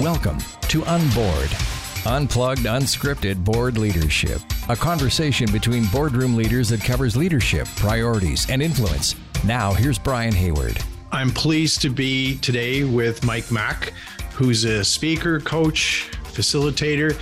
Welcome 0.00 0.38
to 0.68 0.82
Unboard. 0.82 2.06
Unplugged, 2.06 2.66
unscripted 2.66 3.42
board 3.42 3.78
leadership. 3.78 4.40
A 4.68 4.76
conversation 4.76 5.50
between 5.50 5.86
boardroom 5.86 6.36
leaders 6.36 6.68
that 6.68 6.84
covers 6.84 7.16
leadership, 7.16 7.66
priorities, 7.74 8.48
and 8.48 8.62
influence. 8.62 9.16
Now, 9.44 9.72
here's 9.72 9.98
Brian 9.98 10.32
Hayward. 10.34 10.78
I'm 11.10 11.30
pleased 11.30 11.82
to 11.82 11.90
be 11.90 12.38
today 12.38 12.84
with 12.84 13.24
Mike 13.24 13.50
Mack, 13.50 13.92
who's 14.34 14.62
a 14.62 14.84
speaker, 14.84 15.40
coach, 15.40 16.08
facilitator, 16.26 17.20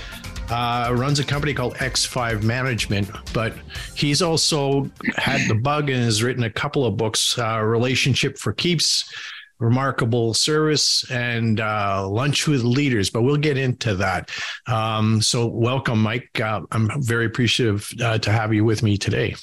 uh, 0.50 0.92
runs 0.94 1.18
a 1.18 1.24
company 1.24 1.54
called 1.54 1.76
X5 1.76 2.42
Management, 2.42 3.08
but 3.32 3.54
he's 3.94 4.20
also 4.20 4.90
had 5.16 5.48
the 5.48 5.54
bug 5.54 5.88
and 5.88 6.04
has 6.04 6.22
written 6.22 6.44
a 6.44 6.50
couple 6.50 6.84
of 6.84 6.98
books 6.98 7.38
uh, 7.38 7.58
Relationship 7.58 8.36
for 8.36 8.52
Keeps, 8.52 9.10
remarkable 9.58 10.34
service 10.34 11.08
and 11.10 11.60
uh, 11.60 12.06
lunch 12.08 12.46
with 12.46 12.62
leaders, 12.62 13.10
but 13.10 13.22
we'll 13.22 13.36
get 13.36 13.56
into 13.56 13.94
that. 13.96 14.30
Um, 14.66 15.22
so, 15.22 15.46
welcome, 15.46 16.02
Mike. 16.02 16.40
Uh, 16.40 16.62
I'm 16.70 16.90
very 17.02 17.26
appreciative 17.26 17.90
uh, 18.02 18.18
to 18.18 18.30
have 18.30 18.52
you 18.52 18.64
with 18.64 18.82
me 18.82 18.96
today. 18.98 19.34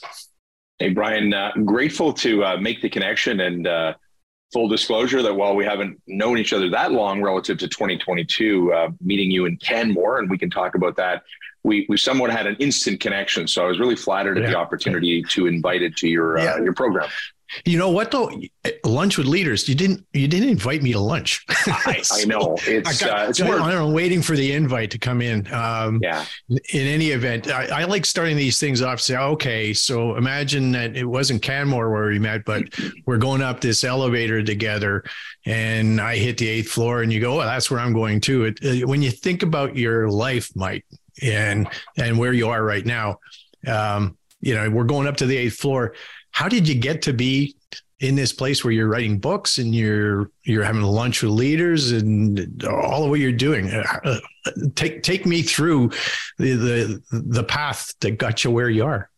Hey, 0.80 0.90
Brian, 0.90 1.34
uh, 1.34 1.52
grateful 1.66 2.14
to 2.14 2.44
uh, 2.44 2.58
make 2.58 2.82
the 2.82 2.90
connection 2.90 3.40
and 3.42 3.68
uh, 3.68 3.94
full 4.52 4.68
disclosure 4.68 5.22
that 5.22 5.34
while 5.34 5.56
we 5.56 5.66
haven't 5.66 6.02
known 6.08 6.38
each 6.38 6.54
other 6.54 6.70
that 6.70 6.92
long 6.92 7.22
relative 7.22 7.58
to 7.60 7.68
2022, 7.68 8.90
meeting 9.02 9.32
you 9.32 9.46
in 9.46 9.58
Canmore, 9.58 10.20
and 10.20 10.30
we 10.30 10.38
can 10.38 10.50
talk 10.50 10.76
about 10.76 10.96
that. 10.98 11.24
We, 11.66 11.86
we 11.88 11.96
somewhat 11.96 12.30
had 12.30 12.46
an 12.46 12.58
instant 12.58 13.00
connection, 13.00 13.48
so 13.48 13.64
I 13.64 13.68
was 13.68 13.80
really 13.80 13.96
flattered 13.96 14.38
yeah. 14.38 14.44
at 14.44 14.50
the 14.50 14.58
opportunity 14.58 15.24
to 15.30 15.48
invite 15.48 15.82
it 15.82 15.96
to 15.98 16.10
your 16.10 16.38
yeah. 16.38 16.58
your 16.58 16.74
program. 16.74 17.08
You 17.66 17.78
know 17.78 17.90
what 17.90 18.12
though? 18.12 18.32
Lunch 18.86 19.18
with 19.18 19.28
leaders. 19.28 19.68
You 19.68 19.76
didn't. 19.76 20.06
You 20.14 20.28
didn't 20.28 20.50
invite 20.50 20.82
me 20.82 20.94
to 20.94 21.00
lunch. 21.00 21.46
I, 21.50 22.02
so 22.02 22.22
I, 22.22 22.26
know. 22.26 22.58
It's. 22.68 23.04
I, 23.04 23.06
got, 23.06 23.20
uh, 23.20 23.30
it's 23.30 23.42
I, 23.42 23.48
I 23.48 23.74
am 23.74 23.94
waiting 23.94 24.22
for 24.22 24.36
the 24.36 24.52
invite 24.54 24.92
to 24.92 24.98
come 24.98 25.22
in. 25.22 25.52
Um, 25.54 26.00
yeah. 26.02 26.26
In 26.50 26.88
any 26.88 27.10
event, 27.10 27.50
I, 27.50 27.82
I, 27.82 27.84
like 27.86 28.06
starting 28.06 28.38
these 28.38 28.60
things 28.60 28.82
off. 28.82 29.00
Say, 29.02 29.18
okay, 29.18 29.74
so 29.74 30.16
imagine 30.16 30.72
that 30.72 30.96
it 30.96 31.06
wasn't 31.06 31.42
Canmore 31.42 31.92
where 31.92 32.08
we 32.08 32.20
met, 32.20 32.46
but 32.46 32.64
we're 33.06 33.18
going 33.18 33.42
up 33.42 33.62
this 33.62 33.84
elevator 33.84 34.42
together, 34.44 35.04
and 35.46 36.00
I 36.00 36.18
hit 36.18 36.38
the 36.38 36.48
eighth 36.48 36.70
floor, 36.70 37.02
and 37.02 37.12
you 37.12 37.20
go, 37.20 37.42
"Oh, 37.42 37.44
that's 37.44 37.70
where 37.70 37.80
I'm 37.80 37.94
going 37.94 38.22
to." 38.22 38.46
It, 38.46 38.60
uh, 38.64 38.88
when 38.88 39.02
you 39.02 39.12
think 39.12 39.44
about 39.44 39.76
your 39.76 40.10
life, 40.10 40.50
Mike, 40.56 40.86
and 41.22 41.68
and 41.98 42.18
where 42.18 42.34
you 42.34 42.50
are 42.50 42.64
right 42.64 42.86
now, 42.86 43.18
um, 43.68 44.18
you 44.42 44.56
know, 44.56 44.70
we're 44.70 44.84
going 44.84 45.08
up 45.08 45.18
to 45.18 45.26
the 45.26 45.38
eighth 45.38 45.56
floor 45.56 45.94
how 46.34 46.50
did 46.50 46.68
you 46.68 46.76
get 46.76 47.02
to 47.04 47.14
be 47.14 47.56
in 48.00 48.16
this 48.16 48.34
place 48.34 48.64
where 48.64 48.74
you're 48.74 48.90
writing 48.90 49.18
books 49.18 49.60
and 49.60 49.74
you're 49.74 50.30
you're 50.44 50.64
having 50.64 50.82
lunch 50.82 51.24
with 51.24 51.32
leaders 51.32 51.92
and 51.92 52.64
all 52.66 53.06
of 53.06 53.10
what 53.10 53.20
you're 53.20 53.32
doing 53.32 53.70
uh, 53.70 54.20
take 54.76 55.02
take 55.04 55.26
me 55.26 55.42
through 55.42 55.90
the 56.38 56.54
the 56.54 57.04
the 57.12 57.44
path 57.44 57.94
that 58.02 58.18
got 58.18 58.44
you 58.44 58.52
where 58.52 58.70
you 58.70 58.84
are 58.84 59.10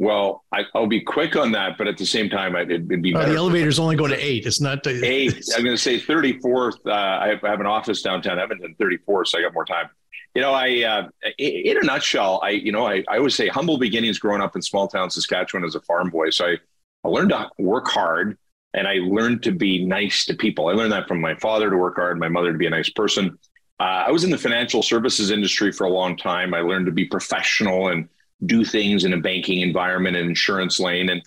well, 0.00 0.44
I, 0.52 0.62
will 0.74 0.86
be 0.86 1.00
quick 1.00 1.34
on 1.34 1.50
that, 1.52 1.76
but 1.76 1.88
at 1.88 1.98
the 1.98 2.06
same 2.06 2.30
time, 2.30 2.54
it'd, 2.54 2.70
it'd 2.70 3.02
be. 3.02 3.16
Oh, 3.16 3.28
the 3.28 3.34
elevators 3.34 3.80
only 3.80 3.96
go 3.96 4.06
to 4.06 4.14
eight. 4.14 4.46
It's 4.46 4.60
not 4.60 4.84
the, 4.84 5.04
eight. 5.04 5.44
I'm 5.56 5.64
going 5.64 5.76
to 5.76 5.82
say 5.82 5.98
34th. 5.98 6.74
Uh, 6.86 6.92
I, 6.92 7.28
have, 7.28 7.42
I, 7.42 7.50
have, 7.50 7.58
an 7.58 7.66
office 7.66 8.00
downtown 8.00 8.38
Edmonton, 8.38 8.76
34th, 8.80 9.26
so 9.26 9.38
I 9.38 9.42
got 9.42 9.54
more 9.54 9.64
time. 9.64 9.90
You 10.34 10.42
know, 10.42 10.52
I 10.52 10.82
uh, 10.82 11.08
in 11.38 11.76
a 11.78 11.84
nutshell, 11.84 12.40
I 12.42 12.50
you 12.50 12.72
know, 12.72 12.86
I, 12.86 13.02
I 13.08 13.18
always 13.18 13.34
say 13.34 13.48
humble 13.48 13.78
beginnings 13.78 14.18
growing 14.18 14.40
up 14.40 14.54
in 14.54 14.62
small 14.62 14.88
town 14.88 15.10
Saskatchewan 15.10 15.64
as 15.64 15.74
a 15.74 15.80
farm 15.80 16.10
boy. 16.10 16.30
So 16.30 16.46
I, 16.46 16.56
I 17.04 17.08
learned 17.08 17.30
to 17.30 17.48
work 17.58 17.88
hard 17.88 18.38
and 18.74 18.86
I 18.86 18.94
learned 18.94 19.42
to 19.44 19.52
be 19.52 19.84
nice 19.84 20.24
to 20.26 20.34
people. 20.34 20.68
I 20.68 20.72
learned 20.72 20.92
that 20.92 21.08
from 21.08 21.20
my 21.20 21.34
father 21.36 21.70
to 21.70 21.76
work 21.76 21.96
hard, 21.96 22.18
my 22.18 22.28
mother 22.28 22.52
to 22.52 22.58
be 22.58 22.66
a 22.66 22.70
nice 22.70 22.90
person. 22.90 23.38
Uh, 23.80 24.04
I 24.06 24.10
was 24.10 24.24
in 24.24 24.30
the 24.30 24.38
financial 24.38 24.82
services 24.82 25.30
industry 25.30 25.72
for 25.72 25.84
a 25.84 25.90
long 25.90 26.16
time. 26.16 26.52
I 26.52 26.60
learned 26.60 26.86
to 26.86 26.92
be 26.92 27.04
professional 27.04 27.88
and 27.88 28.08
do 28.46 28.64
things 28.64 29.04
in 29.04 29.12
a 29.12 29.18
banking 29.18 29.60
environment 29.60 30.16
and 30.16 30.28
insurance 30.28 30.78
lane. 30.78 31.08
And 31.08 31.22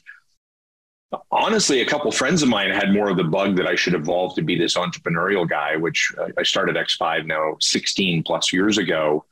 honestly, 1.31 1.81
a 1.81 1.85
couple 1.85 2.11
friends 2.11 2.41
of 2.41 2.49
mine 2.49 2.71
had 2.71 2.93
more 2.93 3.09
of 3.09 3.17
the 3.17 3.23
bug 3.23 3.57
that 3.57 3.67
I 3.67 3.75
should 3.75 3.93
evolve 3.93 4.35
to 4.35 4.41
be 4.41 4.57
this 4.57 4.75
entrepreneurial 4.75 5.47
guy, 5.47 5.75
which 5.75 6.13
uh, 6.17 6.27
I 6.37 6.43
started 6.43 6.75
X5 6.75 7.25
now 7.25 7.57
16 7.59 8.23
plus 8.23 8.53
years 8.53 8.77
ago. 8.77 9.25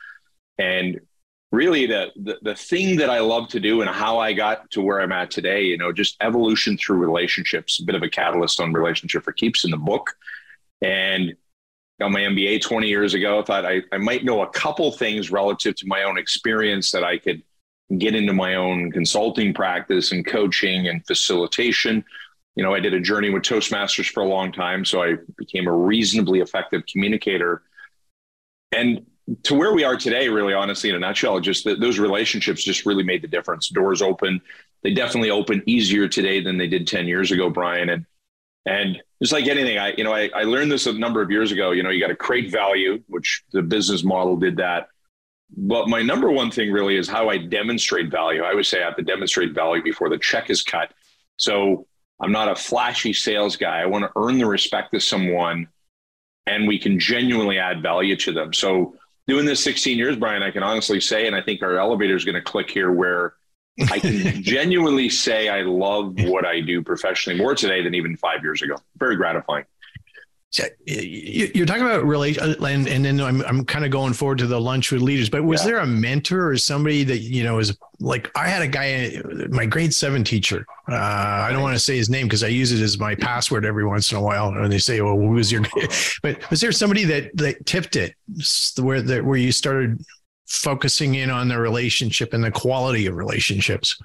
And 0.58 1.00
really 1.52 1.86
the, 1.86 2.12
the, 2.16 2.38
the 2.42 2.56
thing 2.56 2.98
that 2.98 3.10
I 3.10 3.20
love 3.20 3.48
to 3.50 3.60
do 3.60 3.82
and 3.82 3.90
how 3.90 4.20
I 4.20 4.34
got 4.34 4.70
to 4.72 4.82
where 4.82 5.02
I'm 5.02 5.12
at 5.12 5.32
today, 5.32 5.64
you 5.64 5.78
know, 5.78 5.92
just 5.92 6.18
evolution 6.22 6.78
through 6.78 6.98
relationships, 6.98 7.80
a 7.80 7.86
bit 7.86 7.96
of 7.96 8.04
a 8.04 8.10
catalyst 8.10 8.60
on 8.60 8.74
relationship 8.74 9.24
for 9.24 9.32
keeps 9.32 9.64
in 9.64 9.72
the 9.72 9.78
book. 9.78 10.14
And 10.82 11.36
got 12.00 12.12
my 12.12 12.22
MBA 12.22 12.62
20 12.62 12.88
years 12.88 13.14
ago. 13.14 13.44
Thought 13.44 13.66
I, 13.66 13.82
I 13.92 13.98
might 13.98 14.24
know 14.24 14.42
a 14.42 14.50
couple 14.50 14.92
things 14.92 15.32
relative 15.32 15.76
to 15.76 15.88
my 15.88 16.04
own 16.04 16.18
experience 16.18 16.92
that 16.92 17.04
I 17.04 17.18
could 17.18 17.44
get 17.98 18.16
into 18.16 18.34
my 18.34 18.56
own 18.56 18.92
consulting 18.92 19.54
practice 19.54 20.12
and 20.12 20.26
coaching 20.26 20.88
and 20.88 21.06
facilitation. 21.06 22.04
You 22.56 22.64
know, 22.64 22.74
I 22.74 22.80
did 22.80 22.94
a 22.94 23.00
journey 23.00 23.30
with 23.30 23.44
Toastmasters 23.44 24.10
for 24.10 24.22
a 24.22 24.28
long 24.28 24.52
time, 24.52 24.86
so 24.86 25.02
I 25.02 25.16
became 25.38 25.68
a 25.68 25.72
reasonably 25.72 26.40
effective 26.40 26.84
communicator. 26.86 27.64
And 28.72 29.06
to 29.44 29.56
where 29.56 29.74
we 29.74 29.84
are 29.84 29.96
today, 29.96 30.30
really, 30.30 30.54
honestly, 30.54 30.90
in 30.90 30.96
a 30.96 31.00
nutshell, 31.00 31.40
just 31.40 31.64
that 31.64 31.80
those 31.80 32.00
relationships 32.00 32.64
just 32.64 32.86
really 32.86 33.04
made 33.04 33.22
the 33.22 33.28
difference. 33.28 33.70
Doors 33.70 34.02
open. 34.02 34.42
They 34.84 34.94
definitely 34.94 35.32
open 35.32 35.64
easier 35.66 36.08
today 36.08 36.42
than 36.42 36.58
they 36.58 36.68
did 36.68 36.88
10 36.88 37.08
years 37.08 37.32
ago, 37.32 37.50
Brian. 37.50 37.90
And 37.90 38.06
and 38.66 39.02
just 39.22 39.34
like 39.34 39.48
anything, 39.48 39.78
I 39.78 39.94
you 39.98 40.04
know, 40.04 40.14
I, 40.14 40.30
I 40.36 40.44
learned 40.44 40.72
this 40.72 40.86
a 40.86 40.94
number 40.94 41.22
of 41.22 41.32
years 41.32 41.52
ago. 41.52 41.72
You 41.72 41.82
know, 41.82 41.90
you 41.90 42.00
got 42.00 42.08
to 42.08 42.16
create 42.16 42.52
value, 42.52 43.02
which 43.08 43.44
the 43.52 43.62
business 43.62 44.04
model 44.04 44.38
did 44.38 44.58
that 44.58 44.90
but 45.56 45.88
my 45.88 46.02
number 46.02 46.32
one 46.32 46.52
thing 46.52 46.72
really 46.72 46.96
is 46.96 47.08
how 47.08 47.30
I 47.30 47.38
demonstrate 47.38 48.12
value. 48.12 48.44
I 48.44 48.54
would 48.54 48.66
say 48.66 48.82
I 48.82 48.86
have 48.86 48.96
to 48.98 49.04
demonstrate 49.04 49.54
value 49.54 49.84
before 49.84 50.10
the 50.10 50.18
check 50.18 50.50
is 50.50 50.62
cut. 50.62 50.92
So 51.38 51.88
I'm 52.20 52.32
not 52.32 52.50
a 52.50 52.56
flashy 52.56 53.14
sales 53.14 53.58
guy. 53.58 53.82
I 53.82 53.86
want 53.86 54.04
to 54.04 54.12
earn 54.16 54.38
the 54.38 54.46
respect 54.46 54.94
of 54.94 55.02
someone 55.02 55.68
and 56.46 56.68
we 56.68 56.80
can 56.80 57.00
genuinely 57.00 57.58
add 57.58 57.82
value 57.82 58.16
to 58.18 58.32
them. 58.32 58.54
So 58.54 58.96
doing 59.28 59.46
this 59.46 59.64
16 59.64 59.98
years, 59.98 60.18
Brian, 60.18 60.44
I 60.44 60.52
can 60.52 60.64
honestly 60.64 61.00
say, 61.00 61.28
and 61.28 61.36
I 61.36 61.42
think 61.42 61.62
our 61.62 61.78
elevator 61.78 62.16
is 62.16 62.26
going 62.26 62.36
to 62.36 62.42
click 62.42 62.70
here 62.70 62.92
where 62.92 63.34
I 63.92 64.00
can 64.00 64.44
genuinely 64.44 65.10
say 65.10 65.50
I 65.50 65.62
love 65.62 66.20
what 66.22 66.46
I 66.46 66.62
do 66.62 66.84
professionally 66.84 67.40
more 67.40 67.56
today 67.56 67.84
than 67.84 67.96
even 67.96 68.18
five 68.18 68.44
years 68.44 68.62
ago. 68.62 68.76
Very 68.98 69.16
gratifying 69.16 69.66
you're 70.52 71.68
talking 71.68 71.84
about 71.84 72.06
really, 72.06 72.36
and, 72.40 72.88
and 72.88 73.06
then 73.06 73.22
I'm, 73.22 73.42
I'm 73.44 73.64
kind 73.66 73.86
of 73.86 73.92
going 73.92 74.14
forward 74.14 74.40
to 74.40 74.48
the 74.48 74.60
lunch 74.60 74.92
with 74.92 75.02
leaders, 75.02 75.30
but 75.30 75.44
was 75.44 75.62
yeah. 75.62 75.68
there 75.68 75.78
a 75.80 75.86
mentor 75.86 76.50
or 76.50 76.58
somebody 76.58 77.04
that, 77.04 77.20
you 77.20 77.44
know, 77.44 77.60
is 77.60 77.78
like, 78.00 78.32
I 78.36 78.48
had 78.48 78.64
a 78.64 78.68
guy, 78.68 79.22
my 79.50 79.68
grade 79.68 79.94
seven 79.94 80.24
teacher. 80.24 80.66
Uh, 80.90 80.96
I 80.96 81.52
don't 81.52 81.62
want 81.62 81.76
to 81.76 81.80
say 81.80 81.98
his 81.98 82.10
name 82.10 82.26
because 82.26 82.44
I 82.44 82.48
use 82.48 82.72
it 82.72 82.82
as 82.82 82.98
my 82.98 83.14
password 83.14 83.64
every 83.64 83.86
once 83.86 84.12
in 84.12 84.18
a 84.18 84.22
while. 84.22 84.50
And 84.50 84.72
they 84.72 84.80
say, 84.80 85.02
well, 85.02 85.16
who 85.16 85.30
was 85.30 85.52
your, 85.52 85.62
but 86.24 86.50
was 86.50 86.62
there 86.62 86.72
somebody 86.72 87.04
that, 87.04 87.30
that 87.38 87.64
tipped 87.68 87.96
it 87.96 88.16
where, 88.82 89.04
that, 89.04 89.24
where 89.24 89.38
you 89.38 89.52
started 89.52 90.04
focusing 90.48 91.14
in 91.14 91.30
on 91.30 91.48
the 91.48 91.60
relationship 91.60 92.34
and 92.34 92.44
the 92.44 92.50
quality 92.50 93.06
of 93.06 93.16
relationships? 93.16 93.96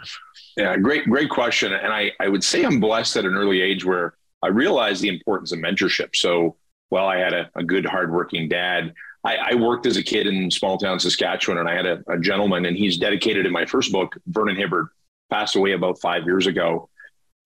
Yeah, 0.58 0.76
great, 0.76 1.04
great 1.04 1.30
question. 1.30 1.72
And 1.72 1.90
I, 1.90 2.12
I 2.20 2.28
would 2.28 2.44
say 2.44 2.64
I'm 2.64 2.80
blessed 2.80 3.16
at 3.16 3.24
an 3.24 3.34
early 3.34 3.62
age 3.62 3.82
where, 3.82 4.14
I 4.44 4.48
realized 4.48 5.02
the 5.02 5.08
importance 5.08 5.52
of 5.52 5.58
mentorship. 5.58 6.14
So 6.14 6.56
while 6.90 7.06
I 7.06 7.16
had 7.16 7.32
a, 7.32 7.50
a 7.56 7.64
good, 7.64 7.86
hardworking 7.86 8.48
dad, 8.48 8.92
I, 9.24 9.36
I, 9.36 9.54
worked 9.54 9.86
as 9.86 9.96
a 9.96 10.02
kid 10.02 10.26
in 10.26 10.50
small 10.50 10.76
town 10.76 11.00
Saskatchewan, 11.00 11.58
and 11.58 11.68
I 11.68 11.74
had 11.74 11.86
a, 11.86 12.02
a, 12.08 12.18
gentleman, 12.18 12.66
and 12.66 12.76
he's 12.76 12.98
dedicated 12.98 13.46
in 13.46 13.52
my 13.52 13.64
first 13.64 13.90
book, 13.90 14.14
Vernon 14.26 14.56
Hibbard, 14.56 14.88
passed 15.30 15.56
away 15.56 15.72
about 15.72 15.98
five 15.98 16.24
years 16.24 16.46
ago. 16.46 16.90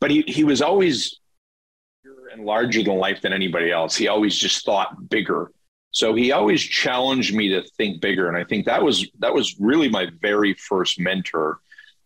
But 0.01 0.11
he 0.11 0.23
he 0.27 0.43
was 0.43 0.61
always 0.61 1.21
and 2.33 2.45
larger 2.45 2.83
than 2.83 2.99
life 2.99 3.21
than 3.21 3.33
anybody 3.33 3.71
else. 3.71 3.97
He 3.97 4.09
always 4.09 4.37
just 4.37 4.65
thought 4.65 5.09
bigger. 5.09 5.51
So 5.91 6.15
he 6.15 6.33
always 6.33 6.63
challenged 6.63 7.35
me 7.35 7.49
to 7.51 7.63
think 7.77 8.01
bigger, 8.01 8.29
and 8.29 8.37
I 8.37 8.45
think 8.45 8.67
that 8.67 8.83
was 8.83 9.09
that 9.21 9.33
was 9.33 9.57
really 9.59 9.89
my 9.89 10.09
very 10.21 10.55
first 10.55 10.99
mentor. 11.01 11.61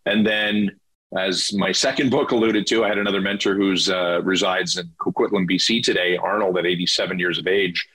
And 0.05 0.25
then 0.25 0.79
as 1.17 1.53
my 1.53 1.71
second 1.71 2.09
book 2.09 2.31
alluded 2.31 2.65
to, 2.67 2.83
I 2.83 2.87
had 2.87 2.97
another 2.97 3.21
mentor 3.21 3.55
who's 3.55 3.89
uh, 3.89 4.21
resides 4.23 4.77
in 4.77 4.87
Coquitlam, 4.99 5.49
BC 5.49 5.83
today, 5.83 6.17
Arnold, 6.17 6.57
at 6.57 6.65
87 6.65 7.19
years 7.19 7.37
of 7.37 7.47
age. 7.47 7.87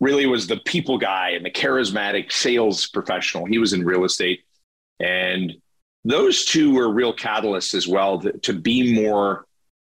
Really 0.00 0.26
was 0.26 0.46
the 0.46 0.58
people 0.58 0.98
guy 0.98 1.30
and 1.30 1.44
the 1.44 1.50
charismatic 1.50 2.32
sales 2.32 2.86
professional. 2.88 3.46
He 3.46 3.58
was 3.58 3.72
in 3.72 3.84
real 3.84 4.04
estate, 4.04 4.40
and 5.00 5.54
those 6.04 6.44
two 6.44 6.74
were 6.74 6.92
real 6.92 7.14
catalysts 7.14 7.74
as 7.74 7.88
well 7.88 8.20
to, 8.20 8.32
to 8.32 8.52
be 8.52 8.94
more 8.94 9.46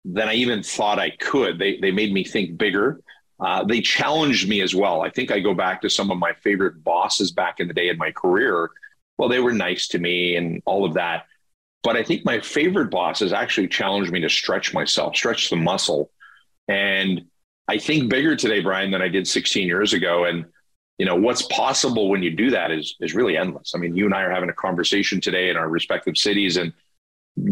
than 0.04 0.28
I 0.28 0.34
even 0.34 0.62
thought 0.62 0.98
I 0.98 1.10
could. 1.10 1.58
They 1.58 1.78
they 1.78 1.92
made 1.92 2.12
me 2.12 2.24
think 2.24 2.58
bigger. 2.58 3.00
Uh, 3.40 3.64
they 3.64 3.80
challenged 3.80 4.48
me 4.48 4.60
as 4.60 4.74
well. 4.74 5.00
I 5.00 5.10
think 5.10 5.30
I 5.30 5.40
go 5.40 5.54
back 5.54 5.80
to 5.82 5.90
some 5.90 6.10
of 6.10 6.18
my 6.18 6.32
favorite 6.34 6.84
bosses 6.84 7.32
back 7.32 7.60
in 7.60 7.68
the 7.68 7.74
day 7.74 7.88
in 7.88 7.96
my 7.96 8.10
career. 8.10 8.70
Well, 9.16 9.28
they 9.28 9.40
were 9.40 9.52
nice 9.52 9.88
to 9.88 9.98
me 9.98 10.36
and 10.36 10.62
all 10.66 10.84
of 10.84 10.94
that 10.94 11.26
but 11.82 11.96
I 11.96 12.02
think 12.02 12.24
my 12.24 12.40
favorite 12.40 12.90
bosses 12.90 13.32
actually 13.32 13.68
challenged 13.68 14.12
me 14.12 14.20
to 14.20 14.28
stretch 14.28 14.72
myself, 14.72 15.16
stretch 15.16 15.50
the 15.50 15.56
muscle. 15.56 16.10
And 16.68 17.22
I 17.68 17.78
think 17.78 18.08
bigger 18.08 18.36
today, 18.36 18.60
Brian, 18.60 18.90
than 18.90 19.02
I 19.02 19.08
did 19.08 19.26
16 19.26 19.66
years 19.66 19.92
ago. 19.92 20.24
And 20.24 20.46
you 20.98 21.06
know 21.06 21.16
what's 21.16 21.42
possible 21.42 22.08
when 22.10 22.22
you 22.22 22.30
do 22.30 22.50
that 22.50 22.70
is 22.70 22.96
is 23.00 23.14
really 23.14 23.36
endless. 23.36 23.72
I 23.74 23.78
mean, 23.78 23.96
you 23.96 24.04
and 24.04 24.14
I 24.14 24.22
are 24.22 24.30
having 24.30 24.50
a 24.50 24.54
conversation 24.54 25.20
today 25.20 25.50
in 25.50 25.56
our 25.56 25.68
respective 25.68 26.16
cities 26.16 26.56
and 26.56 26.72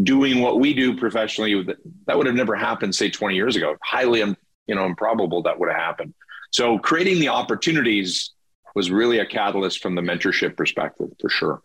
doing 0.03 0.41
what 0.41 0.59
we 0.59 0.73
do 0.73 0.95
professionally 0.95 1.65
that 2.05 2.17
would 2.17 2.27
have 2.27 2.35
never 2.35 2.55
happened 2.55 2.93
say 2.93 3.09
20 3.09 3.35
years 3.35 3.55
ago 3.55 3.75
highly 3.81 4.21
um, 4.21 4.37
you 4.67 4.75
know 4.75 4.85
improbable 4.85 5.41
that 5.41 5.59
would 5.59 5.69
have 5.69 5.77
happened 5.77 6.13
so 6.51 6.77
creating 6.77 7.19
the 7.19 7.27
opportunities 7.27 8.31
was 8.75 8.91
really 8.91 9.17
a 9.17 9.25
catalyst 9.25 9.81
from 9.81 9.95
the 9.95 10.01
mentorship 10.01 10.55
perspective 10.55 11.07
for 11.19 11.29
sure 11.29 11.61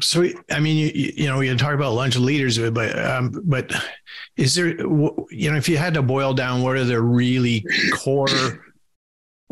so 0.00 0.24
i 0.50 0.60
mean 0.60 0.76
you, 0.76 1.12
you 1.16 1.26
know 1.26 1.40
you 1.40 1.56
talk 1.56 1.74
about 1.74 1.92
lunch 1.92 2.16
leaders 2.16 2.58
but 2.70 2.98
um, 2.98 3.32
but 3.44 3.72
is 4.36 4.54
there 4.54 4.68
you 4.68 5.50
know 5.50 5.56
if 5.56 5.68
you 5.68 5.76
had 5.76 5.94
to 5.94 6.02
boil 6.02 6.34
down 6.34 6.62
what 6.62 6.76
are 6.76 6.84
the 6.84 7.00
really 7.00 7.64
core 7.94 8.64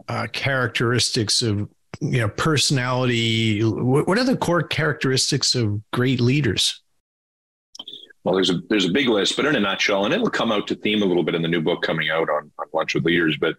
uh, 0.09 0.27
characteristics 0.33 1.43
of 1.43 1.69
you 2.01 2.21
know 2.21 2.29
personality 2.29 3.63
what 3.63 4.19
are 4.19 4.25
the 4.25 4.37
core 4.37 4.63
characteristics 4.63 5.55
of 5.55 5.81
great 5.93 6.21
leaders 6.21 6.83
well, 8.27 8.35
there's 8.35 8.51
a 8.51 8.61
there's 8.69 8.87
a 8.87 8.91
big 8.91 9.09
list, 9.09 9.37
but 9.37 9.45
in 9.45 9.55
a 9.55 9.61
nutshell, 9.61 10.05
and 10.05 10.13
it'll 10.13 10.29
come 10.29 10.51
out 10.51 10.67
to 10.67 10.75
theme 10.75 11.01
a 11.01 11.07
little 11.07 11.23
bit 11.23 11.37
in 11.37 11.43
the 11.43 11.49
new 11.49 11.61
book 11.61 11.83
coming 11.83 12.11
out 12.11 12.29
on, 12.29 12.51
on 12.59 12.67
lunch 12.73 12.97
with 12.97 13.05
leaders. 13.05 13.37
But 13.41 13.55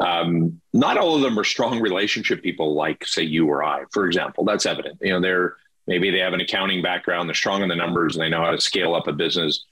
um, 0.00 0.60
not 0.72 0.98
all 0.98 1.14
of 1.14 1.22
them 1.22 1.38
are 1.38 1.44
strong 1.44 1.80
relationship 1.80 2.42
people, 2.42 2.74
like 2.74 3.06
say 3.06 3.22
you 3.22 3.46
or 3.46 3.62
I, 3.62 3.84
for 3.92 4.06
example. 4.06 4.44
That's 4.44 4.66
evident. 4.66 4.98
You 5.00 5.12
know, 5.12 5.20
they're 5.20 5.56
maybe 5.86 6.10
they 6.10 6.18
have 6.18 6.32
an 6.32 6.40
accounting 6.40 6.82
background, 6.82 7.28
they're 7.28 7.34
strong 7.34 7.62
in 7.62 7.68
the 7.68 7.76
numbers, 7.76 8.16
and 8.16 8.22
they 8.22 8.28
know 8.28 8.44
how 8.44 8.50
to 8.50 8.60
scale 8.60 8.94
up 8.94 9.06
a 9.08 9.12
business. 9.12 9.64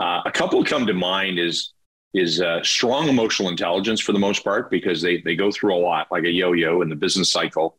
Uh, 0.00 0.22
a 0.24 0.30
couple 0.30 0.64
come 0.64 0.86
to 0.86 0.94
mind 0.94 1.38
is 1.38 1.72
is 2.12 2.40
uh, 2.40 2.60
strong 2.64 3.08
emotional 3.08 3.48
intelligence 3.48 4.00
for 4.00 4.12
the 4.12 4.18
most 4.18 4.42
part 4.42 4.70
because 4.70 5.00
they 5.00 5.20
they 5.22 5.36
go 5.36 5.50
through 5.50 5.74
a 5.74 5.78
lot, 5.78 6.08
like 6.10 6.24
a 6.24 6.30
yo-yo 6.30 6.82
in 6.82 6.88
the 6.88 6.96
business 6.96 7.30
cycle. 7.30 7.76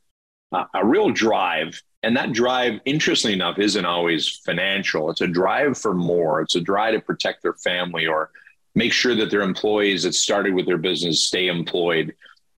Uh, 0.52 0.66
a 0.74 0.86
real 0.86 1.10
drive 1.10 1.82
and 2.04 2.18
that 2.18 2.34
drive, 2.34 2.80
interestingly 2.86 3.34
enough, 3.34 3.60
isn't 3.60 3.86
always 3.86 4.28
financial. 4.44 5.12
It's 5.12 5.22
a 5.22 5.28
drive 5.28 5.78
for 5.78 5.94
more. 5.94 6.42
It's 6.42 6.56
a 6.56 6.62
drive 6.62 6.96
to 6.96 7.00
protect 7.00 7.44
their 7.44 7.54
family 7.54 8.08
or 8.08 8.32
make 8.74 8.92
sure 8.92 9.16
that 9.16 9.30
their 9.30 9.42
employees 9.42 10.04
that 10.04 10.16
started 10.16 10.54
with 10.56 10.66
their 10.66 10.80
business 10.80 11.28
stay 11.28 11.48
employed. 11.48 12.16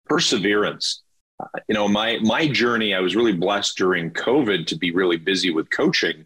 Perseverance. 0.08 1.03
Uh, 1.40 1.60
you 1.68 1.76
know, 1.76 1.88
my 1.88 2.20
my 2.22 2.48
journey, 2.48 2.94
I 2.94 3.00
was 3.00 3.16
really 3.16 3.34
blessed 3.34 3.78
during 3.78 4.12
COVID 4.12 4.68
to 4.68 4.76
be 4.76 4.92
really 4.92 5.18
busy 5.18 5.52
with 5.52 5.70
coaching, 5.70 6.26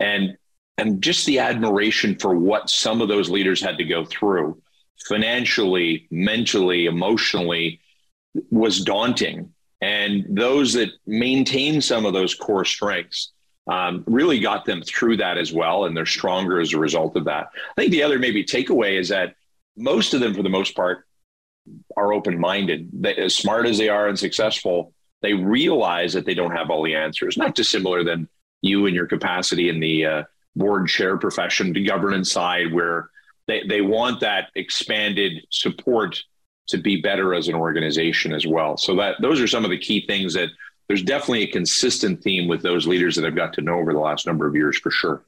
and 0.00 0.36
and 0.78 1.02
just 1.02 1.26
the 1.26 1.38
admiration 1.38 2.16
for 2.18 2.36
what 2.36 2.68
some 2.68 3.00
of 3.00 3.08
those 3.08 3.30
leaders 3.30 3.62
had 3.62 3.78
to 3.78 3.84
go 3.84 4.04
through, 4.04 4.60
financially, 5.08 6.06
mentally, 6.10 6.86
emotionally, 6.86 7.80
was 8.50 8.84
daunting 8.84 9.52
and 9.80 10.24
those 10.28 10.72
that 10.72 10.90
maintain 11.06 11.80
some 11.80 12.06
of 12.06 12.12
those 12.12 12.34
core 12.34 12.64
strengths 12.64 13.32
um, 13.70 14.04
really 14.06 14.38
got 14.38 14.64
them 14.64 14.82
through 14.82 15.16
that 15.18 15.38
as 15.38 15.52
well. 15.52 15.84
And 15.84 15.96
they're 15.96 16.06
stronger 16.06 16.60
as 16.60 16.72
a 16.72 16.78
result 16.78 17.16
of 17.16 17.24
that. 17.24 17.48
I 17.76 17.80
think 17.80 17.90
the 17.90 18.02
other 18.02 18.18
maybe 18.18 18.44
takeaway 18.44 18.98
is 18.98 19.08
that 19.08 19.34
most 19.76 20.14
of 20.14 20.20
them, 20.20 20.34
for 20.34 20.42
the 20.42 20.48
most 20.48 20.74
part, 20.74 21.05
are 21.96 22.12
open 22.12 22.38
minded. 22.38 22.90
As 23.18 23.34
smart 23.34 23.66
as 23.66 23.78
they 23.78 23.88
are 23.88 24.08
and 24.08 24.18
successful, 24.18 24.92
they 25.22 25.32
realize 25.34 26.12
that 26.12 26.26
they 26.26 26.34
don't 26.34 26.56
have 26.56 26.70
all 26.70 26.82
the 26.82 26.94
answers, 26.94 27.36
not 27.36 27.54
dissimilar 27.54 28.04
than 28.04 28.28
you 28.62 28.86
and 28.86 28.94
your 28.94 29.06
capacity 29.06 29.68
in 29.68 29.80
the 29.80 30.04
uh, 30.04 30.22
board 30.54 30.88
chair 30.88 31.16
profession, 31.16 31.72
the 31.72 31.84
governance 31.84 32.32
side, 32.32 32.72
where 32.72 33.10
they, 33.46 33.62
they 33.68 33.80
want 33.80 34.20
that 34.20 34.50
expanded 34.54 35.44
support 35.50 36.22
to 36.68 36.78
be 36.78 37.00
better 37.00 37.34
as 37.34 37.48
an 37.48 37.54
organization 37.54 38.32
as 38.32 38.46
well. 38.46 38.76
So 38.76 38.96
that 38.96 39.16
those 39.20 39.40
are 39.40 39.46
some 39.46 39.64
of 39.64 39.70
the 39.70 39.78
key 39.78 40.04
things 40.06 40.34
that 40.34 40.48
there's 40.88 41.02
definitely 41.02 41.42
a 41.42 41.52
consistent 41.52 42.22
theme 42.22 42.48
with 42.48 42.62
those 42.62 42.86
leaders 42.86 43.16
that 43.16 43.24
I've 43.24 43.36
got 43.36 43.52
to 43.54 43.60
know 43.60 43.78
over 43.78 43.92
the 43.92 44.00
last 44.00 44.26
number 44.26 44.46
of 44.46 44.54
years 44.54 44.78
for 44.78 44.90
sure. 44.90 45.22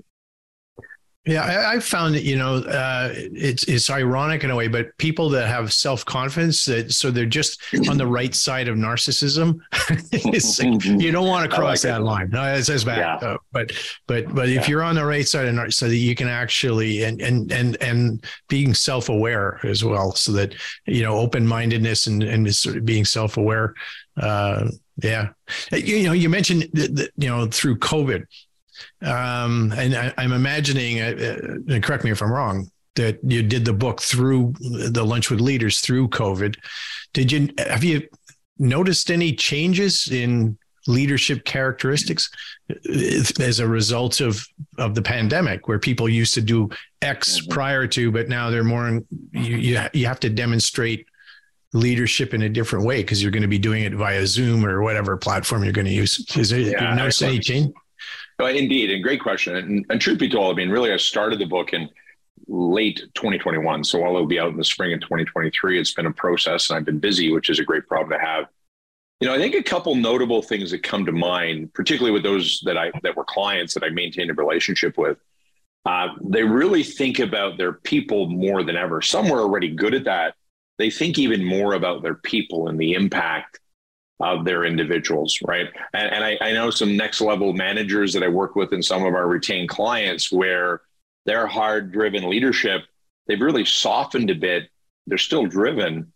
Yeah, 1.29 1.43
I, 1.43 1.75
I 1.75 1.81
found 1.81 2.15
that 2.15 2.23
you 2.23 2.37
know 2.37 2.57
uh, 2.57 3.13
it's 3.15 3.65
it's 3.65 3.91
ironic 3.91 4.45
in 4.45 4.51
a 4.51 4.57
way, 4.57 4.67
but 4.67 4.97
people 4.97 5.29
that 5.31 5.47
have 5.47 5.75
self 5.75 6.03
confidence 6.05 6.65
that 6.65 6.93
so 6.93 7.11
they're 7.11 7.27
just 7.27 7.61
on 7.91 7.99
the 7.99 8.07
right 8.07 8.35
side 8.35 8.67
of 8.67 8.77
narcissism. 8.77 9.59
you 11.03 11.13
don't 11.13 11.27
want 11.27 11.51
to 11.51 11.55
cross 11.55 11.85
like 11.85 11.93
that 11.93 12.01
it. 12.01 12.05
line. 12.05 12.31
No, 12.31 12.43
it 12.55 12.65
says 12.65 12.83
bad. 12.83 13.21
Yeah. 13.21 13.29
Uh, 13.29 13.37
but 13.53 13.73
but 14.07 14.35
but 14.35 14.49
yeah. 14.49 14.59
if 14.59 14.69
you're 14.71 14.83
on 14.83 14.95
the 14.95 15.05
right 15.05 15.29
side 15.29 15.47
of 15.47 15.55
nar- 15.55 15.71
so 15.71 15.87
that 15.87 15.97
you 15.97 16.15
can 16.15 16.29
actually 16.29 17.03
and 17.03 17.21
and 17.21 17.53
and 17.53 17.77
and 17.83 18.25
being 18.49 18.73
self 18.73 19.11
aware 19.11 19.61
as 19.65 19.85
well, 19.85 20.13
so 20.13 20.33
that 20.33 20.55
you 20.87 21.03
know 21.03 21.19
open 21.19 21.47
mindedness 21.47 22.07
and 22.07 22.23
and 22.23 22.55
sort 22.55 22.79
of 22.79 22.87
being 22.87 23.05
self 23.05 23.37
aware. 23.37 23.75
Uh, 24.17 24.71
yeah, 25.03 25.29
you, 25.73 25.97
you 25.97 26.07
know 26.07 26.13
you 26.13 26.31
mentioned 26.31 26.63
that, 26.73 27.11
you 27.19 27.29
know 27.29 27.47
through 27.49 27.77
COVID 27.79 28.25
um, 29.03 29.73
and 29.77 29.95
I, 29.95 30.13
am 30.19 30.33
imagining, 30.33 31.01
uh, 31.01 31.39
uh, 31.71 31.81
correct 31.81 32.05
me 32.05 32.11
if 32.11 32.23
I'm 32.23 32.33
wrong, 32.33 32.71
that 32.97 33.19
you 33.23 33.43
did 33.43 33.65
the 33.65 33.73
book 33.73 34.01
through 34.01 34.55
the 34.61 35.05
lunch 35.05 35.31
with 35.31 35.41
leaders 35.41 35.81
through 35.81 36.09
COVID. 36.09 36.57
Did 37.13 37.33
you 37.33 37.49
have 37.59 37.85
you 37.85 38.09
noticed 38.59 39.11
any 39.11 39.33
changes 39.33 40.09
in 40.11 40.59
leadership 40.89 41.45
characteristics 41.45 42.31
uh, 42.71 42.75
as 43.41 43.61
a 43.61 43.69
result 43.69 44.21
of 44.21 44.45
of 44.79 44.95
the 44.95 45.03
pandemic, 45.03 45.69
where 45.69 45.79
people 45.79 46.09
used 46.09 46.35
to 46.35 46.41
do 46.41 46.69
X 47.03 47.41
mm-hmm. 47.41 47.53
prior 47.53 47.87
to, 47.87 48.11
but 48.11 48.29
now 48.29 48.51
they're 48.51 48.65
more. 48.65 49.01
You 49.33 49.57
you, 49.57 49.81
you 49.93 50.07
have 50.07 50.21
to 50.21 50.31
demonstrate 50.31 51.07
leadership 51.73 52.33
in 52.33 52.43
a 52.43 52.49
different 52.49 52.85
way 52.85 53.03
because 53.03 53.23
you're 53.23 53.31
going 53.31 53.43
to 53.43 53.49
be 53.49 53.59
doing 53.59 53.85
it 53.85 53.93
via 53.93 54.27
Zoom 54.27 54.65
or 54.65 54.83
whatever 54.83 55.17
platform 55.17 55.63
you're 55.63 55.73
going 55.73 55.87
to 55.87 55.93
use. 55.93 56.25
Is 56.37 56.51
there 56.51 56.61
yeah, 56.61 56.91
you 56.91 56.97
notice 56.97 57.23
any 57.23 57.39
change? 57.39 57.73
Indeed, 58.41 58.91
and 58.91 59.03
great 59.03 59.21
question. 59.21 59.57
And, 59.57 59.87
and, 59.91 60.01
truth 60.01 60.19
be 60.19 60.29
told, 60.29 60.55
I 60.55 60.57
mean, 60.57 60.71
really, 60.71 60.93
I 60.93 60.97
started 60.97 61.39
the 61.39 61.47
book 61.47 61.73
in 61.73 61.89
late 62.47 63.03
2021. 63.15 63.85
So 63.85 63.99
while 63.99 64.15
it'll 64.15 64.27
be 64.27 64.39
out 64.39 64.51
in 64.51 64.57
the 64.57 64.65
spring 64.65 64.93
of 64.93 65.01
2023, 65.01 65.81
it's 65.81 65.93
been 65.93 66.07
a 66.07 66.13
process, 66.13 66.71
and 66.71 66.77
I've 66.77 66.85
been 66.85 66.99
busy, 66.99 67.33
which 67.33 67.51
is 67.51 67.59
a 67.59 67.65
great 67.65 67.87
problem 67.87 68.19
to 68.19 68.25
have. 68.25 68.47
You 69.21 69.29
know, 69.29 69.35
I 69.35 69.39
think 69.39 69.55
a 69.55 69.63
couple 69.63 69.95
notable 69.97 70.43
things 70.43 70.71
that 70.71 70.85
come 70.85 71.05
to 71.07 71.13
mind, 71.13 71.75
particularly 71.75 72.13
with 72.13 72.23
those 72.23 72.61
that 72.65 72.79
I 72.79 72.93
that 73.03 73.17
were 73.17 73.25
clients 73.25 73.75
that 73.75 73.83
I 73.83 73.91
maintained 73.91 74.31
a 74.31 74.35
relationship 74.35 74.97
with, 74.97 75.19
uh, 75.85 76.09
they 76.23 76.45
really 76.45 76.85
think 76.85 77.19
about 77.19 77.59
their 77.59 77.73
people 77.73 78.29
more 78.29 78.63
than 78.63 78.77
ever. 78.77 79.03
Some 79.03 79.29
were 79.29 79.41
already 79.41 79.71
good 79.71 79.95
at 79.95 80.05
that. 80.05 80.35
They 80.79 80.91
think 80.91 81.19
even 81.19 81.45
more 81.45 81.75
about 81.75 82.03
their 82.03 82.15
people 82.15 82.69
and 82.69 82.79
the 82.79 82.93
impact 82.93 83.59
of 84.21 84.45
their 84.45 84.65
individuals, 84.65 85.39
right? 85.47 85.69
And, 85.95 86.13
and 86.13 86.25
I, 86.25 86.39
I, 86.41 86.53
know 86.53 86.71
some 86.71 86.97
next 86.97 87.21
level 87.21 87.53
managers 87.53 88.13
that 88.15 88.23
I 88.25 88.29
work 88.29 88.57
with 88.57 88.73
in 88.73 88.83
some 88.83 89.05
of 89.05 89.15
our 89.15 89.29
retained 89.29 89.69
clients 89.69 90.33
where 90.33 90.81
their 91.25 91.47
hard 91.47 91.93
driven 91.93 92.29
leadership, 92.29 92.83
they've 93.27 93.41
really 93.41 93.65
softened 93.65 94.31
a 94.31 94.35
bit. 94.35 94.71
They're 95.07 95.19
still 95.19 95.47
driven, 95.47 96.13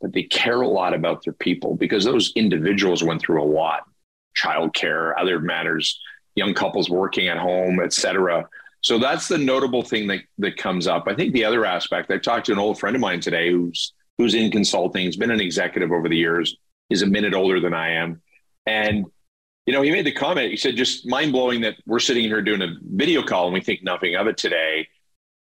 but 0.00 0.12
they 0.12 0.24
care 0.24 0.60
a 0.60 0.68
lot 0.68 0.92
about 0.92 1.24
their 1.24 1.32
people 1.32 1.74
because 1.74 2.04
those 2.04 2.32
individuals 2.36 3.02
went 3.02 3.22
through 3.22 3.42
a 3.42 3.44
lot 3.44 3.84
childcare, 4.36 5.14
other 5.18 5.40
matters, 5.40 5.98
young 6.34 6.54
couples 6.54 6.88
working 6.90 7.28
at 7.28 7.38
home, 7.38 7.80
et 7.82 7.92
cetera. 7.92 8.48
So 8.82 8.98
that's 8.98 9.26
the 9.26 9.38
notable 9.38 9.82
thing 9.82 10.06
that, 10.08 10.20
that 10.38 10.56
comes 10.56 10.86
up. 10.86 11.08
I 11.08 11.14
think 11.14 11.32
the 11.32 11.44
other 11.44 11.64
aspect, 11.64 12.10
I 12.10 12.18
talked 12.18 12.46
to 12.46 12.52
an 12.52 12.58
old 12.58 12.78
friend 12.78 12.94
of 12.94 13.00
mine 13.00 13.20
today 13.20 13.50
who's 13.50 13.92
who's 14.18 14.34
in 14.34 14.50
consulting, 14.50 15.04
he's 15.04 15.16
been 15.16 15.30
an 15.30 15.40
executive 15.40 15.92
over 15.92 16.08
the 16.08 16.16
years 16.16 16.56
is 16.90 17.02
a 17.02 17.06
minute 17.06 17.34
older 17.34 17.60
than 17.60 17.74
I 17.74 17.92
am. 17.92 18.22
And, 18.66 19.06
you 19.66 19.72
know, 19.72 19.82
he 19.82 19.90
made 19.90 20.06
the 20.06 20.12
comment, 20.12 20.50
he 20.50 20.56
said, 20.56 20.76
just 20.76 21.06
mind 21.06 21.32
blowing 21.32 21.60
that 21.62 21.76
we're 21.86 21.98
sitting 21.98 22.24
here 22.24 22.42
doing 22.42 22.62
a 22.62 22.74
video 22.82 23.22
call 23.22 23.46
and 23.46 23.54
we 23.54 23.60
think 23.60 23.82
nothing 23.82 24.16
of 24.16 24.26
it 24.26 24.36
today 24.36 24.88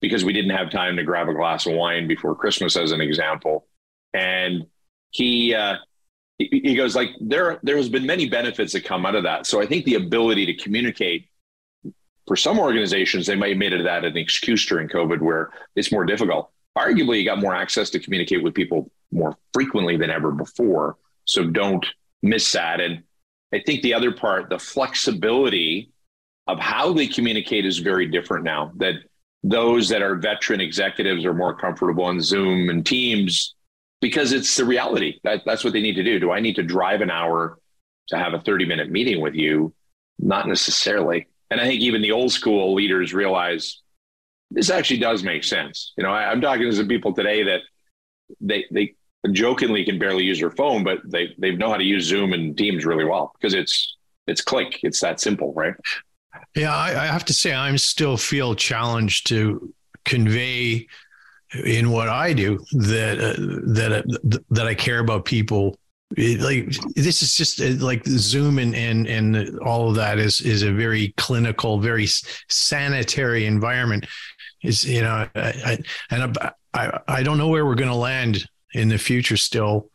because 0.01 0.25
we 0.25 0.33
didn't 0.33 0.51
have 0.51 0.69
time 0.69 0.95
to 0.97 1.03
grab 1.03 1.29
a 1.29 1.33
glass 1.33 1.65
of 1.65 1.73
wine 1.73 2.07
before 2.07 2.35
Christmas, 2.35 2.75
as 2.75 2.91
an 2.91 3.01
example. 3.01 3.67
And 4.13 4.65
he, 5.11 5.53
uh, 5.53 5.75
he 6.37 6.75
goes 6.75 6.95
like 6.95 7.11
there 7.21 7.59
there 7.63 7.77
has 7.77 7.89
been 7.89 8.05
many 8.05 8.27
benefits 8.27 8.73
that 8.73 8.83
come 8.83 9.05
out 9.05 9.15
of 9.15 9.23
that 9.23 9.45
so 9.45 9.61
i 9.61 9.65
think 9.65 9.85
the 9.85 9.95
ability 9.95 10.45
to 10.45 10.53
communicate 10.55 11.29
for 12.27 12.35
some 12.35 12.59
organizations 12.59 13.25
they 13.25 13.35
might 13.35 13.49
have 13.49 13.57
made 13.57 13.73
it 13.73 13.83
that 13.83 14.03
an 14.03 14.17
excuse 14.17 14.65
during 14.65 14.87
covid 14.87 15.21
where 15.21 15.51
it's 15.75 15.91
more 15.91 16.05
difficult 16.05 16.51
arguably 16.77 17.19
you 17.19 17.25
got 17.25 17.39
more 17.39 17.55
access 17.55 17.89
to 17.89 17.99
communicate 17.99 18.43
with 18.43 18.53
people 18.53 18.91
more 19.11 19.37
frequently 19.53 19.95
than 19.95 20.09
ever 20.09 20.31
before 20.31 20.97
so 21.25 21.45
don't 21.45 21.85
miss 22.21 22.51
that. 22.51 22.79
And 22.81 23.03
I 23.53 23.61
think 23.65 23.81
the 23.81 23.93
other 23.93 24.11
part, 24.11 24.49
the 24.49 24.59
flexibility 24.59 25.91
of 26.47 26.59
how 26.59 26.93
they 26.93 27.07
communicate 27.07 27.65
is 27.65 27.79
very 27.79 28.07
different 28.07 28.43
now. 28.43 28.71
That 28.77 28.95
those 29.43 29.89
that 29.89 30.01
are 30.01 30.15
veteran 30.15 30.61
executives 30.61 31.25
are 31.25 31.33
more 31.33 31.55
comfortable 31.55 32.05
on 32.05 32.21
Zoom 32.21 32.69
and 32.69 32.85
Teams 32.85 33.55
because 34.01 34.33
it's 34.33 34.55
the 34.55 34.65
reality. 34.65 35.19
That, 35.23 35.43
that's 35.45 35.63
what 35.63 35.73
they 35.73 35.81
need 35.81 35.95
to 35.95 36.03
do. 36.03 36.19
Do 36.19 36.31
I 36.31 36.39
need 36.39 36.55
to 36.55 36.63
drive 36.63 37.01
an 37.01 37.11
hour 37.11 37.59
to 38.09 38.17
have 38.17 38.33
a 38.33 38.39
30 38.39 38.65
minute 38.65 38.89
meeting 38.89 39.21
with 39.21 39.35
you? 39.35 39.73
Not 40.19 40.47
necessarily. 40.47 41.27
And 41.49 41.61
I 41.61 41.65
think 41.65 41.81
even 41.81 42.01
the 42.01 42.11
old 42.11 42.31
school 42.31 42.73
leaders 42.73 43.13
realize 43.13 43.81
this 44.51 44.69
actually 44.69 44.99
does 44.99 45.23
make 45.23 45.43
sense. 45.43 45.93
You 45.97 46.03
know, 46.03 46.11
I, 46.11 46.31
am 46.31 46.41
talking 46.41 46.63
to 46.63 46.75
some 46.75 46.87
people 46.87 47.13
today 47.13 47.43
that 47.43 47.61
they 48.39 48.65
they 48.71 48.95
jokingly 49.31 49.85
can 49.85 49.97
barely 49.97 50.23
use 50.23 50.39
their 50.39 50.51
phone, 50.51 50.83
but 50.83 50.99
they 51.05 51.33
they 51.37 51.51
know 51.51 51.69
how 51.69 51.77
to 51.77 51.83
use 51.83 52.05
Zoom 52.05 52.33
and 52.33 52.57
Teams 52.57 52.85
really 52.85 53.05
well 53.05 53.31
because 53.39 53.53
it's 53.53 53.95
it's 54.27 54.41
click. 54.41 54.79
It's 54.83 54.99
that 55.01 55.19
simple, 55.19 55.53
right? 55.53 55.73
Yeah, 56.55 56.75
I, 56.75 56.89
I 56.89 57.05
have 57.07 57.25
to 57.25 57.33
say 57.33 57.53
I'm 57.53 57.77
still 57.77 58.17
feel 58.17 58.55
challenged 58.55 59.27
to 59.27 59.73
convey 60.05 60.87
in 61.65 61.91
what 61.91 62.09
I 62.09 62.33
do 62.33 62.59
that 62.73 63.19
uh, 63.19 63.33
that 63.73 63.91
uh, 63.91 64.37
that 64.49 64.67
I 64.67 64.75
care 64.75 64.99
about 64.99 65.25
people. 65.25 65.77
It, 66.15 66.41
like 66.41 66.75
this 66.95 67.23
is 67.23 67.35
just 67.35 67.61
uh, 67.61 67.83
like 67.83 68.05
Zoom 68.05 68.59
and 68.59 68.75
and 68.75 69.07
and 69.07 69.59
all 69.59 69.89
of 69.89 69.95
that 69.95 70.19
is 70.19 70.41
is 70.41 70.63
a 70.63 70.71
very 70.71 71.13
clinical, 71.17 71.79
very 71.79 72.07
sanitary 72.49 73.45
environment. 73.45 74.05
Is 74.63 74.85
you 74.85 75.01
know, 75.01 75.27
I, 75.35 75.39
I 75.39 75.77
and 76.11 76.37
I 76.73 76.99
I 77.07 77.23
don't 77.23 77.37
know 77.37 77.47
where 77.47 77.65
we're 77.65 77.75
going 77.75 77.89
to 77.89 77.95
land 77.95 78.47
in 78.73 78.89
the 78.89 78.97
future 78.97 79.37
still 79.37 79.89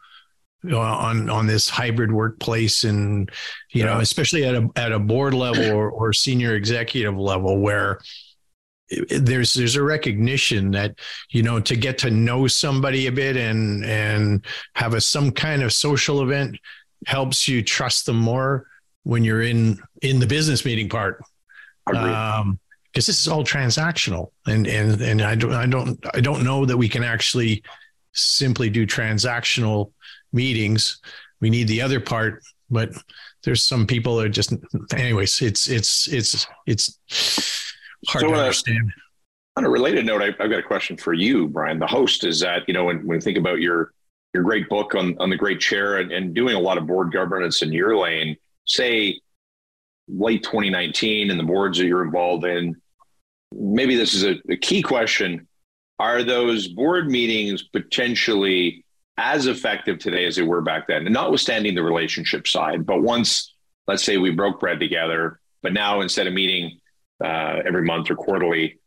on 0.65 1.31
on 1.31 1.47
this 1.47 1.69
hybrid 1.69 2.11
workplace 2.11 2.83
and 2.83 3.31
you 3.71 3.85
yeah. 3.85 3.87
know 3.87 4.01
especially 4.01 4.45
at 4.45 4.57
a 4.57 4.69
at 4.75 4.91
a 4.91 4.99
board 4.99 5.33
level 5.33 5.71
or, 5.71 5.89
or 5.91 6.13
senior 6.13 6.57
executive 6.57 7.17
level 7.17 7.59
where 7.61 8.01
there's 9.11 9.55
there's 9.55 9.77
a 9.77 9.83
recognition 9.83 10.71
that 10.73 10.99
you 11.31 11.43
know 11.43 11.61
to 11.61 11.77
get 11.77 11.99
to 11.99 12.11
know 12.11 12.47
somebody 12.47 13.07
a 13.07 13.13
bit 13.13 13.37
and 13.37 13.85
and 13.85 14.45
have 14.75 14.95
a 14.95 15.01
some 15.01 15.31
kind 15.31 15.63
of 15.63 15.73
social 15.73 16.23
event 16.23 16.59
helps 17.07 17.47
you 17.47 17.63
trust 17.63 18.07
them 18.07 18.17
more 18.17 18.67
when 19.05 19.23
you're 19.23 19.43
in 19.43 19.79
in 20.03 20.19
the 20.19 20.27
business 20.27 20.65
meeting 20.65 20.89
part 20.89 21.23
um 21.95 22.59
because 22.93 23.07
this 23.07 23.21
is 23.21 23.29
all 23.29 23.45
transactional 23.45 24.33
and 24.47 24.67
and 24.67 25.01
and 25.01 25.23
I 25.23 25.35
don't 25.35 25.53
I 25.53 25.67
don't 25.67 26.05
I 26.15 26.21
don't 26.21 26.43
know 26.43 26.65
that 26.65 26.77
we 26.77 26.89
can 26.89 27.05
actually 27.05 27.63
simply 28.19 28.71
do 28.71 28.87
transactional 28.87 29.93
meetings 30.33 31.01
we 31.41 31.51
need 31.51 31.69
the 31.69 31.81
other 31.81 32.01
part 32.01 32.43
but 32.71 32.91
there's 33.45 33.65
some 33.65 33.87
people 33.87 34.17
that 34.17 34.27
are 34.27 34.29
just 34.29 34.53
anyways 34.95 35.41
it's 35.41 35.69
it's 35.69 36.09
it's 36.09 36.47
it's 36.67 36.99
hard 38.07 38.23
so, 38.23 38.29
to 38.29 38.35
uh, 38.35 38.39
understand. 38.39 38.93
on 39.57 39.65
a 39.65 39.71
related 39.71 40.07
note, 40.07 40.23
I, 40.23 40.27
have 40.27 40.51
got 40.51 40.59
a 40.59 40.63
question 40.63 40.97
for 40.97 41.13
you, 41.13 41.49
Brian. 41.49 41.79
The 41.79 41.87
host 41.87 42.25
is 42.25 42.41
that 42.41 42.63
you 42.69 42.75
know 42.75 42.85
when, 42.85 42.99
when 42.99 43.19
we 43.19 43.21
think 43.21 43.39
about 43.39 43.61
your 43.61 43.93
your 44.35 44.43
great 44.43 44.69
book 44.69 44.95
on 44.95 45.17
on 45.19 45.31
the 45.31 45.37
great 45.37 45.61
chair 45.61 45.99
and, 45.99 46.13
and 46.13 46.35
doing 46.35 46.55
a 46.55 46.61
lot 46.61 46.79
of 46.79 46.87
board 46.87 47.13
governance 47.13 47.63
in 47.63 47.73
your 47.73 47.97
lane, 47.97 48.37
say 48.67 49.21
late 50.09 50.43
2019 50.43 51.31
and 51.31 51.39
the 51.39 51.45
boards 51.45 51.79
that 51.79 51.87
you're 51.87 52.05
involved 52.05 52.45
in. 52.45 52.77
Maybe 53.53 53.97
this 53.97 54.15
is 54.15 54.25
a, 54.25 54.37
a 54.51 54.57
key 54.57 54.83
question. 54.83 55.48
Are 55.99 56.23
those 56.23 56.69
board 56.69 57.11
meetings 57.11 57.63
potentially 57.63 58.85
as 59.17 59.47
effective 59.47 59.99
today 59.99 60.27
as 60.27 60.37
they 60.37 60.43
were 60.43 60.63
back 60.63 60.87
then? 60.87 61.07
And 61.07 61.15
notwithstanding 61.15 61.75
the 61.75 61.83
relationship 61.83 62.47
side, 62.47 62.87
but 62.87 63.03
once, 63.03 63.55
let's 63.87 64.05
say 64.05 64.17
we 64.17 64.31
broke 64.31 64.61
bread 64.61 64.79
together, 64.79 65.41
but 65.63 65.73
now 65.73 66.01
instead 66.01 66.27
of 66.27 66.33
meeting 66.33 66.79
uh, 67.23 67.61
every 67.67 67.83
month 67.83 68.11
or 68.11 68.17
quarterly 68.17 68.79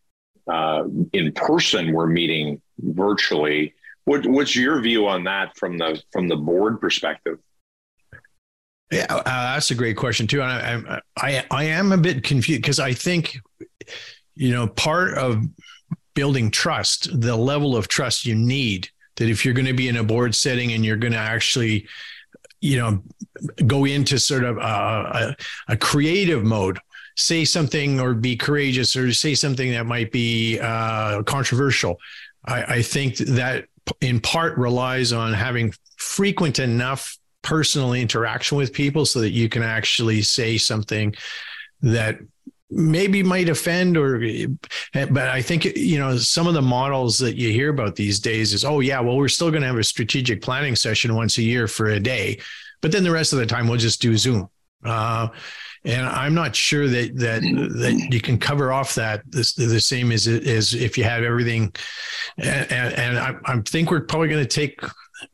uh, 0.51 0.83
in 1.13 1.31
person. 1.33 1.91
We're 1.91 2.07
meeting 2.07 2.61
virtually. 2.79 3.73
What, 4.05 4.25
what's 4.25 4.55
your 4.55 4.81
view 4.81 5.07
on 5.07 5.25
that 5.25 5.57
from 5.57 5.77
the 5.77 6.01
from 6.11 6.27
the 6.27 6.35
board 6.35 6.81
perspective? 6.81 7.39
Yeah, 8.91 9.05
uh, 9.09 9.23
that's 9.23 9.71
a 9.71 9.75
great 9.75 9.95
question 9.95 10.27
too. 10.27 10.41
And 10.41 10.87
I, 10.87 10.99
I, 11.17 11.45
I 11.49 11.63
am 11.65 11.91
a 11.91 11.97
bit 11.97 12.23
confused 12.23 12.61
because 12.61 12.79
I 12.79 12.93
think, 12.93 13.37
you 14.35 14.51
know, 14.51 14.67
part 14.67 15.13
of 15.13 15.43
building 16.13 16.51
trust, 16.51 17.21
the 17.21 17.35
level 17.35 17.75
of 17.75 17.87
trust 17.87 18.25
you 18.25 18.35
need, 18.35 18.89
that 19.15 19.29
if 19.29 19.45
you're 19.45 19.53
going 19.53 19.65
to 19.67 19.73
be 19.73 19.87
in 19.87 19.97
a 19.97 20.03
board 20.03 20.35
setting 20.35 20.73
and 20.73 20.85
you're 20.85 20.97
going 20.97 21.13
to 21.13 21.19
actually, 21.19 21.87
you 22.59 22.77
know, 22.77 23.03
go 23.67 23.85
into 23.85 24.19
sort 24.19 24.43
of 24.43 24.57
a, 24.57 24.61
a, 24.61 25.35
a 25.69 25.77
creative 25.77 26.43
mode 26.43 26.79
say 27.15 27.45
something 27.45 27.99
or 27.99 28.13
be 28.13 28.35
courageous 28.35 28.95
or 28.95 29.11
say 29.11 29.35
something 29.35 29.71
that 29.71 29.85
might 29.85 30.11
be 30.11 30.59
uh, 30.59 31.21
controversial. 31.23 31.99
I, 32.45 32.63
I 32.63 32.81
think 32.81 33.17
that 33.17 33.65
in 33.99 34.19
part 34.19 34.57
relies 34.57 35.11
on 35.11 35.33
having 35.33 35.73
frequent 35.97 36.59
enough 36.59 37.17
personal 37.41 37.93
interaction 37.93 38.57
with 38.57 38.73
people 38.73 39.05
so 39.05 39.19
that 39.21 39.31
you 39.31 39.49
can 39.49 39.63
actually 39.63 40.21
say 40.21 40.57
something 40.57 41.15
that 41.81 42.19
maybe 42.71 43.21
might 43.21 43.49
offend 43.49 43.97
or 43.97 44.19
but 44.93 45.27
i 45.27 45.41
think 45.41 45.65
you 45.75 45.99
know 45.99 46.17
some 46.17 46.47
of 46.47 46.53
the 46.53 46.61
models 46.61 47.17
that 47.17 47.35
you 47.35 47.49
hear 47.49 47.69
about 47.69 47.95
these 47.95 48.19
days 48.19 48.53
is 48.53 48.63
oh 48.63 48.79
yeah 48.79 48.99
well 48.99 49.17
we're 49.17 49.27
still 49.27 49.51
going 49.51 49.61
to 49.61 49.67
have 49.67 49.77
a 49.77 49.83
strategic 49.83 50.41
planning 50.41 50.75
session 50.75 51.15
once 51.15 51.37
a 51.37 51.43
year 51.43 51.67
for 51.67 51.87
a 51.87 51.99
day 51.99 52.39
but 52.81 52.91
then 52.91 53.03
the 53.03 53.11
rest 53.11 53.33
of 53.33 53.39
the 53.39 53.45
time 53.45 53.67
we'll 53.67 53.77
just 53.77 54.01
do 54.01 54.17
zoom 54.17 54.47
uh, 54.85 55.27
and 55.83 56.05
I'm 56.05 56.35
not 56.35 56.55
sure 56.55 56.87
that 56.87 57.15
that 57.17 57.41
that 57.41 58.07
you 58.11 58.21
can 58.21 58.37
cover 58.37 58.71
off 58.71 58.95
that 58.95 59.23
the, 59.29 59.51
the 59.57 59.81
same 59.81 60.11
as 60.11 60.27
as 60.27 60.75
if 60.75 60.97
you 60.97 61.03
have 61.03 61.23
everything. 61.23 61.73
And, 62.37 62.71
and 62.71 63.19
I, 63.19 63.35
I 63.45 63.59
think 63.61 63.89
we're 63.89 64.01
probably 64.01 64.27
going 64.27 64.43
to 64.43 64.49
take 64.49 64.79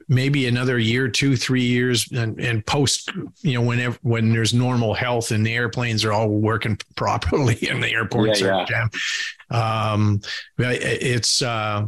maybe 0.08 0.48
another 0.48 0.80
year, 0.80 1.08
two, 1.08 1.36
three 1.36 1.64
years, 1.64 2.12
and, 2.12 2.40
and 2.40 2.66
post, 2.66 3.12
you 3.42 3.54
know, 3.54 3.62
whenever 3.62 3.98
when 4.02 4.32
there's 4.32 4.54
normal 4.54 4.94
health 4.94 5.32
and 5.32 5.46
the 5.46 5.54
airplanes 5.54 6.04
are 6.04 6.14
all 6.14 6.30
working 6.30 6.78
properly 6.96 7.58
and 7.70 7.82
the 7.82 7.92
airports 7.92 8.42
yeah, 8.42 8.66
are 8.66 8.68
yeah. 8.70 8.88
Um, 9.90 10.22
it's 10.58 11.42
uh, 11.42 11.88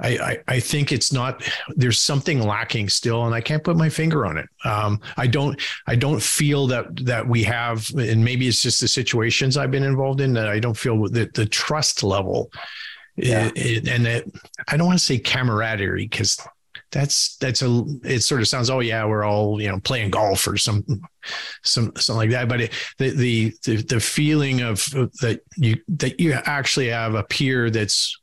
I, 0.00 0.08
I, 0.08 0.38
I 0.48 0.60
think 0.60 0.92
it's 0.92 1.12
not 1.12 1.42
there's 1.76 1.98
something 1.98 2.42
lacking 2.42 2.88
still 2.88 3.26
and 3.26 3.34
I 3.34 3.40
can't 3.40 3.62
put 3.62 3.76
my 3.76 3.88
finger 3.88 4.26
on 4.26 4.38
it. 4.38 4.46
Um, 4.64 5.00
I 5.16 5.26
don't 5.26 5.60
I 5.86 5.94
don't 5.94 6.22
feel 6.22 6.66
that 6.68 7.04
that 7.06 7.26
we 7.26 7.44
have 7.44 7.88
and 7.96 8.24
maybe 8.24 8.48
it's 8.48 8.62
just 8.62 8.80
the 8.80 8.88
situations 8.88 9.56
I've 9.56 9.70
been 9.70 9.84
involved 9.84 10.20
in 10.20 10.32
that 10.34 10.48
I 10.48 10.58
don't 10.58 10.76
feel 10.76 11.08
that 11.10 11.34
the 11.34 11.46
trust 11.46 12.02
level 12.02 12.50
yeah. 13.18 13.50
It, 13.56 13.88
and 13.88 14.06
it, 14.06 14.32
I 14.68 14.76
don't 14.76 14.86
want 14.86 14.98
to 14.98 15.04
say 15.04 15.18
camaraderie 15.18 16.06
because 16.06 16.38
that's 16.90 17.36
that's 17.36 17.62
a 17.62 17.84
it 18.04 18.20
sort 18.20 18.40
of 18.40 18.48
sounds 18.48 18.70
oh 18.70 18.80
yeah 18.80 19.04
we're 19.04 19.24
all 19.24 19.60
you 19.60 19.68
know 19.68 19.78
playing 19.80 20.10
golf 20.10 20.46
or 20.46 20.56
some 20.56 20.84
some 21.62 21.92
something 21.96 22.16
like 22.16 22.30
that. 22.30 22.48
But 22.48 22.62
it, 22.62 22.72
the, 22.98 23.10
the 23.10 23.54
the 23.64 23.76
the 23.82 24.00
feeling 24.00 24.62
of 24.62 24.84
that 25.20 25.40
you 25.56 25.76
that 25.88 26.18
you 26.20 26.32
actually 26.32 26.88
have 26.88 27.14
a 27.14 27.22
peer 27.24 27.70
that's 27.70 28.18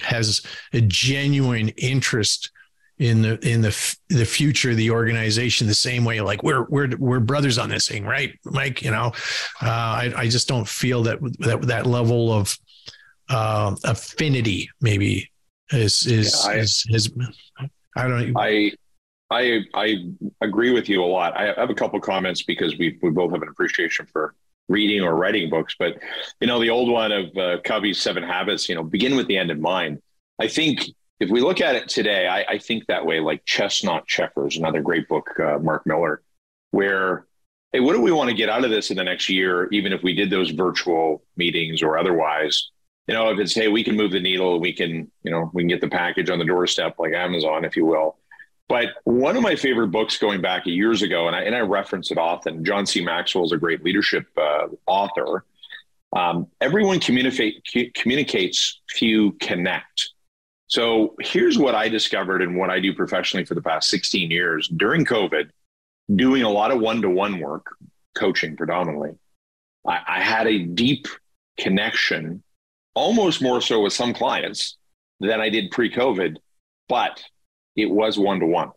has 0.00 0.42
a 0.72 0.80
genuine 0.80 1.70
interest 1.70 2.50
in 2.98 3.22
the 3.22 3.38
in 3.48 3.60
the 3.60 3.96
the 4.08 4.24
future 4.24 4.70
of 4.70 4.76
the 4.76 4.90
organization 4.90 5.66
the 5.66 5.74
same 5.74 6.04
way 6.04 6.20
like 6.20 6.42
we're 6.44 6.64
we're 6.68 6.88
we're 6.98 7.20
brothers 7.20 7.58
on 7.58 7.68
this 7.68 7.88
thing 7.88 8.04
right 8.04 8.38
mike? 8.44 8.82
You 8.82 8.92
know 8.92 9.12
uh, 9.60 9.66
I, 9.66 10.12
I 10.16 10.28
just 10.28 10.46
don't 10.46 10.68
feel 10.68 11.02
that 11.04 11.18
that 11.40 11.62
that 11.62 11.86
level 11.86 12.32
of 12.32 12.56
uh, 13.28 13.74
affinity 13.84 14.70
maybe 14.80 15.30
is 15.72 16.06
is, 16.06 16.44
yeah, 16.44 16.52
I, 16.52 16.56
is, 16.56 16.84
is 16.90 17.10
I 17.96 18.08
don't. 18.08 18.36
I 18.36 18.72
I 19.30 19.60
I 19.74 20.04
agree 20.40 20.70
with 20.70 20.88
you 20.88 21.02
a 21.02 21.06
lot. 21.06 21.36
I 21.36 21.54
have 21.58 21.70
a 21.70 21.74
couple 21.74 22.00
comments 22.00 22.42
because 22.42 22.76
we 22.78 22.98
we 23.02 23.10
both 23.10 23.32
have 23.32 23.42
an 23.42 23.48
appreciation 23.48 24.06
for 24.06 24.34
reading 24.68 25.02
or 25.02 25.14
writing 25.16 25.50
books. 25.50 25.74
But 25.78 25.98
you 26.40 26.46
know, 26.46 26.60
the 26.60 26.70
old 26.70 26.90
one 26.90 27.12
of 27.12 27.36
uh, 27.36 27.60
Covey's 27.64 28.00
Seven 28.00 28.22
Habits, 28.22 28.68
you 28.68 28.74
know, 28.74 28.82
begin 28.82 29.16
with 29.16 29.26
the 29.26 29.36
end 29.36 29.50
in 29.50 29.60
mind. 29.60 30.00
I 30.40 30.48
think 30.48 30.84
if 31.20 31.30
we 31.30 31.40
look 31.40 31.60
at 31.60 31.76
it 31.76 31.88
today, 31.88 32.26
I, 32.26 32.54
I 32.54 32.58
think 32.58 32.86
that 32.86 33.04
way. 33.06 33.20
Like 33.20 33.44
Chess 33.44 33.84
Not 33.84 34.06
Checkers, 34.06 34.56
another 34.56 34.82
great 34.82 35.08
book, 35.08 35.28
uh, 35.38 35.58
Mark 35.58 35.86
Miller, 35.86 36.22
where 36.70 37.26
hey, 37.72 37.80
what 37.80 37.92
do 37.92 38.00
we 38.00 38.12
want 38.12 38.30
to 38.30 38.36
get 38.36 38.48
out 38.48 38.64
of 38.64 38.70
this 38.70 38.90
in 38.90 38.96
the 38.96 39.04
next 39.04 39.28
year? 39.28 39.68
Even 39.72 39.92
if 39.92 40.02
we 40.02 40.14
did 40.14 40.30
those 40.30 40.50
virtual 40.50 41.24
meetings 41.36 41.82
or 41.82 41.98
otherwise, 41.98 42.70
you 43.06 43.14
know, 43.14 43.30
if 43.30 43.38
it's 43.38 43.54
hey, 43.54 43.68
we 43.68 43.84
can 43.84 43.96
move 43.96 44.12
the 44.12 44.20
needle, 44.20 44.60
we 44.60 44.72
can, 44.72 45.10
you 45.22 45.30
know, 45.30 45.50
we 45.52 45.62
can 45.62 45.68
get 45.68 45.80
the 45.80 45.88
package 45.88 46.30
on 46.30 46.38
the 46.38 46.44
doorstep 46.44 46.96
like 46.98 47.12
Amazon, 47.12 47.64
if 47.64 47.76
you 47.76 47.84
will. 47.84 48.16
But 48.68 48.88
one 49.04 49.36
of 49.36 49.42
my 49.42 49.56
favorite 49.56 49.88
books 49.88 50.16
going 50.16 50.40
back 50.40 50.64
years 50.64 51.02
ago, 51.02 51.26
and 51.26 51.36
I, 51.36 51.42
and 51.42 51.54
I 51.54 51.60
reference 51.60 52.10
it 52.10 52.16
often, 52.16 52.64
John 52.64 52.86
C. 52.86 53.04
Maxwell 53.04 53.44
is 53.44 53.52
a 53.52 53.58
great 53.58 53.84
leadership 53.84 54.26
uh, 54.38 54.68
author. 54.86 55.44
Um, 56.14 56.46
everyone 56.60 57.00
communicate, 57.00 57.66
communicates, 57.94 58.80
few 58.88 59.32
connect. 59.32 60.10
So 60.68 61.14
here's 61.20 61.58
what 61.58 61.74
I 61.74 61.88
discovered 61.88 62.40
and 62.40 62.56
what 62.56 62.70
I 62.70 62.80
do 62.80 62.94
professionally 62.94 63.44
for 63.44 63.54
the 63.54 63.62
past 63.62 63.90
16 63.90 64.30
years 64.30 64.68
during 64.68 65.04
COVID, 65.04 65.50
doing 66.14 66.42
a 66.42 66.48
lot 66.48 66.70
of 66.70 66.80
one 66.80 67.02
to 67.02 67.10
one 67.10 67.40
work, 67.40 67.66
coaching 68.14 68.56
predominantly. 68.56 69.10
I, 69.86 70.00
I 70.06 70.20
had 70.20 70.46
a 70.46 70.60
deep 70.60 71.06
connection, 71.58 72.42
almost 72.94 73.42
more 73.42 73.60
so 73.60 73.82
with 73.82 73.92
some 73.92 74.14
clients 74.14 74.76
than 75.20 75.40
I 75.40 75.48
did 75.48 75.70
pre 75.70 75.90
COVID. 75.90 76.36
But 76.88 77.22
it 77.76 77.90
was 77.90 78.18
one 78.18 78.40
to 78.40 78.46
one. 78.46 78.70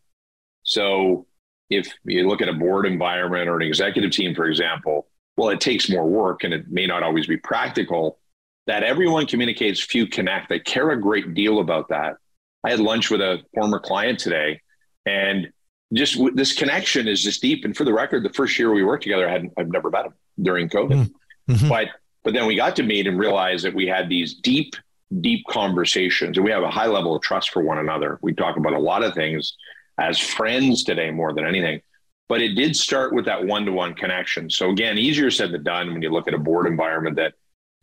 So 0.64 1.28
if 1.70 1.94
you 2.06 2.28
look 2.28 2.42
at 2.42 2.50
a 2.50 2.54
board 2.54 2.86
environment 2.86 3.50
or 3.50 3.58
an 3.58 3.62
executive 3.68 4.12
team, 4.12 4.34
for 4.34 4.46
example, 4.46 5.08
well, 5.36 5.50
it 5.50 5.62
takes 5.62 5.90
more 5.90 6.08
work 6.08 6.44
and 6.44 6.54
it 6.54 6.70
may 6.70 6.88
not 6.88 7.04
always 7.04 7.28
be 7.28 7.38
practical. 7.38 8.20
That 8.66 8.84
everyone 8.84 9.28
communicates, 9.28 9.82
few 9.82 10.08
connect. 10.08 10.50
They 10.50 10.60
care 10.60 10.92
a 10.92 11.00
great 11.00 11.34
deal 11.34 11.60
about 11.60 11.90
that. 11.90 12.18
I 12.64 12.72
had 12.72 12.80
lunch 12.80 13.10
with 13.10 13.22
a 13.22 13.42
former 13.54 13.80
client 13.80 14.20
today, 14.20 14.62
And 15.06 15.48
just 15.94 16.20
this 16.36 16.54
connection 16.54 17.08
is 17.08 17.24
just 17.24 17.42
deep. 17.42 17.64
And 17.64 17.76
for 17.76 17.86
the 17.86 17.94
record, 17.94 18.24
the 18.24 18.34
first 18.34 18.60
year 18.60 18.74
we 18.74 18.84
worked 18.84 19.04
together, 19.04 19.28
I 19.28 19.32
hadn't, 19.32 19.54
I've 19.58 19.70
never 19.70 19.90
met 19.90 20.08
him 20.08 20.14
during 20.42 20.70
COVID, 20.70 21.10
mm-hmm. 21.50 21.70
but, 21.70 21.88
but 22.28 22.34
then 22.34 22.46
we 22.46 22.58
got 22.58 22.76
to 22.76 22.84
meet 22.84 23.08
and 23.08 23.18
realize 23.18 23.64
that 23.64 23.74
we 23.74 23.88
had 23.88 24.10
these 24.10 24.34
deep, 24.34 24.76
deep 25.22 25.46
conversations 25.50 26.36
and 26.36 26.44
we 26.44 26.52
have 26.52 26.62
a 26.62 26.70
high 26.70 26.88
level 26.88 27.16
of 27.16 27.22
trust 27.22 27.52
for 27.52 27.64
one 27.64 27.78
another. 27.78 28.20
We 28.22 28.34
talk 28.34 28.58
about 28.58 28.74
a 28.74 28.80
lot 28.80 29.02
of 29.02 29.14
things 29.14 29.56
as 29.98 30.20
friends 30.20 30.84
today 30.84 31.10
more 31.10 31.32
than 31.32 31.48
anything. 31.48 31.82
But 32.28 32.42
it 32.42 32.56
did 32.56 32.76
start 32.76 33.14
with 33.14 33.24
that 33.28 33.46
one 33.46 33.66
to 33.66 33.72
one 33.72 33.94
connection. 33.94 34.50
So, 34.50 34.72
again, 34.72 34.98
easier 34.98 35.32
said 35.32 35.54
than 35.54 35.64
done 35.64 35.94
when 35.94 36.02
you 36.02 36.10
look 36.10 36.28
at 36.28 36.34
a 36.34 36.38
board 36.38 36.68
environment 36.68 37.16
that 37.16 37.36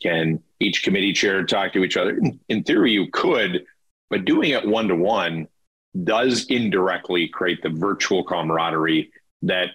can 0.02 0.42
each 0.60 0.82
committee 0.82 1.14
chair 1.14 1.42
talk 1.46 1.72
to 1.72 1.82
each 1.82 1.96
other. 1.96 2.10
In, 2.10 2.38
in 2.50 2.64
theory, 2.64 2.92
you 2.92 3.06
could, 3.10 3.64
but 4.10 4.26
doing 4.26 4.50
it 4.50 4.68
one 4.68 4.88
to 4.88 4.94
one 4.94 5.48
does 6.02 6.44
indirectly 6.50 7.28
create 7.28 7.62
the 7.62 7.70
virtual 7.70 8.22
camaraderie 8.22 9.10
that 9.40 9.70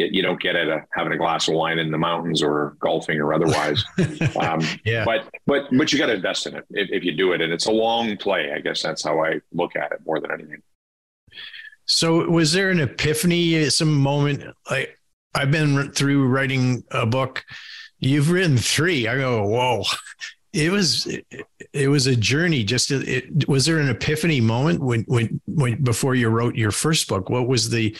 you, 0.00 0.08
you, 0.12 0.22
don't 0.22 0.40
get 0.40 0.56
at 0.56 0.68
a, 0.68 0.84
having 0.92 1.12
a 1.12 1.16
glass 1.16 1.48
of 1.48 1.54
wine 1.54 1.78
in 1.78 1.90
the 1.90 1.98
mountains 1.98 2.42
or 2.42 2.76
golfing 2.80 3.20
or 3.20 3.32
otherwise. 3.32 3.84
um, 4.40 4.60
yeah. 4.84 5.04
But 5.04 5.26
but 5.46 5.66
but 5.76 5.92
you 5.92 5.98
got 5.98 6.06
to 6.06 6.14
invest 6.14 6.46
in 6.46 6.56
it 6.56 6.64
if, 6.70 6.90
if 6.90 7.04
you 7.04 7.12
do 7.12 7.32
it, 7.32 7.40
and 7.40 7.52
it's 7.52 7.66
a 7.66 7.72
long 7.72 8.16
play. 8.16 8.52
I 8.52 8.60
guess 8.60 8.82
that's 8.82 9.04
how 9.04 9.22
I 9.22 9.40
look 9.52 9.76
at 9.76 9.92
it 9.92 10.00
more 10.04 10.20
than 10.20 10.32
anything. 10.32 10.62
So, 11.86 12.28
was 12.30 12.52
there 12.52 12.70
an 12.70 12.80
epiphany, 12.80 13.68
some 13.70 13.92
moment? 13.92 14.44
Like 14.70 14.98
I've 15.34 15.50
been 15.50 15.92
through 15.92 16.28
writing 16.28 16.84
a 16.90 17.06
book. 17.06 17.44
You've 17.98 18.30
written 18.30 18.56
three. 18.56 19.06
I 19.06 19.16
go, 19.16 19.44
whoa! 19.46 19.84
It 20.52 20.72
was 20.72 21.06
it, 21.06 21.26
it 21.72 21.88
was 21.88 22.06
a 22.06 22.16
journey. 22.16 22.64
Just 22.64 22.90
it, 22.90 23.48
was 23.48 23.66
there 23.66 23.78
an 23.78 23.88
epiphany 23.88 24.40
moment 24.40 24.80
when 24.80 25.02
when 25.02 25.40
when 25.46 25.82
before 25.82 26.14
you 26.14 26.28
wrote 26.28 26.56
your 26.56 26.70
first 26.72 27.08
book? 27.08 27.30
What 27.30 27.46
was 27.46 27.70
the 27.70 27.96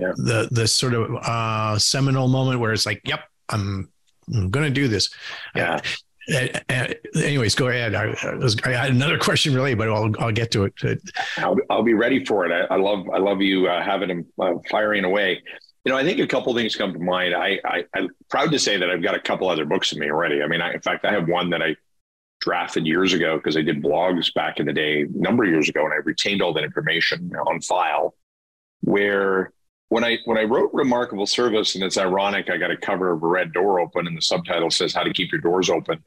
yeah. 0.00 0.12
the 0.16 0.48
the 0.50 0.66
sort 0.66 0.94
of 0.94 1.14
uh, 1.16 1.78
seminal 1.78 2.28
moment 2.28 2.60
where 2.60 2.72
it's 2.72 2.86
like, 2.86 3.02
yep, 3.04 3.20
I'm 3.48 3.90
I'm 4.34 4.50
going 4.50 4.66
to 4.66 4.70
do 4.72 4.88
this. 4.88 5.10
Yeah. 5.54 5.80
Uh, 6.32 6.88
anyways, 7.16 7.54
go 7.54 7.68
ahead. 7.68 7.94
I, 7.94 8.14
I, 8.64 8.70
had 8.70 8.90
another 8.90 9.18
question 9.20 9.54
really, 9.54 9.74
but 9.74 9.88
I'll, 9.88 10.12
I'll 10.20 10.32
get 10.32 10.50
to 10.52 10.64
it. 10.64 11.00
I'll, 11.38 11.56
I'll 11.68 11.82
be 11.82 11.94
ready 11.94 12.24
for 12.24 12.46
it. 12.46 12.52
I, 12.52 12.74
I 12.74 12.76
love, 12.76 13.08
I 13.12 13.18
love 13.18 13.40
you 13.40 13.68
uh, 13.68 13.82
having 13.82 14.08
them 14.08 14.26
uh, 14.40 14.52
firing 14.70 15.04
away. 15.04 15.42
You 15.84 15.92
know, 15.92 15.98
I 15.98 16.04
think 16.04 16.20
a 16.20 16.26
couple 16.26 16.54
things 16.54 16.76
come 16.76 16.92
to 16.92 16.98
mind. 16.98 17.34
I, 17.34 17.58
I, 17.64 17.84
am 17.96 18.10
proud 18.28 18.52
to 18.52 18.58
say 18.58 18.76
that 18.76 18.90
I've 18.90 19.02
got 19.02 19.14
a 19.14 19.20
couple 19.20 19.48
other 19.48 19.64
books 19.64 19.92
in 19.92 19.98
me 19.98 20.10
already. 20.10 20.42
I 20.42 20.46
mean, 20.46 20.60
I, 20.60 20.74
in 20.74 20.80
fact, 20.80 21.04
I 21.04 21.12
have 21.12 21.26
one 21.26 21.50
that 21.50 21.62
I 21.62 21.74
drafted 22.40 22.86
years 22.86 23.12
ago 23.12 23.36
because 23.36 23.56
I 23.56 23.62
did 23.62 23.82
blogs 23.82 24.32
back 24.34 24.60
in 24.60 24.66
the 24.66 24.72
day, 24.72 25.02
a 25.02 25.06
number 25.10 25.44
of 25.44 25.50
years 25.50 25.68
ago, 25.68 25.84
and 25.84 25.92
I 25.92 25.96
retained 25.96 26.42
all 26.42 26.52
that 26.52 26.64
information 26.64 27.32
on 27.46 27.60
file. 27.62 28.14
Where 28.82 29.52
when 29.90 30.04
I 30.04 30.18
when 30.24 30.38
I 30.38 30.44
wrote 30.44 30.70
Remarkable 30.72 31.26
Service, 31.26 31.74
and 31.74 31.84
it's 31.84 31.98
ironic, 31.98 32.48
I 32.48 32.56
got 32.56 32.70
a 32.70 32.76
cover 32.76 33.12
of 33.12 33.22
a 33.22 33.26
red 33.26 33.52
door 33.52 33.80
open, 33.80 34.06
and 34.06 34.16
the 34.16 34.22
subtitle 34.22 34.70
says 34.70 34.94
"How 34.94 35.02
to 35.02 35.12
Keep 35.12 35.32
Your 35.32 35.40
Doors 35.40 35.68
Open." 35.68 36.02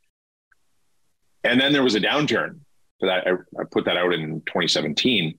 And 1.44 1.60
then 1.60 1.74
there 1.74 1.84
was 1.84 1.94
a 1.94 2.00
downturn 2.00 2.62
for 3.00 3.08
that. 3.08 3.28
I, 3.28 3.32
I 3.62 3.66
put 3.70 3.84
that 3.86 3.98
out 3.98 4.14
in 4.14 4.42
2017, 4.46 5.38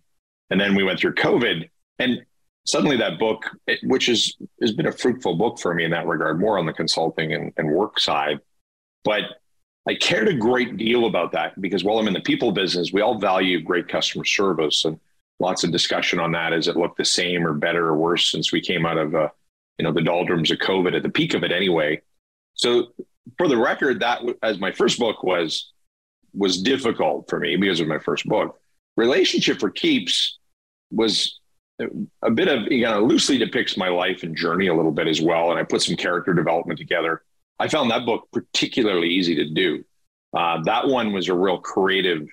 and 0.51 0.61
then 0.61 0.75
we 0.75 0.85
went 0.85 1.01
through 1.01 1.15
COVID, 1.15 1.71
and 1.99 2.23
suddenly 2.67 2.99
that 2.99 3.19
book, 3.19 3.45
which 3.83 4.11
is 4.11 4.37
has 4.61 4.73
been 4.73 4.87
a 4.87 4.93
fruitful 4.93 5.37
book 5.37 5.59
for 5.59 5.73
me 5.73 5.85
in 5.85 5.91
that 5.93 6.07
regard, 6.07 6.39
more 6.39 6.59
on 6.59 6.67
the 6.67 6.75
consulting 6.75 7.33
and, 7.33 7.51
and 7.57 7.71
work 7.71 7.99
side, 7.99 8.41
but 9.05 9.23
I 9.89 9.95
cared 9.95 10.29
a 10.29 10.35
great 10.35 10.77
deal 10.77 11.07
about 11.07 11.33
that 11.33 11.59
because 11.63 11.83
while 11.83 11.99
I'm 11.99 12.09
in 12.09 12.15
the 12.15 12.21
people 12.21 12.53
business, 12.53 12.93
we 12.93 13.01
all 13.01 13.19
value 13.19 13.63
great 13.63 13.89
customer 13.89 14.27
service 14.27 14.85
and 14.85 15.01
lots 15.41 15.65
of 15.65 15.73
discussion 15.73 16.19
on 16.19 16.33
that. 16.33 16.53
Has 16.53 16.69
it 16.69 16.77
looked 16.77 16.99
the 16.99 17.05
same 17.05 17.47
or 17.47 17.53
better 17.53 17.87
or 17.89 17.97
worse 17.97 18.31
since 18.31 18.53
we 18.53 18.61
came 18.61 18.87
out 18.87 18.99
of 18.99 19.15
uh, 19.15 19.29
you 19.79 19.85
know 19.85 19.93
the 19.93 20.03
doldrums 20.03 20.51
of 20.51 20.59
COVID 20.59 20.97
at 20.97 21.03
the 21.03 21.09
peak 21.09 21.35
of 21.35 21.45
it 21.45 21.53
anyway? 21.53 22.01
So 22.55 22.93
for 23.39 23.49
the 23.49 23.57
record, 23.57 24.01
that 24.01 24.23
as 24.43 24.59
my 24.59 24.73
first 24.73 24.99
book 24.99 25.23
was 25.23 25.73
was 26.33 26.61
difficult 26.61 27.29
for 27.29 27.39
me 27.39 27.57
because 27.57 27.81
of 27.81 27.87
my 27.87 27.99
first 27.99 28.27
book. 28.27 28.59
Relationship 28.97 29.61
for 29.61 29.71
Keeps 29.71 30.39
was 30.91 31.41
a 32.23 32.31
bit 32.31 32.49
of 32.49 32.71
you 32.71 32.85
know 32.85 33.05
loosely 33.05 33.39
depicts 33.39 33.77
my 33.77 33.89
life 33.89 34.23
and 34.23 34.37
journey 34.37 34.69
a 34.69 34.75
little 34.75 34.93
bit 34.93 35.09
as 35.09 35.21
well, 35.21 35.51
and 35.51 35.59
I 35.59 35.65
put 35.65 35.83
some 35.83 35.97
character 35.97 36.33
development 36.35 36.79
together. 36.79 37.23
I 37.59 37.69
found 37.69 37.91
that 37.91 38.07
book 38.07 38.29
particularly 38.33 39.09
easy 39.09 39.35
to 39.37 39.51
do. 39.51 39.85
Uh, 40.37 40.63
that 40.65 40.89
one 40.89 41.13
was 41.13 41.29
a 41.29 41.35
real 41.35 41.59
creative 41.59 42.27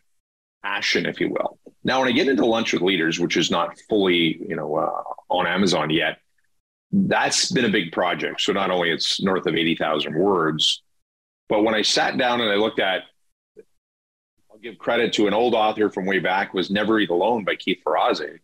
passion, 0.64 1.06
if 1.06 1.20
you 1.20 1.30
will. 1.30 1.60
Now, 1.84 2.00
when 2.00 2.10
I 2.10 2.12
get 2.12 2.28
into 2.28 2.46
Lunch 2.46 2.74
with 2.74 2.82
Leaders, 2.82 3.20
which 3.20 3.38
is 3.38 3.50
not 3.50 3.78
fully 3.90 4.40
you 4.48 4.56
know 4.56 4.76
uh, 4.76 5.04
on 5.30 5.48
Amazon 5.48 5.90
yet, 5.90 6.20
that's 6.92 7.52
been 7.52 7.66
a 7.66 7.70
big 7.70 7.92
project. 7.92 8.42
So 8.42 8.54
not 8.54 8.72
only 8.72 8.92
it's 8.92 9.22
north 9.22 9.48
of 9.48 9.56
eighty 9.56 9.76
thousand 9.76 10.16
words, 10.16 10.84
but 11.50 11.64
when 11.64 11.76
I 11.76 11.82
sat 11.82 12.18
down 12.18 12.42
and 12.42 12.50
I 12.50 12.56
looked 12.56 12.80
at 12.80 13.04
I'll 14.52 14.60
give 14.60 14.78
credit 14.78 15.14
to 15.14 15.28
an 15.28 15.34
old 15.34 15.54
author 15.54 15.90
from 15.90 16.06
way 16.06 16.20
back 16.20 16.54
was 16.54 16.70
Never 16.70 17.00
Eat 17.00 17.10
Alone 17.10 17.44
by 17.44 17.56
Keith 17.56 17.80
Ferrazzi. 17.86 18.40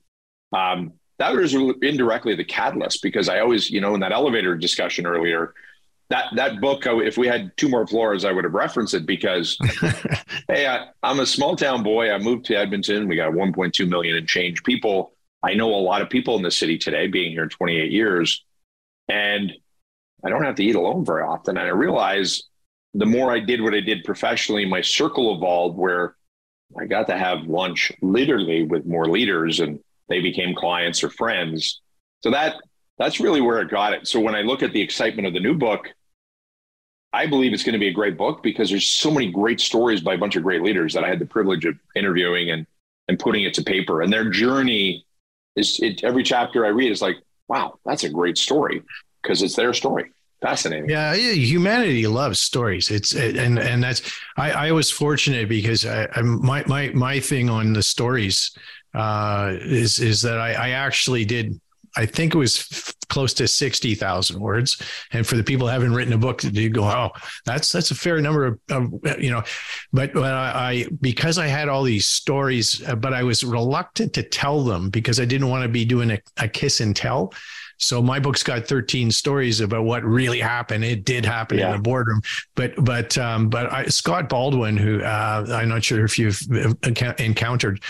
Um, 0.54 0.94
that 1.20 1.34
was 1.34 1.54
indirectly 1.82 2.36
the 2.36 2.44
catalyst 2.44 3.02
because 3.02 3.28
I 3.28 3.40
always, 3.40 3.70
you 3.70 3.82
know, 3.82 3.96
in 3.96 4.02
that 4.02 4.12
elevator 4.12 4.56
discussion 4.56 5.06
earlier, 5.06 5.54
that 6.10 6.28
that 6.36 6.62
book, 6.62 6.84
if 6.86 7.18
we 7.18 7.28
had 7.28 7.56
two 7.58 7.68
more 7.68 7.86
floors, 7.86 8.24
I 8.24 8.32
would 8.32 8.46
have 8.46 8.54
referenced 8.54 8.94
it 8.94 9.06
because, 9.06 9.58
hey, 10.48 10.66
I, 10.66 10.88
am 11.04 11.20
a 11.20 11.26
small 11.26 11.56
town 11.56 11.84
boy. 11.84 12.12
I 12.12 12.18
moved 12.18 12.46
to 12.46 12.56
Edmonton. 12.56 13.08
We 13.08 13.16
got 13.16 13.34
1.2 13.34 13.88
million 13.88 14.16
and 14.16 14.28
change 14.28 14.64
people. 14.64 15.14
I 15.44 15.54
know 15.54 15.70
a 15.74 15.76
lot 15.76 16.02
of 16.02 16.10
people 16.10 16.36
in 16.38 16.44
the 16.44 16.52
city 16.52 16.78
today, 16.78 17.08
being 17.08 17.32
here 17.32 17.48
28 17.48 17.92
years, 17.92 18.46
and 19.10 19.52
I 20.24 20.30
don't 20.30 20.44
have 20.44 20.56
to 20.56 20.64
eat 20.64 20.76
alone 20.76 21.06
very 21.06 21.24
often. 21.24 21.58
And 21.58 21.68
I 21.68 21.72
realize 21.72 22.44
the 22.94 23.06
more 23.06 23.32
I 23.32 23.40
did 23.40 23.62
what 23.62 23.74
I 23.74 23.82
did 23.82 24.04
professionally, 24.04 24.66
my 24.66 24.82
circle 24.82 25.36
evolved 25.36 25.78
where 25.78 26.16
I 26.80 26.86
got 26.86 27.08
to 27.08 27.18
have 27.18 27.48
lunch 27.48 27.92
literally 28.02 28.64
with 28.64 28.86
more 28.86 29.08
leaders 29.08 29.60
and 29.60 29.80
they 30.10 30.22
became 30.22 30.56
clients 30.56 31.04
or 31.04 31.10
friends. 31.10 31.82
So 32.24 32.32
that 32.32 32.56
that's 32.98 33.20
really 33.20 33.42
where 33.42 33.62
it 33.62 33.70
got 33.70 33.94
it. 33.94 34.08
So 34.08 34.20
when 34.20 34.36
I 34.36 34.42
look 34.42 34.64
at 34.64 34.74
the 34.74 34.82
excitement 34.82 35.28
of 35.28 35.34
the 35.34 35.40
new 35.40 35.54
book, 35.54 35.90
I 37.14 37.26
believe 37.26 37.54
it's 37.54 37.64
going 37.64 37.74
to 37.74 37.80
be 37.80 37.88
a 37.88 37.94
great 37.94 38.18
book 38.18 38.44
because 38.44 38.70
there's 38.70 38.88
so 38.88 39.10
many 39.10 39.32
great 39.32 39.60
stories 39.60 40.02
by 40.02 40.16
a 40.16 40.18
bunch 40.18 40.36
of 40.36 40.44
great 40.44 40.62
leaders 40.62 40.94
that 40.94 41.04
I 41.04 41.08
had 41.08 41.20
the 41.20 41.26
privilege 41.26 41.66
of 41.66 41.76
interviewing 41.96 42.52
and 42.52 42.66
and 43.08 43.18
putting 43.18 43.44
it 43.44 43.54
to 43.54 43.64
paper. 43.64 44.02
And 44.02 44.12
their 44.12 44.30
journey 44.30 45.06
is 45.56 45.80
it, 45.82 46.04
every 46.04 46.24
chapter 46.24 46.66
I 46.66 46.70
read 46.70 46.92
is 46.92 47.02
like, 47.02 47.16
wow, 47.48 47.80
that's 47.86 48.04
a 48.04 48.10
great 48.10 48.38
story 48.38 48.84
because 49.22 49.42
it's 49.42 49.56
their 49.56 49.74
story 49.74 50.12
fascinating. 50.42 50.90
Yeah, 50.90 51.16
humanity 51.16 52.08
loves 52.08 52.40
stories. 52.40 52.92
It's 52.92 53.16
and 53.16 53.60
and 53.60 53.84
that's 53.84 54.02
I, 54.38 54.52
I 54.52 54.72
was 54.72 54.92
fortunate 54.92 55.50
because 55.50 55.86
I, 55.86 56.08
I 56.16 56.22
my 56.22 56.64
my 56.68 56.90
my 56.90 57.20
thing 57.20 57.50
on 57.50 57.74
the 57.74 57.84
stories 57.84 58.52
uh, 58.94 59.54
is 59.62 60.00
is 60.00 60.22
that 60.22 60.40
I, 60.40 60.54
I 60.54 60.70
actually 60.72 61.26
did. 61.26 61.60
I 61.96 62.06
think 62.06 62.36
it 62.36 62.38
was 62.38 62.96
close 63.10 63.34
to 63.36 63.48
sixty 63.48 63.96
thousand 63.96 64.40
words, 64.40 64.82
and 65.12 65.26
for 65.26 65.36
the 65.36 65.44
people 65.44 65.68
who 65.68 65.74
haven't 65.74 65.94
written 65.94 66.14
a 66.14 66.18
book, 66.18 66.44
you 66.44 66.70
go, 66.70 66.84
"Oh, 66.84 67.10
that's 67.46 67.72
that's 67.72 67.92
a 67.92 67.96
fair 67.96 68.20
number 68.22 68.46
of, 68.46 68.60
of 68.70 69.22
you 69.22 69.32
know." 69.32 69.44
But, 69.94 70.14
but 70.14 70.34
I, 70.34 70.72
I 70.72 70.86
because 71.02 71.38
I 71.38 71.48
had 71.48 71.70
all 71.70 71.84
these 71.84 72.08
stories, 72.08 72.86
uh, 72.88 72.96
but 72.96 73.14
I 73.14 73.24
was 73.24 73.44
reluctant 73.44 74.14
to 74.14 74.24
tell 74.24 74.64
them 74.64 74.90
because 74.90 75.20
I 75.20 75.26
didn't 75.26 75.50
want 75.50 75.64
to 75.64 75.70
be 75.70 75.86
doing 75.86 76.12
a, 76.12 76.20
a 76.38 76.48
kiss 76.48 76.80
and 76.80 76.96
tell. 76.96 77.34
So 77.78 78.02
my 78.02 78.20
book's 78.20 78.44
got 78.44 78.66
13 78.66 79.12
stories 79.12 79.62
about 79.62 79.84
what 79.84 80.04
really 80.04 80.40
happened. 80.40 80.84
It 80.84 81.06
did 81.06 81.26
happen 81.26 81.60
yeah. 81.60 81.68
in 81.68 81.78
the 81.78 81.82
boardroom, 81.82 82.22
but 82.56 82.74
but 82.84 83.18
um, 83.18 83.50
but 83.50 83.72
I, 83.72 83.86
Scott 83.86 84.30
Baldwin, 84.30 84.78
who 84.78 85.02
uh, 85.02 85.46
I'm 85.50 85.70
not 85.70 85.84
sure 85.84 86.04
if 86.04 86.18
you've 86.18 86.42
encountered 86.84 87.84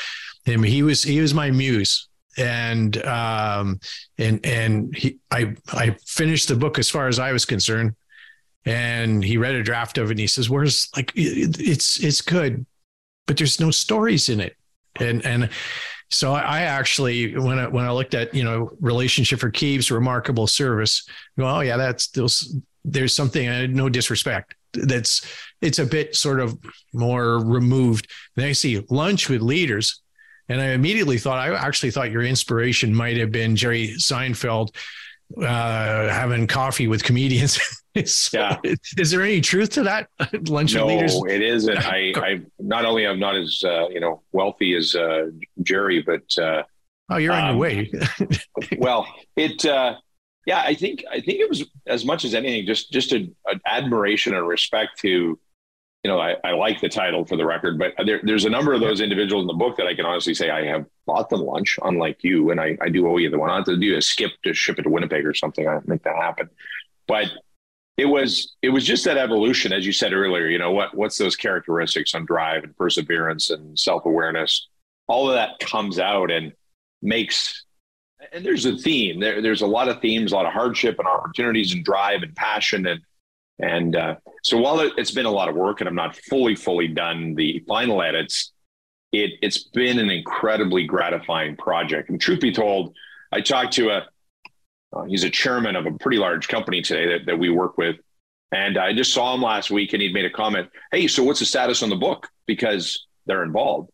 him, 0.45 0.63
he 0.63 0.83
was 0.83 1.03
he 1.03 1.21
was 1.21 1.33
my 1.33 1.51
muse 1.51 2.06
and 2.37 3.03
um 3.05 3.79
and 4.17 4.45
and 4.45 4.95
he 4.95 5.17
i 5.31 5.55
i 5.73 5.95
finished 6.05 6.47
the 6.47 6.55
book 6.55 6.77
as 6.79 6.89
far 6.89 7.07
as 7.07 7.19
i 7.19 7.31
was 7.31 7.45
concerned 7.45 7.95
and 8.65 9.23
he 9.23 9.37
read 9.37 9.55
a 9.55 9.63
draft 9.63 9.97
of 9.97 10.07
it 10.07 10.11
and 10.11 10.19
he 10.19 10.27
says 10.27 10.49
where's 10.49 10.89
like 10.95 11.11
it's 11.15 12.03
it's 12.03 12.21
good 12.21 12.65
but 13.25 13.37
there's 13.37 13.59
no 13.59 13.71
stories 13.71 14.29
in 14.29 14.39
it 14.39 14.55
and 14.99 15.25
and 15.25 15.49
so 16.09 16.33
I 16.33 16.61
actually, 16.61 17.37
when 17.37 17.59
I 17.59 17.67
when 17.67 17.85
I 17.85 17.91
looked 17.91 18.13
at 18.13 18.33
you 18.33 18.43
know 18.43 18.71
relationship 18.79 19.39
for 19.39 19.49
keeps, 19.49 19.91
remarkable 19.91 20.47
service, 20.47 21.05
go, 21.37 21.47
oh 21.47 21.59
yeah, 21.59 21.75
that's 21.75 22.07
there's 22.07 22.55
there's 22.85 23.13
something. 23.13 23.47
Uh, 23.47 23.67
no 23.67 23.89
disrespect. 23.89 24.55
That's 24.73 25.25
it's 25.61 25.79
a 25.79 25.85
bit 25.85 26.15
sort 26.15 26.39
of 26.39 26.57
more 26.93 27.39
removed. 27.39 28.09
Then 28.35 28.47
I 28.47 28.53
see 28.53 28.85
lunch 28.89 29.27
with 29.27 29.41
leaders, 29.41 30.01
and 30.49 30.61
I 30.61 30.67
immediately 30.67 31.17
thought 31.17 31.39
I 31.39 31.53
actually 31.55 31.91
thought 31.91 32.11
your 32.11 32.23
inspiration 32.23 32.93
might 32.93 33.17
have 33.17 33.31
been 33.31 33.55
Jerry 33.55 33.89
Seinfeld 33.97 34.75
uh, 35.37 36.09
having 36.09 36.47
coffee 36.47 36.87
with 36.87 37.03
comedians. 37.03 37.59
so, 38.05 38.37
yeah. 38.37 38.57
Is 38.97 39.11
there 39.11 39.21
any 39.21 39.41
truth 39.41 39.71
to 39.71 39.83
that? 39.83 40.09
Lunch 40.47 40.75
no, 40.75 40.87
leaders? 40.87 41.21
it 41.27 41.41
isn't. 41.41 41.77
I, 41.77 42.13
I 42.15 42.41
not 42.59 42.85
only 42.85 43.05
am 43.05 43.19
not 43.19 43.35
as 43.35 43.61
uh, 43.65 43.89
you 43.89 43.99
know 43.99 44.21
wealthy 44.31 44.75
as 44.75 44.95
uh, 44.95 45.27
Jerry, 45.63 46.01
but 46.01 46.37
uh, 46.41 46.63
Oh, 47.09 47.17
you're 47.17 47.33
on 47.33 47.43
um, 47.43 47.49
your 47.51 47.57
way. 47.57 47.91
well, 48.77 49.07
it. 49.35 49.65
Uh, 49.65 49.95
yeah, 50.45 50.63
I 50.65 50.75
think 50.75 51.03
I 51.09 51.19
think 51.19 51.39
it 51.39 51.49
was 51.49 51.65
as 51.85 52.05
much 52.05 52.25
as 52.25 52.33
anything 52.33 52.65
just 52.65 52.91
just 52.91 53.11
an 53.11 53.35
admiration 53.65 54.33
and 54.33 54.47
respect 54.47 54.99
to 54.99 55.39
you 56.07 56.13
know, 56.13 56.21
I, 56.21 56.37
I, 56.45 56.53
like 56.53 56.79
the 56.79 56.87
title 56.87 57.25
for 57.25 57.35
the 57.35 57.45
record, 57.45 57.77
but 57.77 57.93
there, 58.05 58.21
there's 58.23 58.45
a 58.45 58.49
number 58.49 58.71
of 58.71 58.79
those 58.79 59.01
individuals 59.01 59.43
in 59.43 59.47
the 59.47 59.53
book 59.53 59.75
that 59.75 59.87
I 59.87 59.93
can 59.93 60.05
honestly 60.05 60.33
say 60.33 60.49
I 60.49 60.65
have 60.65 60.85
bought 61.05 61.27
them 61.27 61.41
lunch, 61.41 61.77
unlike 61.83 62.23
you, 62.23 62.49
and 62.49 62.61
I, 62.61 62.77
I 62.81 62.87
do 62.87 63.05
owe 63.09 63.17
you 63.17 63.29
the 63.29 63.37
one. 63.37 63.49
I 63.49 63.57
have 63.57 63.65
to 63.65 63.75
do 63.75 63.97
a 63.97 64.01
skip 64.01 64.31
to 64.43 64.53
ship 64.53 64.79
it 64.79 64.83
to 64.83 64.89
Winnipeg 64.89 65.25
or 65.25 65.33
something. 65.33 65.67
I 65.67 65.79
make 65.85 66.03
that 66.03 66.15
happen. 66.15 66.49
But 67.09 67.29
it 67.97 68.05
was 68.05 68.55
it 68.61 68.69
was 68.69 68.85
just 68.85 69.03
that 69.03 69.17
evolution, 69.17 69.73
as 69.73 69.85
you 69.85 69.91
said 69.91 70.13
earlier. 70.13 70.47
You 70.47 70.59
know 70.59 70.71
what 70.71 70.95
what's 70.95 71.17
those 71.17 71.35
characteristics 71.35 72.15
on 72.15 72.25
drive 72.25 72.63
and 72.63 72.77
perseverance 72.77 73.49
and 73.49 73.77
self 73.77 74.05
awareness? 74.05 74.69
All 75.07 75.27
of 75.29 75.35
that 75.35 75.59
comes 75.59 75.99
out 75.99 76.31
and 76.31 76.53
makes. 77.01 77.65
And 78.31 78.45
there's 78.45 78.65
a 78.65 78.77
theme. 78.77 79.19
There, 79.19 79.41
there's 79.41 79.61
a 79.61 79.67
lot 79.67 79.89
of 79.89 79.99
themes, 79.99 80.31
a 80.31 80.35
lot 80.35 80.45
of 80.45 80.53
hardship 80.53 80.99
and 80.99 81.07
opportunities 81.07 81.73
and 81.73 81.83
drive 81.83 82.23
and 82.23 82.33
passion 82.33 82.87
and 82.87 83.01
and 83.59 83.95
uh, 83.95 84.15
so 84.43 84.57
while 84.57 84.79
it, 84.79 84.93
has 84.97 85.11
been 85.11 85.25
a 85.25 85.31
lot 85.31 85.49
of 85.49 85.55
work 85.55 85.81
and 85.81 85.87
I'm 85.87 85.95
not 85.95 86.15
fully, 86.15 86.55
fully 86.55 86.87
done 86.87 87.33
the 87.35 87.63
final 87.67 88.01
edits, 88.01 88.51
it, 89.11 89.31
it's 89.41 89.63
been 89.63 89.99
an 89.99 90.11
incredibly 90.11 90.85
gratifying 90.85 91.55
project. 91.55 92.09
And 92.09 92.21
truth 92.21 92.39
be 92.39 92.51
told, 92.51 92.95
I 93.31 93.41
talked 93.41 93.73
to 93.73 93.89
a, 93.89 94.07
uh, 94.95 95.03
he's 95.03 95.23
a 95.23 95.29
chairman 95.29 95.75
of 95.75 95.85
a 95.85 95.91
pretty 95.91 96.17
large 96.17 96.47
company 96.47 96.81
today 96.81 97.17
that, 97.17 97.25
that 97.25 97.39
we 97.39 97.49
work 97.49 97.77
with. 97.77 97.97
And 98.51 98.77
I 98.77 98.93
just 98.93 99.13
saw 99.13 99.33
him 99.33 99.41
last 99.41 99.71
week 99.71 99.93
and 99.93 100.01
he'd 100.01 100.13
made 100.13 100.25
a 100.25 100.29
comment, 100.29 100.69
Hey, 100.91 101.07
so 101.07 101.23
what's 101.23 101.39
the 101.39 101.45
status 101.45 101.83
on 101.83 101.89
the 101.89 101.95
book? 101.95 102.27
Because 102.45 103.07
they're 103.25 103.43
involved. 103.43 103.89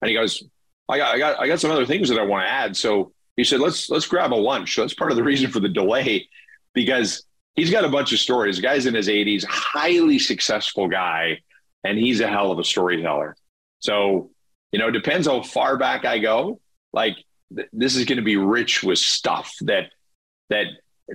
And 0.00 0.08
he 0.08 0.14
goes, 0.14 0.42
I 0.88 0.96
got, 0.96 1.14
I 1.14 1.18
got, 1.18 1.40
I 1.40 1.48
got 1.48 1.60
some 1.60 1.70
other 1.70 1.84
things 1.84 2.08
that 2.08 2.18
I 2.18 2.24
want 2.24 2.46
to 2.46 2.50
add. 2.50 2.76
So 2.76 3.12
he 3.36 3.44
said, 3.44 3.60
let's, 3.60 3.90
let's 3.90 4.06
grab 4.06 4.32
a 4.32 4.36
lunch. 4.36 4.74
So 4.74 4.80
that's 4.82 4.94
part 4.94 5.10
of 5.10 5.16
the 5.16 5.24
reason 5.24 5.50
for 5.50 5.60
the 5.60 5.68
delay 5.68 6.28
because 6.72 7.26
he's 7.58 7.70
got 7.70 7.84
a 7.84 7.88
bunch 7.88 8.12
of 8.12 8.20
stories. 8.20 8.56
The 8.56 8.62
guy's 8.62 8.86
in 8.86 8.94
his 8.94 9.08
80s, 9.08 9.44
highly 9.44 10.18
successful 10.18 10.86
guy, 10.86 11.40
and 11.84 11.98
he's 11.98 12.20
a 12.20 12.28
hell 12.28 12.52
of 12.52 12.58
a 12.58 12.64
storyteller. 12.64 13.36
So, 13.80 14.30
you 14.70 14.78
know, 14.78 14.90
depends 14.90 15.26
how 15.26 15.42
far 15.42 15.76
back 15.76 16.04
I 16.04 16.18
go. 16.18 16.60
Like 16.92 17.16
th- 17.54 17.68
this 17.72 17.96
is 17.96 18.04
going 18.04 18.18
to 18.18 18.24
be 18.24 18.36
rich 18.36 18.82
with 18.82 18.98
stuff 18.98 19.52
that 19.62 19.90
that 20.50 20.66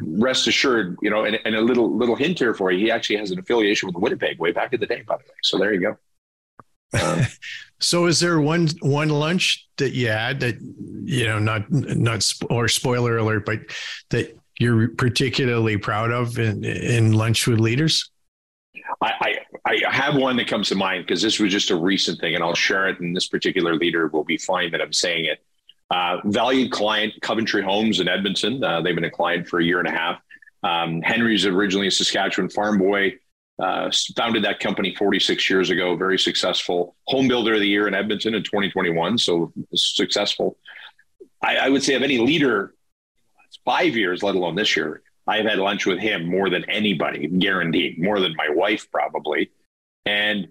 rest 0.01 0.47
assured, 0.47 0.97
you 1.01 1.09
know, 1.09 1.23
and, 1.23 1.39
and 1.45 1.55
a 1.55 1.61
little 1.61 1.95
little 1.95 2.15
hint 2.15 2.39
here 2.39 2.53
for 2.53 2.71
you. 2.71 2.79
He 2.79 2.91
actually 2.91 3.17
has 3.17 3.31
an 3.31 3.39
affiliation 3.39 3.87
with 3.87 3.95
Winnipeg 3.95 4.37
way 4.39 4.51
back 4.51 4.73
in 4.73 4.79
the 4.79 4.85
day, 4.85 5.01
by 5.07 5.15
the 5.15 5.23
way. 5.23 5.35
So 5.43 5.57
there 5.57 5.73
you 5.73 5.81
go. 5.81 5.97
Um, 7.01 7.25
so 7.79 8.05
is 8.05 8.19
there 8.19 8.39
one 8.39 8.67
one 8.81 9.09
lunch 9.09 9.67
that 9.77 9.93
you 9.93 10.09
had 10.09 10.41
that 10.41 10.59
you 11.05 11.25
know 11.25 11.39
not 11.39 11.71
not 11.71 12.31
or 12.49 12.67
spoiler 12.67 13.17
alert, 13.17 13.45
but 13.45 13.59
that 14.09 14.37
you're 14.63 14.87
particularly 14.89 15.77
proud 15.77 16.11
of 16.11 16.39
in, 16.39 16.63
in 16.63 17.13
lunch 17.13 17.45
with 17.45 17.59
leaders? 17.59 18.09
I, 19.01 19.37
I, 19.65 19.81
I 19.85 19.95
have 19.95 20.15
one 20.15 20.35
that 20.37 20.47
comes 20.47 20.69
to 20.69 20.75
mind 20.75 21.05
because 21.05 21.21
this 21.21 21.39
was 21.39 21.51
just 21.51 21.71
a 21.71 21.75
recent 21.75 22.19
thing, 22.19 22.35
and 22.35 22.43
I'll 22.43 22.55
share 22.55 22.87
it. 22.87 22.99
And 22.99 23.15
this 23.15 23.27
particular 23.27 23.75
leader 23.75 24.07
will 24.07 24.23
be 24.23 24.37
fine 24.37 24.71
that 24.71 24.81
I'm 24.81 24.93
saying 24.93 25.25
it. 25.25 25.43
Uh, 25.89 26.17
valued 26.25 26.71
client 26.71 27.13
Coventry 27.21 27.61
Homes 27.61 27.99
in 27.99 28.07
Edmonton. 28.07 28.63
Uh, 28.63 28.81
they've 28.81 28.95
been 28.95 29.03
a 29.03 29.11
client 29.11 29.47
for 29.47 29.59
a 29.59 29.63
year 29.63 29.79
and 29.79 29.87
a 29.87 29.91
half. 29.91 30.21
Um, 30.63 31.01
Henry's 31.01 31.45
originally 31.45 31.87
a 31.87 31.91
Saskatchewan 31.91 32.49
farm 32.49 32.77
boy. 32.77 33.19
Uh, 33.59 33.91
founded 34.17 34.43
that 34.43 34.59
company 34.59 34.95
46 34.95 35.47
years 35.49 35.69
ago. 35.69 35.95
Very 35.95 36.17
successful 36.17 36.95
home 37.07 37.27
builder 37.27 37.53
of 37.53 37.59
the 37.59 37.67
year 37.67 37.87
in 37.87 37.93
Edmonton 37.93 38.33
in 38.33 38.43
2021. 38.43 39.17
So 39.19 39.53
successful. 39.75 40.57
I, 41.43 41.57
I 41.57 41.69
would 41.69 41.83
say 41.83 41.93
of 41.93 42.01
any 42.01 42.17
leader 42.17 42.73
five 43.65 43.95
years, 43.95 44.23
let 44.23 44.35
alone 44.35 44.55
this 44.55 44.75
year, 44.75 45.01
I've 45.27 45.45
had 45.45 45.59
lunch 45.59 45.85
with 45.85 45.99
him 45.99 46.29
more 46.29 46.49
than 46.49 46.69
anybody, 46.69 47.27
guaranteed, 47.27 48.01
more 48.01 48.19
than 48.19 48.35
my 48.35 48.49
wife 48.49 48.91
probably. 48.91 49.51
And 50.05 50.49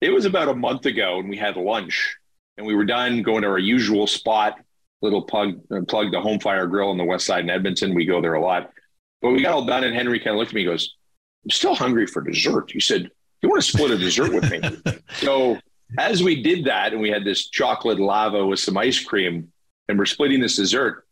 it 0.00 0.10
was 0.10 0.24
about 0.24 0.48
a 0.48 0.54
month 0.54 0.86
ago, 0.86 1.18
and 1.18 1.28
we 1.28 1.36
had 1.36 1.56
lunch, 1.56 2.16
and 2.56 2.66
we 2.66 2.74
were 2.74 2.84
done 2.84 3.22
going 3.22 3.42
to 3.42 3.48
our 3.48 3.58
usual 3.58 4.06
spot, 4.06 4.58
little 5.02 5.22
plug 5.22 5.60
plug 5.88 6.12
the 6.12 6.20
Home 6.20 6.40
Fire 6.40 6.66
Grill 6.66 6.90
on 6.90 6.98
the 6.98 7.04
west 7.04 7.26
side 7.26 7.44
in 7.44 7.50
Edmonton. 7.50 7.94
We 7.94 8.04
go 8.04 8.20
there 8.20 8.34
a 8.34 8.42
lot, 8.42 8.70
but 9.22 9.30
we 9.30 9.42
got 9.42 9.52
all 9.52 9.64
done, 9.64 9.84
and 9.84 9.94
Henry 9.94 10.18
kind 10.18 10.30
of 10.30 10.36
looked 10.36 10.50
at 10.50 10.54
me, 10.54 10.62
and 10.62 10.70
goes, 10.70 10.96
"I'm 11.44 11.50
still 11.50 11.74
hungry 11.74 12.06
for 12.06 12.22
dessert." 12.22 12.70
He 12.70 12.80
said, 12.80 13.10
"You 13.42 13.48
want 13.48 13.62
to 13.62 13.68
split 13.68 13.90
a 13.90 13.98
dessert 13.98 14.32
with 14.32 14.50
me?" 14.50 14.60
so 15.14 15.58
as 15.98 16.22
we 16.22 16.42
did 16.42 16.64
that, 16.66 16.92
and 16.92 17.00
we 17.00 17.10
had 17.10 17.24
this 17.24 17.48
chocolate 17.48 17.98
lava 17.98 18.46
with 18.46 18.60
some 18.60 18.76
ice 18.76 19.02
cream, 19.02 19.52
and 19.88 19.98
we're 19.98 20.06
splitting 20.06 20.40
this 20.40 20.56
dessert, 20.56 21.06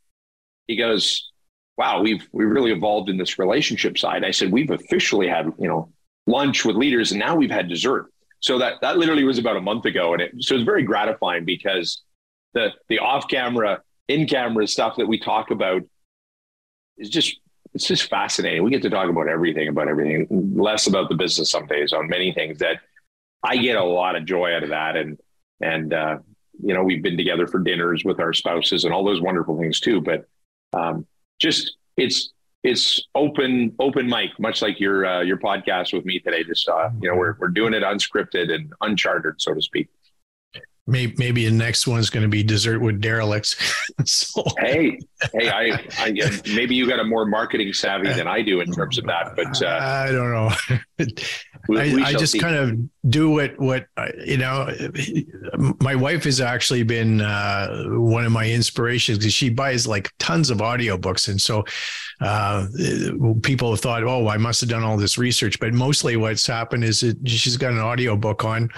he 0.67 0.77
goes, 0.77 1.31
wow, 1.79 2.03
we've 2.03 2.29
we 2.33 2.45
really 2.45 2.73
evolved 2.73 3.09
in 3.09 3.17
this 3.17 3.39
relationship 3.39 3.97
side. 3.97 4.25
I 4.25 4.33
said, 4.33 4.51
we've 4.53 4.71
officially 4.71 5.29
had, 5.29 5.47
you 5.59 5.69
know, 5.69 5.91
lunch 6.27 6.65
with 6.65 6.77
leaders 6.77 7.13
and 7.13 7.21
now 7.21 7.37
we've 7.37 7.51
had 7.51 7.69
dessert. 7.69 8.13
So 8.41 8.59
that 8.59 8.75
that 8.83 8.99
literally 8.99 9.25
was 9.25 9.39
about 9.39 9.57
a 9.57 9.61
month 9.61 9.85
ago. 9.85 10.13
And 10.13 10.23
it 10.23 10.33
so 10.41 10.57
it's 10.57 10.65
very 10.65 10.83
gratifying 10.83 11.45
because 11.45 12.03
the 12.53 12.71
the 12.89 12.99
off 12.99 13.29
camera, 13.29 13.81
in 14.09 14.27
camera 14.27 14.67
stuff 14.67 14.97
that 14.97 15.07
we 15.07 15.19
talk 15.19 15.51
about 15.51 15.83
is 16.99 17.09
just 17.09 17.39
it's 17.75 17.87
just 17.87 18.11
fascinating. 18.11 18.65
We 18.65 18.71
get 18.71 18.83
to 18.83 18.91
talk 18.91 19.09
about 19.09 19.29
everything, 19.29 19.69
about 19.69 19.89
everything, 19.89 20.27
less 20.57 20.89
about 20.89 21.09
the 21.09 21.15
business 21.15 21.51
some 21.51 21.67
days 21.67 21.93
on 21.93 22.09
many 22.09 22.33
things 22.33 22.59
that 22.59 22.81
I 23.43 23.57
get 23.57 23.77
a 23.77 23.85
lot 23.85 24.17
of 24.17 24.25
joy 24.25 24.53
out 24.55 24.65
of 24.65 24.71
that. 24.71 24.97
And 24.97 25.19
and 25.61 25.93
uh, 25.93 26.19
you 26.61 26.75
know, 26.75 26.83
we've 26.83 27.03
been 27.03 27.17
together 27.17 27.47
for 27.47 27.61
dinners 27.61 28.05
with 28.05 28.19
our 28.19 28.33
spouses 28.33 28.85
and 28.85 28.93
all 28.93 29.05
those 29.05 29.21
wonderful 29.21 29.59
things 29.59 29.79
too. 29.79 30.01
But 30.01 30.29
um, 30.73 31.07
just 31.39 31.77
it's 31.97 32.33
it's 32.65 33.01
open 33.15 33.75
open 33.79 34.07
mic, 34.07 34.31
much 34.39 34.63
like 34.63 34.81
your 34.81 35.07
uh, 35.07 35.21
your 35.23 35.39
podcast 35.39 35.93
with 35.93 36.05
me 36.05 36.19
today. 36.19 36.45
Just 36.45 36.69
uh, 36.69 36.91
you 37.01 37.09
know, 37.09 37.17
we're 37.17 37.37
we're 37.39 37.49
doing 37.49 37.75
it 37.75 37.83
unscripted 37.83 38.53
and 38.53 38.73
uncharted, 38.81 39.35
so 39.39 39.55
to 39.55 39.63
speak. 39.63 39.89
Maybe, 40.87 41.15
maybe 41.19 41.45
the 41.45 41.51
next 41.51 41.87
one's 41.87 42.09
going 42.09 42.23
to 42.23 42.31
be 42.31 42.43
dessert 42.43 42.81
with 42.81 42.99
derelicts. 42.99 43.57
so. 44.07 44.43
Hey, 44.59 44.99
hey, 45.35 45.51
I, 45.51 45.87
I, 45.99 46.41
maybe 46.55 46.75
you 46.75 46.89
got 46.89 46.99
a 46.99 47.05
more 47.05 47.27
marketing 47.27 47.75
savvy 47.75 48.11
than 48.11 48.27
I 48.27 48.41
do 48.41 48.61
in 48.61 48.73
terms 48.73 48.97
of 48.97 49.05
that, 49.05 49.37
but 49.37 49.63
uh, 49.63 49.79
I 49.83 50.11
don't 50.11 50.31
know. 50.31 50.79
We, 51.69 51.81
I, 51.81 51.95
we 51.95 52.03
I, 52.03 52.13
just 52.13 52.33
see. 52.33 52.39
kind 52.39 52.57
of 52.57 53.11
do 53.11 53.31
what 53.31 53.59
what 53.59 53.87
you 54.25 54.37
know. 54.37 54.69
My 55.81 55.95
wife 55.95 56.25
has 56.25 56.41
actually 56.41 56.83
been 56.83 57.21
uh, 57.21 57.85
one 57.89 58.25
of 58.25 58.33
my 58.33 58.49
inspirations 58.51 59.19
because 59.19 59.35
she 59.35 59.51
buys 59.51 59.87
like 59.87 60.11
tons 60.19 60.51
of 60.51 60.59
audiobooks, 60.59 61.29
and 61.29 61.41
so 61.41 61.65
uh, 62.21 62.67
people 63.43 63.71
have 63.71 63.81
thought, 63.81 64.03
"Oh, 64.03 64.29
I 64.29 64.37
must 64.37 64.61
have 64.61 64.71
done 64.71 64.83
all 64.83 64.97
this 64.97 65.19
research," 65.19 65.61
but 65.61 65.73
mostly 65.73 66.17
what's 66.17 66.47
happened 66.47 66.85
is 66.85 67.01
that 67.01 67.17
she's 67.29 67.57
got 67.57 67.73
an 67.73 67.81
audiobook 67.81 68.45
on, 68.45 68.69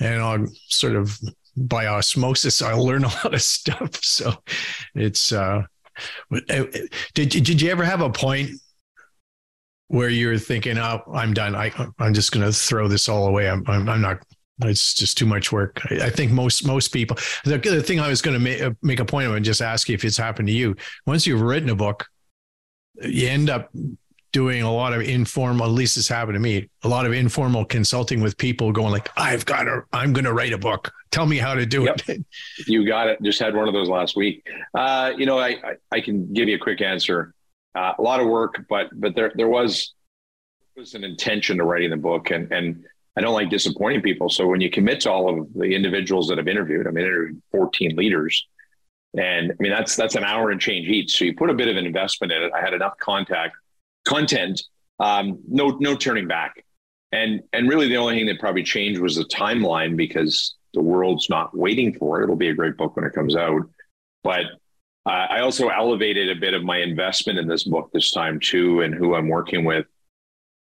and 0.00 0.22
I'll 0.22 0.46
sort 0.68 0.96
of 0.96 1.18
by 1.56 1.86
osmosis, 1.86 2.62
I 2.62 2.74
learn 2.74 3.04
a 3.04 3.08
lot 3.08 3.34
of 3.34 3.42
stuff. 3.42 3.96
So 4.04 4.34
it's, 4.94 5.32
uh, 5.32 5.62
uh, 6.30 6.64
did, 7.14 7.30
did 7.30 7.60
you 7.60 7.70
ever 7.70 7.84
have 7.84 8.02
a 8.02 8.10
point 8.10 8.50
where 9.88 10.08
you're 10.08 10.38
thinking, 10.38 10.78
oh, 10.78 11.02
I'm 11.12 11.32
done. 11.32 11.54
I, 11.54 11.72
I'm 11.98 12.14
just 12.14 12.32
going 12.32 12.44
to 12.44 12.52
throw 12.52 12.88
this 12.88 13.08
all 13.08 13.26
away. 13.26 13.48
I'm, 13.48 13.64
I'm, 13.68 13.88
I'm 13.88 14.00
not, 14.00 14.24
it's 14.62 14.94
just 14.94 15.16
too 15.16 15.26
much 15.26 15.52
work. 15.52 15.80
I, 15.90 16.06
I 16.06 16.10
think 16.10 16.32
most, 16.32 16.66
most 16.66 16.88
people, 16.88 17.16
the, 17.44 17.58
the 17.58 17.82
thing 17.82 18.00
I 18.00 18.08
was 18.08 18.22
going 18.22 18.34
to 18.34 18.40
make, 18.42 18.60
uh, 18.60 18.72
make 18.82 19.00
a 19.00 19.04
point 19.04 19.28
of 19.28 19.34
and 19.34 19.44
just 19.44 19.62
ask 19.62 19.88
you 19.88 19.94
if 19.94 20.04
it's 20.04 20.16
happened 20.16 20.48
to 20.48 20.54
you. 20.54 20.74
Once 21.06 21.26
you've 21.26 21.40
written 21.40 21.70
a 21.70 21.76
book, 21.76 22.06
you 23.02 23.28
end 23.28 23.50
up 23.50 23.70
doing 24.32 24.62
a 24.62 24.72
lot 24.72 24.92
of 24.92 25.00
informal, 25.00 25.64
at 25.64 25.72
least 25.72 25.96
it's 25.96 26.08
happened 26.08 26.34
to 26.34 26.40
me, 26.40 26.68
a 26.82 26.88
lot 26.88 27.06
of 27.06 27.12
informal 27.12 27.64
consulting 27.64 28.20
with 28.20 28.36
people 28.36 28.72
going 28.72 28.90
like, 28.90 29.08
I've 29.16 29.46
got 29.46 29.62
to, 29.62 29.82
I'm 29.92 30.12
going 30.12 30.24
to 30.24 30.34
write 30.34 30.52
a 30.52 30.58
book. 30.58 30.92
Tell 31.10 31.24
me 31.24 31.38
how 31.38 31.54
to 31.54 31.64
do 31.64 31.84
yep. 31.84 32.00
it. 32.08 32.22
you 32.66 32.86
got 32.86 33.08
it. 33.08 33.22
Just 33.22 33.38
had 33.38 33.54
one 33.54 33.66
of 33.66 33.72
those 33.72 33.88
last 33.88 34.16
week. 34.16 34.46
Uh, 34.74 35.12
you 35.16 35.24
know, 35.24 35.38
I, 35.38 35.48
I, 35.48 35.72
I, 35.90 36.00
can 36.02 36.30
give 36.34 36.48
you 36.48 36.56
a 36.56 36.58
quick 36.58 36.82
answer. 36.82 37.32
Uh, 37.76 37.92
a 37.98 38.02
lot 38.02 38.20
of 38.20 38.26
work, 38.26 38.64
but, 38.68 38.88
but 38.94 39.14
there, 39.14 39.32
there 39.34 39.48
was, 39.48 39.94
was 40.76 40.94
an 40.94 41.04
intention 41.04 41.58
to 41.58 41.64
writing 41.64 41.90
the 41.90 41.96
book 41.96 42.30
and, 42.30 42.50
and 42.52 42.84
I 43.16 43.22
don't 43.22 43.34
like 43.34 43.48
disappointing 43.48 44.02
people. 44.02 44.28
So 44.28 44.46
when 44.46 44.60
you 44.60 44.70
commit 44.70 45.00
to 45.00 45.10
all 45.10 45.28
of 45.28 45.52
the 45.54 45.74
individuals 45.74 46.28
that 46.28 46.38
I've 46.38 46.48
interviewed, 46.48 46.86
I 46.86 46.90
mean, 46.90 47.06
interviewed 47.06 47.42
14 47.50 47.96
leaders, 47.96 48.46
and 49.16 49.52
I 49.52 49.54
mean, 49.58 49.72
that's 49.72 49.96
that's 49.96 50.14
an 50.14 50.24
hour 50.24 50.50
and 50.50 50.60
change 50.60 50.88
each. 50.88 51.16
So 51.16 51.24
you 51.24 51.34
put 51.34 51.48
a 51.48 51.54
bit 51.54 51.68
of 51.68 51.76
an 51.76 51.86
investment 51.86 52.32
in 52.32 52.42
it. 52.42 52.52
I 52.54 52.60
had 52.60 52.74
enough 52.74 52.98
contact 52.98 53.56
content, 54.04 54.62
um, 55.00 55.38
no 55.48 55.76
no 55.80 55.96
turning 55.96 56.28
back. 56.28 56.64
And 57.12 57.40
and 57.54 57.68
really 57.68 57.88
the 57.88 57.96
only 57.96 58.16
thing 58.16 58.26
that 58.26 58.38
probably 58.38 58.62
changed 58.62 59.00
was 59.00 59.16
the 59.16 59.24
timeline 59.24 59.96
because 59.96 60.56
the 60.74 60.82
world's 60.82 61.30
not 61.30 61.56
waiting 61.56 61.94
for 61.94 62.20
it. 62.20 62.24
It'll 62.24 62.36
be 62.36 62.50
a 62.50 62.54
great 62.54 62.76
book 62.76 62.96
when 62.96 63.06
it 63.06 63.14
comes 63.14 63.34
out. 63.34 63.62
But 64.22 64.44
uh, 65.06 65.26
I 65.30 65.40
also 65.40 65.68
elevated 65.68 66.28
a 66.28 66.40
bit 66.40 66.54
of 66.54 66.64
my 66.64 66.78
investment 66.78 67.38
in 67.38 67.46
this 67.46 67.64
book 67.64 67.90
this 67.92 68.10
time 68.10 68.40
too, 68.40 68.82
and 68.82 68.94
who 68.94 69.14
I'm 69.14 69.28
working 69.28 69.64
with. 69.64 69.86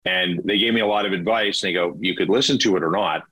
And 0.04 0.40
they 0.44 0.58
gave 0.58 0.74
me 0.74 0.80
a 0.80 0.86
lot 0.86 1.06
of 1.06 1.12
advice. 1.12 1.62
And 1.62 1.68
they 1.68 1.74
go, 1.74 1.96
you 2.00 2.16
could 2.16 2.28
listen 2.28 2.58
to 2.58 2.76
it 2.76 2.82
or 2.82 2.90
not, 2.90 3.22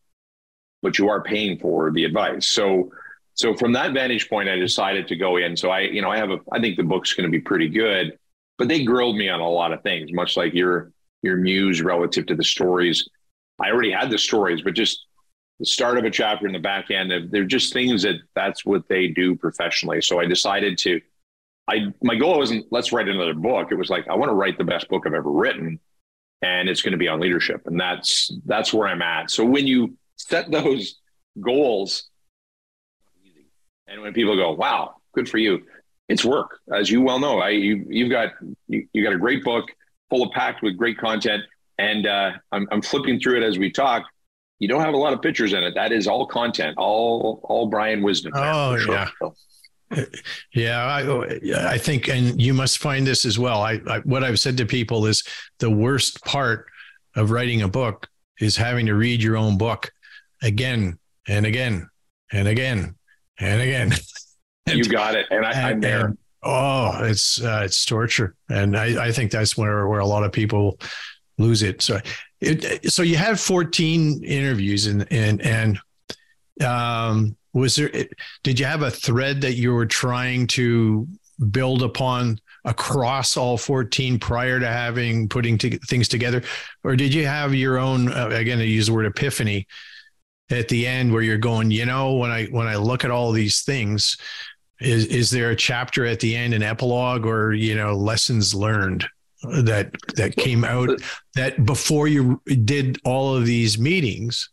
but 0.82 0.98
you 0.98 1.08
are 1.08 1.22
paying 1.22 1.58
for 1.58 1.90
the 1.90 2.04
advice. 2.04 2.48
So 2.48 2.90
So 3.34 3.54
from 3.54 3.72
that 3.72 3.94
vantage 3.94 4.28
point, 4.28 4.48
I 4.48 4.56
decided 4.56 5.08
to 5.08 5.16
go 5.16 5.38
in. 5.38 5.56
So 5.56 5.70
I, 5.70 5.80
you 5.80 6.02
know, 6.02 6.10
I 6.10 6.18
have 6.18 6.30
a, 6.30 6.38
I 6.52 6.60
think 6.60 6.76
the 6.76 6.82
book's 6.84 7.14
going 7.14 7.28
to 7.30 7.38
be 7.38 7.40
pretty 7.40 7.68
good, 7.68 8.18
but 8.58 8.68
they 8.68 8.84
grilled 8.84 9.16
me 9.16 9.28
on 9.30 9.40
a 9.40 9.48
lot 9.48 9.72
of 9.72 9.82
things, 9.82 10.12
much 10.12 10.36
like 10.36 10.52
your 10.52 10.92
your 11.22 11.36
muse 11.36 11.80
relative 11.82 12.26
to 12.26 12.34
the 12.34 12.44
stories. 12.44 13.08
I 13.58 13.70
already 13.70 13.92
had 13.92 14.10
the 14.10 14.18
stories, 14.18 14.62
but 14.62 14.74
just 14.74 15.06
the 15.60 15.66
start 15.66 15.98
of 15.98 16.04
a 16.04 16.10
chapter 16.10 16.46
in 16.46 16.54
the 16.54 16.58
back 16.58 16.90
end, 16.90 17.12
of 17.12 17.30
they're 17.30 17.44
just 17.44 17.74
things 17.74 18.02
that 18.02 18.16
that's 18.34 18.64
what 18.64 18.88
they 18.88 19.08
do 19.08 19.36
professionally. 19.36 20.00
So 20.00 20.18
I 20.18 20.24
decided 20.24 20.78
to, 20.78 21.00
I 21.68 21.92
my 22.02 22.16
goal 22.16 22.38
wasn't 22.38 22.66
let's 22.70 22.92
write 22.92 23.08
another 23.08 23.34
book. 23.34 23.70
It 23.70 23.76
was 23.76 23.90
like 23.90 24.08
I 24.08 24.14
want 24.14 24.30
to 24.30 24.34
write 24.34 24.56
the 24.56 24.64
best 24.64 24.88
book 24.88 25.04
I've 25.06 25.12
ever 25.12 25.30
written, 25.30 25.78
and 26.40 26.68
it's 26.68 26.80
going 26.80 26.92
to 26.92 26.98
be 26.98 27.08
on 27.08 27.20
leadership, 27.20 27.66
and 27.66 27.78
that's 27.78 28.32
that's 28.46 28.72
where 28.72 28.88
I'm 28.88 29.02
at. 29.02 29.30
So 29.30 29.44
when 29.44 29.66
you 29.66 29.96
set 30.16 30.50
those 30.50 30.98
goals, 31.40 32.08
and 33.86 34.00
when 34.00 34.14
people 34.14 34.36
go, 34.36 34.52
"Wow, 34.52 34.96
good 35.14 35.28
for 35.28 35.36
you," 35.36 35.60
it's 36.08 36.24
work, 36.24 36.58
as 36.74 36.90
you 36.90 37.02
well 37.02 37.20
know. 37.20 37.38
I 37.38 37.50
you 37.50 37.84
you've 37.86 38.10
got 38.10 38.32
you, 38.66 38.88
you 38.94 39.04
got 39.04 39.12
a 39.12 39.18
great 39.18 39.44
book 39.44 39.66
full 40.08 40.22
of 40.22 40.32
packed 40.32 40.62
with 40.62 40.78
great 40.78 40.96
content, 40.96 41.44
and 41.76 42.06
uh, 42.06 42.30
I'm 42.50 42.66
I'm 42.72 42.80
flipping 42.80 43.20
through 43.20 43.42
it 43.42 43.44
as 43.44 43.58
we 43.58 43.70
talk 43.70 44.06
you 44.60 44.68
don't 44.68 44.82
have 44.82 44.94
a 44.94 44.96
lot 44.96 45.12
of 45.12 45.20
pictures 45.20 45.52
in 45.52 45.64
it. 45.64 45.74
That 45.74 45.90
is 45.90 46.06
all 46.06 46.26
content, 46.26 46.76
all 46.78 47.40
all 47.44 47.66
Brian 47.66 48.02
Wisdom. 48.02 48.32
Oh 48.36 48.78
sure. 48.78 48.94
yeah. 48.94 49.30
Yeah, 50.54 50.84
I, 50.84 51.72
I 51.72 51.76
think, 51.76 52.08
and 52.08 52.40
you 52.40 52.54
must 52.54 52.78
find 52.78 53.04
this 53.04 53.24
as 53.24 53.40
well. 53.40 53.62
I, 53.62 53.80
I, 53.88 53.98
what 54.00 54.22
I've 54.22 54.38
said 54.38 54.56
to 54.58 54.64
people 54.64 55.06
is 55.06 55.24
the 55.58 55.68
worst 55.68 56.24
part 56.24 56.66
of 57.16 57.32
writing 57.32 57.62
a 57.62 57.68
book 57.68 58.08
is 58.38 58.56
having 58.56 58.86
to 58.86 58.94
read 58.94 59.20
your 59.20 59.36
own 59.36 59.58
book 59.58 59.90
again 60.42 60.96
and 61.26 61.44
again 61.44 61.88
and 62.30 62.46
again 62.46 62.94
and 63.40 63.60
again. 63.60 63.92
and, 64.66 64.76
you 64.76 64.84
got 64.84 65.16
it, 65.16 65.26
and, 65.30 65.44
I, 65.44 65.70
am 65.70 65.80
there. 65.80 66.06
And, 66.06 66.18
oh, 66.44 67.02
it's 67.02 67.42
uh, 67.42 67.62
it's 67.64 67.84
torture, 67.84 68.36
and 68.48 68.76
I, 68.76 69.06
I 69.06 69.12
think 69.12 69.32
that's 69.32 69.56
where 69.56 69.88
where 69.88 70.00
a 70.00 70.06
lot 70.06 70.22
of 70.22 70.30
people 70.30 70.78
lose 71.36 71.64
it. 71.64 71.82
So 71.82 71.98
it, 72.40 72.90
so 72.90 73.02
you 73.02 73.16
had 73.16 73.38
14 73.38 74.24
interviews 74.24 74.86
and 74.86 75.06
and 75.12 75.40
and 75.42 75.78
um, 76.64 77.36
was 77.52 77.76
there 77.76 77.90
did 78.42 78.58
you 78.58 78.66
have 78.66 78.82
a 78.82 78.90
thread 78.90 79.40
that 79.42 79.54
you 79.54 79.72
were 79.72 79.86
trying 79.86 80.46
to 80.48 81.06
build 81.50 81.82
upon 81.82 82.38
across 82.64 83.36
all 83.36 83.56
14 83.56 84.18
prior 84.18 84.60
to 84.60 84.66
having 84.66 85.28
putting 85.28 85.56
to, 85.58 85.78
things 85.78 86.08
together? 86.08 86.42
Or 86.84 86.94
did 86.94 87.14
you 87.14 87.26
have 87.26 87.54
your 87.54 87.78
own 87.78 88.12
uh, 88.12 88.28
again 88.28 88.58
I 88.58 88.64
use 88.64 88.86
the 88.86 88.94
word 88.94 89.06
epiphany 89.06 89.66
at 90.50 90.68
the 90.68 90.86
end 90.86 91.12
where 91.12 91.22
you're 91.22 91.38
going 91.38 91.70
you 91.70 91.86
know 91.86 92.14
when 92.14 92.30
I 92.30 92.46
when 92.46 92.66
I 92.66 92.76
look 92.76 93.04
at 93.04 93.10
all 93.10 93.32
these 93.32 93.62
things 93.62 94.16
is 94.80 95.06
is 95.06 95.30
there 95.30 95.50
a 95.50 95.56
chapter 95.56 96.06
at 96.06 96.20
the 96.20 96.34
end 96.34 96.54
an 96.54 96.62
epilogue 96.62 97.26
or 97.26 97.52
you 97.52 97.74
know 97.74 97.94
lessons 97.94 98.54
learned 98.54 99.06
that 99.42 99.92
that 100.16 100.36
came 100.36 100.64
out 100.64 100.90
that 101.34 101.64
before 101.64 102.08
you 102.08 102.40
did 102.64 102.98
all 103.04 103.34
of 103.34 103.46
these 103.46 103.78
meetings 103.78 104.50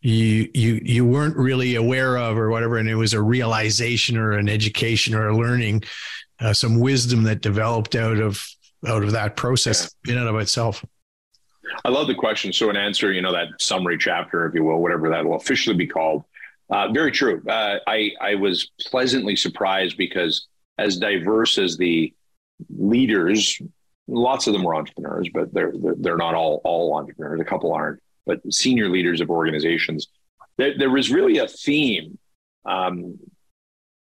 you 0.00 0.48
you 0.54 0.80
you 0.84 1.04
weren't 1.04 1.36
really 1.36 1.74
aware 1.74 2.16
of 2.16 2.36
or 2.36 2.50
whatever 2.50 2.78
and 2.78 2.88
it 2.88 2.94
was 2.94 3.14
a 3.14 3.22
realization 3.22 4.16
or 4.16 4.32
an 4.32 4.48
education 4.48 5.14
or 5.14 5.28
a 5.28 5.36
learning 5.36 5.82
uh, 6.40 6.52
some 6.52 6.78
wisdom 6.78 7.24
that 7.24 7.40
developed 7.40 7.96
out 7.96 8.18
of 8.18 8.46
out 8.86 9.02
of 9.02 9.12
that 9.12 9.34
process 9.34 9.92
yeah. 10.06 10.12
in 10.12 10.18
and 10.20 10.28
of 10.28 10.36
itself. 10.36 10.84
I 11.84 11.88
love 11.88 12.06
the 12.06 12.14
question. 12.14 12.52
So 12.52 12.70
in 12.70 12.76
answer 12.76 13.12
you 13.12 13.22
know 13.22 13.32
that 13.32 13.48
summary 13.58 13.98
chapter 13.98 14.46
if 14.46 14.54
you 14.54 14.62
will 14.62 14.80
whatever 14.80 15.08
that 15.08 15.24
will 15.24 15.36
officially 15.36 15.76
be 15.76 15.86
called. 15.86 16.24
Uh, 16.70 16.92
very 16.92 17.10
true. 17.10 17.42
Uh, 17.48 17.78
i 17.86 18.10
i 18.20 18.34
was 18.34 18.70
pleasantly 18.86 19.34
surprised 19.34 19.96
because 19.96 20.46
as 20.76 20.98
diverse 20.98 21.58
as 21.58 21.76
the 21.76 22.12
leaders 22.70 23.60
lots 24.08 24.46
of 24.46 24.54
them 24.54 24.64
were 24.64 24.74
entrepreneurs, 24.74 25.28
but 25.32 25.52
they're 25.52 25.72
they're 25.98 26.16
not 26.16 26.34
all 26.34 26.60
all 26.64 26.96
entrepreneurs. 26.96 27.40
A 27.40 27.44
couple 27.44 27.72
aren't, 27.72 28.00
but 28.26 28.40
senior 28.52 28.88
leaders 28.88 29.20
of 29.20 29.30
organizations. 29.30 30.08
There, 30.56 30.76
there 30.76 30.90
was 30.90 31.10
really 31.10 31.38
a 31.38 31.46
theme. 31.46 32.18
Um, 32.64 33.18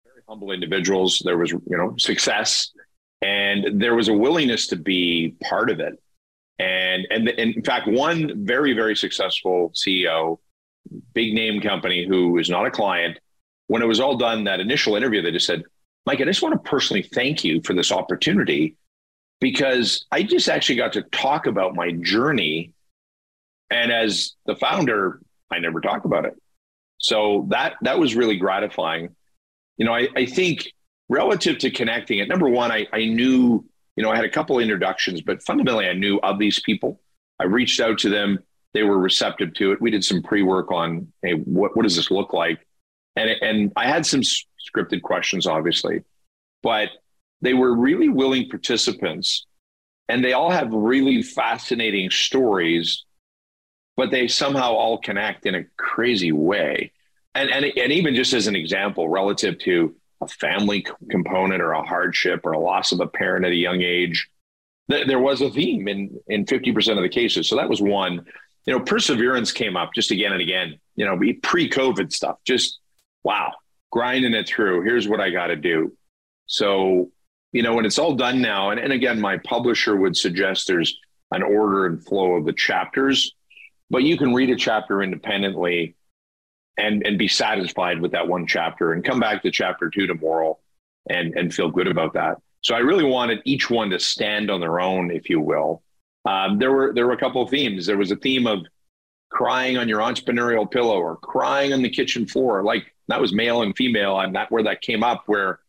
very 0.05 0.23
humble 0.29 0.53
individuals. 0.53 1.23
There 1.25 1.39
was 1.39 1.51
you 1.51 1.63
know 1.69 1.97
success, 1.99 2.73
and 3.23 3.81
there 3.81 3.95
was 3.95 4.09
a 4.09 4.15
willingness 4.15 4.69
to 4.69 4.77
be 4.77 5.35
part 5.43 5.71
of 5.71 5.81
it. 5.81 6.01
And 6.59 7.07
and, 7.11 7.29
and 7.29 7.55
in 7.55 7.65
fact, 7.65 7.89
one 7.89 8.45
very 8.45 8.75
very 8.75 8.95
successful 8.95 9.73
CEO, 9.75 10.39
big 11.15 11.35
name 11.35 11.61
company 11.61 12.07
who 12.07 12.39
is 12.39 12.51
not 12.51 12.67
a 12.67 12.71
client. 12.71 13.19
When 13.69 13.83
it 13.83 13.87
was 13.87 13.99
all 13.99 14.17
done, 14.17 14.45
that 14.45 14.61
initial 14.61 14.95
interview, 14.95 15.23
they 15.23 15.33
just 15.33 15.47
said, 15.47 15.65
"Mike, 16.05 16.21
I 16.21 16.25
just 16.25 16.43
want 16.43 16.53
to 16.53 16.71
personally 16.71 17.03
thank 17.03 17.43
you 17.45 17.63
for 17.63 17.75
this 17.75 17.91
opportunity." 17.91 18.77
Because 19.40 20.07
I 20.11 20.22
just 20.22 20.49
actually 20.49 20.77
got 20.77 20.92
to 20.94 21.03
talk 21.03 21.46
about 21.46 21.75
my 21.75 21.92
journey. 21.92 22.72
And 23.70 23.92
as 23.92 24.35
the 24.46 24.57
founder, 24.57 25.20
I 25.51 25.59
never 25.59 25.81
talk 25.81 26.05
about 26.05 26.25
it. 26.25 26.35
So 26.99 27.46
that 27.51 27.75
that 27.83 27.99
was 27.99 28.14
really 28.14 28.37
gratifying. 28.37 29.14
You 29.77 29.87
know, 29.87 29.94
I, 29.94 30.09
I 30.16 30.27
think 30.27 30.72
relative 31.09 31.59
to 31.59 31.70
connecting 31.70 32.18
it, 32.18 32.29
number 32.29 32.49
one, 32.49 32.72
I, 32.72 32.87
I 32.92 33.05
knew, 33.05 33.64
you 33.96 34.03
know, 34.03 34.11
I 34.11 34.16
had 34.16 34.25
a 34.25 34.31
couple 34.31 34.59
introductions, 34.59 35.20
but 35.20 35.42
fundamentally 35.42 35.88
I 35.88 35.92
knew 35.92 36.18
of 36.20 36.38
these 36.38 36.61
people. 36.61 37.01
I 37.38 37.44
reached 37.44 37.81
out 37.81 37.99
to 37.99 38.09
them. 38.09 38.38
They 38.72 38.83
were 38.83 38.99
receptive 38.99 39.55
to 39.55 39.72
it. 39.72 39.81
We 39.81 39.90
did 39.90 40.05
some 40.05 40.22
pre-work 40.22 40.72
on, 40.72 41.12
hey, 41.22 41.33
what, 41.33 41.77
what 41.77 41.83
does 41.83 41.96
this 41.96 42.11
look 42.11 42.33
like? 42.33 42.66
And, 43.14 43.31
and 43.40 43.72
I 43.77 43.87
had 43.87 44.05
some 44.05 44.22
scripted 44.22 45.03
questions, 45.03 45.46
obviously, 45.46 46.03
but 46.62 46.88
they 47.40 47.55
were 47.55 47.75
really 47.75 48.09
willing 48.09 48.49
participants 48.49 49.46
and 50.09 50.25
they 50.25 50.33
all 50.33 50.51
have 50.51 50.72
really 50.72 51.22
fascinating 51.22 52.11
stories 52.11 53.05
but 53.96 54.11
they 54.11 54.29
somehow 54.29 54.72
all 54.72 54.99
connect 54.99 55.46
in 55.46 55.55
a 55.55 55.64
crazy 55.79 56.31
way. 56.31 56.92
And, 57.35 57.51
and, 57.51 57.64
and 57.64 57.92
even 57.92 58.14
just 58.14 58.35
as 58.35 58.46
an 58.46 58.55
example 58.55 59.09
relative 59.09 59.59
to 59.61 59.96
a 60.20 60.29
family 60.29 60.87
component 61.11 61.62
or 61.62 61.72
a 61.72 61.83
hardship 61.83 62.44
or 62.44 62.53
a 62.53 62.59
loss 62.59 62.92
of 62.92 63.01
a 63.01 63.07
parent 63.07 63.46
at 63.46 63.53
a 63.53 63.57
young 63.57 63.81
age 63.81 64.29
th- 64.90 65.07
there 65.07 65.18
was 65.18 65.42
a 65.42 65.51
theme 65.51 65.88
in 65.88 66.18
in 66.29 66.44
50% 66.44 66.96
of 66.96 67.03
the 67.03 67.09
cases. 67.09 67.49
So 67.49 67.57
that 67.57 67.68
was 67.68 67.81
one. 67.81 68.25
You 68.66 68.72
know 68.72 68.81
perseverance 68.81 69.53
came 69.53 69.77
up 69.77 69.94
just 69.94 70.11
again 70.11 70.33
and 70.33 70.42
again 70.42 70.81
you 70.96 71.07
know 71.07 71.16
pre-covid 71.42 72.12
stuff 72.12 72.38
just 72.44 72.81
wow 73.22 73.53
grinding 73.92 74.35
it 74.35 74.49
through. 74.49 74.83
Here's 74.83 75.07
what 75.07 75.20
i 75.20 75.31
got 75.31 75.49
to 75.49 75.57
do. 75.57 75.96
So 76.46 77.11
you 77.57 77.62
know, 77.62 77.75
when 77.75 77.87
it's 77.87 77.99
all 77.99 78.14
done 78.14 78.42
now, 78.42 78.69
and, 78.69 78.79
and 78.79 78.92
again, 78.92 79.19
my 79.19 79.38
publisher 79.38 79.97
would 79.97 80.14
suggest 80.14 80.66
there's 80.66 80.95
an 81.31 81.42
order 81.42 81.87
and 81.87 82.05
flow 82.05 82.33
of 82.33 82.45
the 82.45 82.53
chapters, 82.53 83.35
but 83.88 84.03
you 84.03 84.19
can 84.19 84.35
read 84.35 84.51
a 84.51 84.57
chapter 84.57 85.03
independently 85.03 85.97
and 86.77 87.07
and 87.07 87.19
be 87.19 87.29
satisfied 87.29 87.99
with 87.99 88.12
that 88.12 88.29
one 88.29 88.47
chapter 88.47 88.92
and 88.92 89.03
come 89.03 89.19
back 89.19 89.42
to 89.42 89.51
chapter 89.51 89.88
two 89.88 90.07
tomorrow 90.07 90.59
and 91.09 91.35
and 91.35 91.55
feel 91.55 91.71
good 91.71 91.87
about 91.87 92.12
that. 92.12 92.37
So 92.61 92.75
I 92.75 92.81
really 92.81 93.05
wanted 93.05 93.40
each 93.47 93.71
one 93.71 93.88
to 93.88 93.99
stand 93.99 94.51
on 94.51 94.61
their 94.61 94.79
own, 94.79 95.11
if 95.11 95.31
you 95.31 95.40
will. 95.40 95.83
Um, 96.27 96.59
there 96.59 96.73
were 96.73 96.92
there 96.92 97.07
were 97.07 97.14
a 97.14 97.19
couple 97.19 97.40
of 97.40 97.49
themes. 97.49 97.87
There 97.87 97.97
was 97.97 98.11
a 98.11 98.16
theme 98.16 98.47
of 98.47 98.66
crying 99.31 99.79
on 99.79 99.88
your 99.88 100.01
entrepreneurial 100.01 100.71
pillow 100.71 100.99
or 100.99 101.16
crying 101.16 101.73
on 101.73 101.81
the 101.81 101.88
kitchen 101.88 102.27
floor. 102.27 102.62
Like 102.62 102.95
that 103.09 103.19
was 103.19 103.33
male 103.33 103.62
and 103.62 103.75
female, 103.75 104.21
and 104.21 104.35
that 104.35 104.53
where 104.53 104.64
that 104.64 104.83
came 104.83 105.03
up 105.03 105.23
where 105.25 105.61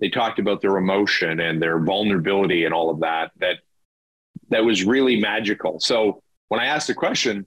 they 0.00 0.08
talked 0.08 0.38
about 0.38 0.60
their 0.60 0.76
emotion 0.76 1.40
and 1.40 1.60
their 1.60 1.78
vulnerability 1.78 2.64
and 2.64 2.74
all 2.74 2.90
of 2.90 3.00
that 3.00 3.30
that 3.38 3.58
that 4.48 4.64
was 4.64 4.84
really 4.84 5.20
magical. 5.20 5.78
So 5.80 6.22
when 6.48 6.60
i 6.60 6.66
asked 6.66 6.88
the 6.88 6.94
question 6.94 7.46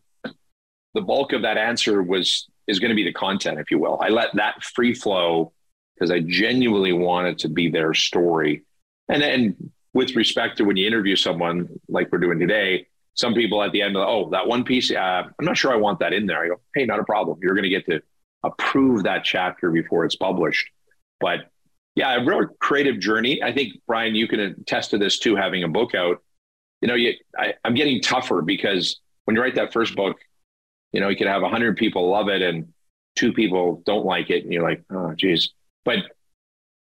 the 0.93 1.01
bulk 1.01 1.33
of 1.33 1.41
that 1.41 1.57
answer 1.57 2.03
was 2.03 2.47
is 2.67 2.79
going 2.79 2.89
to 2.89 2.95
be 2.95 3.03
the 3.03 3.13
content 3.13 3.59
if 3.59 3.71
you 3.71 3.79
will. 3.79 3.99
I 4.01 4.09
let 4.09 4.29
that 4.35 4.63
free 4.63 4.93
flow 4.93 5.51
because 5.95 6.11
i 6.11 6.19
genuinely 6.19 6.93
wanted 6.93 7.39
to 7.39 7.49
be 7.49 7.69
their 7.69 7.93
story. 7.93 8.63
And 9.09 9.21
then 9.21 9.71
with 9.93 10.15
respect 10.15 10.57
to 10.57 10.63
when 10.63 10.77
you 10.77 10.87
interview 10.87 11.15
someone 11.15 11.67
like 11.87 12.11
we're 12.11 12.19
doing 12.19 12.39
today 12.39 12.87
some 13.15 13.35
people 13.35 13.61
at 13.61 13.71
the 13.71 13.81
end 13.81 13.95
of 13.95 14.07
oh 14.07 14.29
that 14.31 14.47
one 14.47 14.63
piece 14.63 14.89
uh, 14.89 15.23
i'm 15.37 15.45
not 15.45 15.55
sure 15.55 15.71
i 15.71 15.75
want 15.75 15.99
that 15.99 16.13
in 16.13 16.25
there. 16.25 16.43
I 16.43 16.47
go 16.47 16.59
hey 16.75 16.85
not 16.85 16.99
a 16.99 17.03
problem. 17.03 17.39
You're 17.41 17.55
going 17.55 17.63
to 17.63 17.69
get 17.69 17.85
to 17.87 18.01
approve 18.43 19.03
that 19.03 19.23
chapter 19.23 19.71
before 19.71 20.05
it's 20.05 20.15
published. 20.15 20.69
But 21.19 21.49
yeah, 21.95 22.15
a 22.15 22.25
real 22.25 22.47
creative 22.59 22.99
journey. 22.99 23.41
I 23.43 23.53
think 23.53 23.73
Brian, 23.87 24.15
you 24.15 24.27
can 24.27 24.39
attest 24.39 24.91
to 24.91 24.97
this 24.97 25.19
too, 25.19 25.35
having 25.35 25.63
a 25.63 25.67
book 25.67 25.93
out. 25.95 26.23
You 26.81 26.87
know, 26.87 26.95
you, 26.95 27.13
I, 27.37 27.53
I'm 27.63 27.75
getting 27.75 28.01
tougher 28.01 28.41
because 28.41 28.99
when 29.25 29.35
you 29.35 29.41
write 29.41 29.55
that 29.55 29.73
first 29.73 29.95
book, 29.95 30.17
you 30.91 30.99
know, 30.99 31.09
you 31.09 31.15
could 31.15 31.27
have 31.27 31.43
hundred 31.43 31.77
people 31.77 32.09
love 32.09 32.29
it 32.29 32.41
and 32.41 32.73
two 33.15 33.33
people 33.33 33.81
don't 33.85 34.05
like 34.05 34.29
it, 34.29 34.43
and 34.43 34.51
you're 34.51 34.63
like, 34.63 34.83
oh, 34.91 35.13
geez. 35.15 35.49
But 35.85 35.99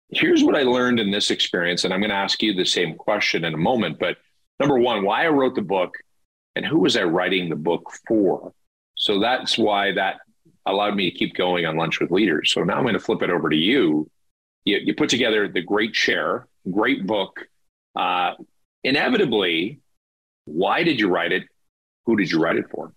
here's 0.08 0.44
what 0.44 0.56
I 0.56 0.62
learned 0.62 1.00
in 1.00 1.10
this 1.10 1.30
experience, 1.30 1.84
and 1.84 1.92
I'm 1.92 2.00
going 2.00 2.10
to 2.10 2.16
ask 2.16 2.42
you 2.42 2.54
the 2.54 2.64
same 2.64 2.94
question 2.94 3.44
in 3.44 3.54
a 3.54 3.58
moment. 3.58 3.98
But 3.98 4.16
number 4.60 4.78
one, 4.78 5.04
why 5.04 5.24
I 5.24 5.28
wrote 5.28 5.54
the 5.54 5.62
book, 5.62 5.94
and 6.56 6.64
who 6.64 6.80
was 6.80 6.96
I 6.96 7.04
writing 7.04 7.48
the 7.48 7.56
book 7.56 7.90
for? 8.06 8.52
So 8.96 9.20
that's 9.20 9.58
why 9.58 9.92
that 9.92 10.20
allowed 10.66 10.94
me 10.94 11.10
to 11.10 11.16
keep 11.16 11.34
going 11.34 11.66
on 11.66 11.76
lunch 11.76 12.00
with 12.00 12.10
leaders. 12.10 12.52
So 12.52 12.62
now 12.62 12.76
I'm 12.76 12.84
going 12.84 12.94
to 12.94 13.00
flip 13.00 13.22
it 13.22 13.30
over 13.30 13.48
to 13.50 13.56
you. 13.56 14.08
You, 14.64 14.78
you 14.78 14.94
put 14.94 15.08
together 15.08 15.48
the 15.48 15.62
great 15.62 15.92
chair, 15.92 16.46
great 16.70 17.06
book. 17.06 17.46
Uh, 17.96 18.34
inevitably, 18.84 19.80
why 20.44 20.82
did 20.82 20.98
you 21.00 21.08
write 21.08 21.32
it? 21.32 21.44
Who 22.06 22.16
did 22.16 22.30
you 22.30 22.40
write 22.42 22.56
it 22.56 22.64
for? 22.70 22.92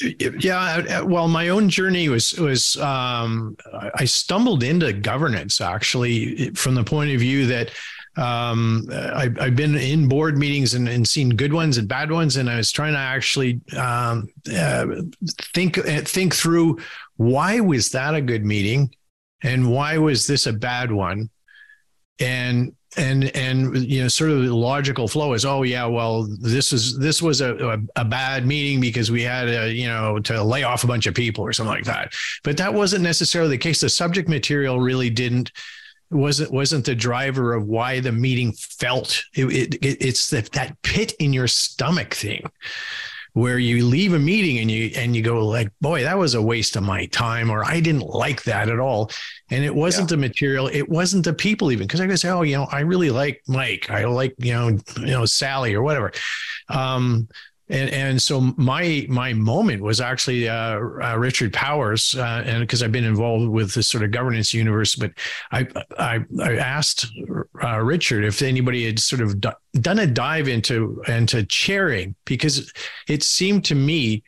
Yeah, 0.00 1.02
well, 1.02 1.28
my 1.28 1.50
own 1.50 1.68
journey 1.68 2.08
was 2.08 2.32
was 2.32 2.76
um, 2.78 3.56
I 3.94 4.04
stumbled 4.06 4.64
into 4.64 4.92
governance 4.92 5.60
actually 5.60 6.50
from 6.50 6.74
the 6.74 6.82
point 6.82 7.12
of 7.12 7.20
view 7.20 7.46
that 7.46 7.70
um, 8.16 8.88
I, 8.90 9.30
have 9.38 9.56
been 9.56 9.76
in 9.76 10.08
board 10.08 10.36
meetings 10.36 10.74
and, 10.74 10.88
and, 10.88 11.06
seen 11.06 11.30
good 11.30 11.52
ones 11.52 11.78
and 11.78 11.88
bad 11.88 12.12
ones, 12.12 12.36
and 12.36 12.48
I 12.48 12.56
was 12.56 12.70
trying 12.70 12.92
to 12.92 12.98
actually 12.98 13.60
um, 13.76 14.28
uh, 14.52 14.86
think 15.54 15.78
uh, 15.78 16.02
think 16.02 16.34
through 16.34 16.78
why 17.16 17.60
was 17.60 17.90
that 17.90 18.14
a 18.14 18.20
good 18.20 18.44
meeting, 18.44 18.94
and 19.44 19.70
why 19.70 19.98
was 19.98 20.26
this 20.26 20.46
a 20.46 20.52
bad 20.52 20.90
one, 20.90 21.30
and 22.18 22.74
and 22.96 23.24
and 23.36 23.76
you 23.76 24.02
know 24.02 24.08
sort 24.08 24.30
of 24.30 24.42
the 24.42 24.54
logical 24.54 25.08
flow 25.08 25.32
is 25.32 25.44
oh 25.44 25.62
yeah 25.62 25.84
well 25.84 26.28
this 26.40 26.72
is 26.72 26.96
this 26.98 27.20
was 27.20 27.40
a, 27.40 27.56
a, 27.56 27.78
a, 27.96 28.04
bad 28.04 28.46
meeting 28.46 28.80
because 28.80 29.10
we 29.10 29.22
had 29.22 29.48
a, 29.48 29.72
you 29.72 29.86
know 29.86 30.18
to 30.20 30.42
lay 30.42 30.62
off 30.62 30.84
a 30.84 30.86
bunch 30.86 31.06
of 31.06 31.14
people 31.14 31.44
or 31.44 31.52
something 31.52 31.74
like 31.74 31.84
that. 31.84 32.12
But 32.42 32.56
that 32.56 32.72
wasn't 32.72 33.02
necessarily 33.02 33.50
the 33.50 33.58
case. 33.58 33.80
The 33.80 33.88
subject 33.88 34.28
material 34.28 34.80
really 34.80 35.10
didn't 35.10 35.52
wasn't 36.10 36.52
wasn't 36.52 36.84
the 36.84 36.94
driver 36.94 37.54
of 37.54 37.66
why 37.66 38.00
the 38.00 38.12
meeting 38.12 38.52
felt. 38.52 39.22
It, 39.34 39.46
it, 39.46 39.74
it 39.74 40.04
it's 40.04 40.30
that 40.30 40.52
that 40.52 40.80
pit 40.82 41.12
in 41.18 41.32
your 41.32 41.48
stomach 41.48 42.14
thing 42.14 42.48
where 43.34 43.58
you 43.58 43.84
leave 43.84 44.14
a 44.14 44.18
meeting 44.18 44.58
and 44.58 44.70
you 44.70 44.92
and 44.96 45.14
you 45.14 45.20
go 45.20 45.44
like 45.46 45.68
boy 45.80 46.02
that 46.02 46.16
was 46.16 46.34
a 46.34 46.42
waste 46.42 46.76
of 46.76 46.84
my 46.84 47.04
time 47.06 47.50
or 47.50 47.64
i 47.64 47.80
didn't 47.80 48.06
like 48.06 48.42
that 48.44 48.68
at 48.68 48.78
all. 48.78 49.10
And 49.50 49.64
it 49.64 49.74
wasn't 49.74 50.10
yeah. 50.10 50.16
the 50.16 50.20
material 50.20 50.68
it 50.68 50.88
wasn't 50.88 51.24
the 51.24 51.34
people 51.34 51.70
even 51.70 51.86
because 51.86 52.00
i 52.00 52.06
could 52.06 52.18
say 52.18 52.30
oh 52.30 52.42
you 52.42 52.56
know 52.56 52.66
i 52.70 52.80
really 52.80 53.10
like 53.10 53.42
mike. 53.46 53.90
I 53.90 54.04
like 54.06 54.34
you 54.38 54.52
know 54.52 54.68
you 54.98 55.06
know 55.06 55.26
sally 55.26 55.74
or 55.74 55.82
whatever. 55.82 56.12
Um 56.68 57.28
and 57.68 57.90
and 57.90 58.20
so 58.20 58.40
my 58.56 59.06
my 59.08 59.32
moment 59.32 59.82
was 59.82 60.00
actually 60.00 60.48
uh, 60.48 60.78
uh, 60.78 61.16
Richard 61.18 61.52
Powers, 61.52 62.14
uh, 62.14 62.42
and 62.44 62.60
because 62.60 62.82
I've 62.82 62.92
been 62.92 63.04
involved 63.04 63.48
with 63.48 63.72
this 63.72 63.88
sort 63.88 64.04
of 64.04 64.10
governance 64.10 64.52
universe, 64.52 64.94
but 64.94 65.12
I 65.50 65.66
I, 65.98 66.20
I 66.40 66.56
asked 66.56 67.06
uh, 67.62 67.78
Richard 67.80 68.24
if 68.24 68.42
anybody 68.42 68.84
had 68.84 68.98
sort 68.98 69.22
of 69.22 69.40
done 69.40 69.98
a 69.98 70.06
dive 70.06 70.48
into 70.48 71.02
into 71.08 71.44
chairing 71.44 72.14
because 72.26 72.70
it 73.08 73.22
seemed 73.22 73.64
to 73.66 73.74
me 73.74 74.22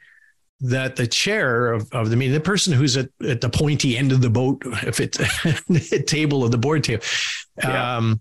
that 0.60 0.96
the 0.96 1.06
chair 1.06 1.72
of, 1.72 1.92
of 1.92 2.08
the 2.08 2.16
meeting, 2.16 2.32
the 2.32 2.40
person 2.40 2.72
who's 2.72 2.96
at, 2.96 3.10
at 3.28 3.42
the 3.42 3.50
pointy 3.50 3.98
end 3.98 4.12
of 4.12 4.22
the 4.22 4.30
boat, 4.30 4.62
if 4.86 5.00
it's 5.00 5.18
the 5.68 6.02
table 6.06 6.42
of 6.42 6.50
the 6.50 6.58
board 6.58 6.84
table, 6.84 7.04
yeah. 7.58 7.96
um, 7.96 8.20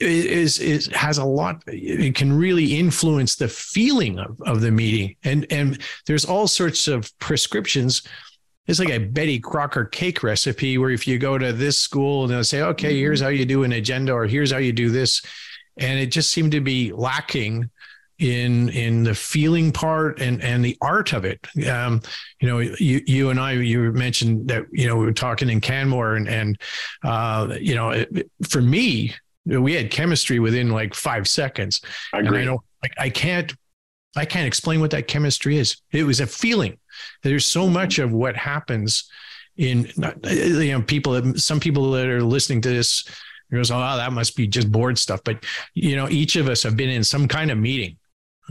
is 0.00 0.58
is 0.58 0.86
has 0.88 1.18
a 1.18 1.24
lot 1.24 1.62
it 1.66 2.14
can 2.14 2.32
really 2.32 2.76
influence 2.76 3.36
the 3.36 3.48
feeling 3.48 4.18
of, 4.18 4.40
of 4.42 4.60
the 4.60 4.70
meeting 4.70 5.14
and 5.22 5.46
and 5.50 5.80
there's 6.06 6.24
all 6.24 6.48
sorts 6.48 6.88
of 6.88 7.16
prescriptions 7.20 8.02
it's 8.66 8.78
like 8.78 8.90
a 8.90 8.98
Betty 8.98 9.38
Crocker 9.38 9.84
cake 9.84 10.22
recipe 10.22 10.78
where 10.78 10.90
if 10.90 11.06
you 11.06 11.18
go 11.18 11.36
to 11.36 11.52
this 11.52 11.78
school 11.78 12.24
and 12.24 12.32
they'll 12.32 12.44
say, 12.44 12.62
okay, 12.62 12.88
mm-hmm. 12.88 12.96
here's 12.96 13.20
how 13.20 13.28
you 13.28 13.44
do 13.44 13.62
an 13.62 13.72
agenda 13.72 14.12
or 14.12 14.26
here's 14.26 14.52
how 14.52 14.58
you 14.58 14.72
do 14.72 14.90
this. 14.90 15.22
And 15.76 15.98
it 15.98 16.06
just 16.06 16.30
seemed 16.30 16.52
to 16.52 16.60
be 16.60 16.92
lacking 16.92 17.68
in 18.20 18.68
in 18.68 19.02
the 19.02 19.14
feeling 19.14 19.72
part 19.72 20.20
and 20.20 20.42
and 20.42 20.64
the 20.64 20.78
art 20.80 21.12
of 21.12 21.24
it. 21.24 21.46
Um, 21.68 22.00
you 22.40 22.48
know, 22.48 22.60
you 22.60 23.02
you 23.06 23.30
and 23.30 23.40
I 23.40 23.52
you 23.52 23.92
mentioned 23.92 24.48
that 24.48 24.66
you 24.70 24.86
know 24.86 24.96
we 24.96 25.04
were 25.04 25.12
talking 25.12 25.50
in 25.50 25.60
Canmore 25.60 26.14
and 26.14 26.28
and 26.28 26.58
uh, 27.02 27.56
you 27.60 27.74
know 27.74 27.90
it, 27.90 28.30
for 28.48 28.62
me 28.62 29.14
we 29.46 29.74
had 29.74 29.90
chemistry 29.90 30.38
within 30.38 30.70
like 30.70 30.94
five 30.94 31.28
seconds. 31.28 31.80
I 32.12 32.20
agree. 32.20 32.42
And 32.42 32.50
I 32.50 32.56
like, 32.82 32.94
I 32.98 33.10
can't 33.10 33.54
I 34.16 34.24
can't 34.24 34.46
explain 34.46 34.80
what 34.80 34.92
that 34.92 35.08
chemistry 35.08 35.58
is. 35.58 35.78
It 35.90 36.04
was 36.04 36.20
a 36.20 36.26
feeling. 36.26 36.78
There's 37.22 37.46
so 37.46 37.64
mm-hmm. 37.64 37.74
much 37.74 37.98
of 37.98 38.12
what 38.12 38.36
happens 38.36 39.10
in 39.56 39.90
uh, 40.02 40.12
you 40.28 40.72
know 40.72 40.82
people 40.82 41.34
some 41.36 41.60
people 41.60 41.92
that 41.92 42.08
are 42.08 42.22
listening 42.22 42.60
to 42.60 42.68
this 42.70 43.04
goes 43.52 43.70
oh 43.70 43.78
that 43.78 44.12
must 44.12 44.36
be 44.36 44.48
just 44.48 44.72
board 44.72 44.98
stuff 44.98 45.20
but 45.22 45.44
you 45.74 45.94
know 45.94 46.08
each 46.08 46.34
of 46.34 46.48
us 46.48 46.62
have 46.62 46.76
been 46.76 46.90
in 46.90 47.04
some 47.04 47.28
kind 47.28 47.52
of 47.52 47.58
meeting 47.58 47.96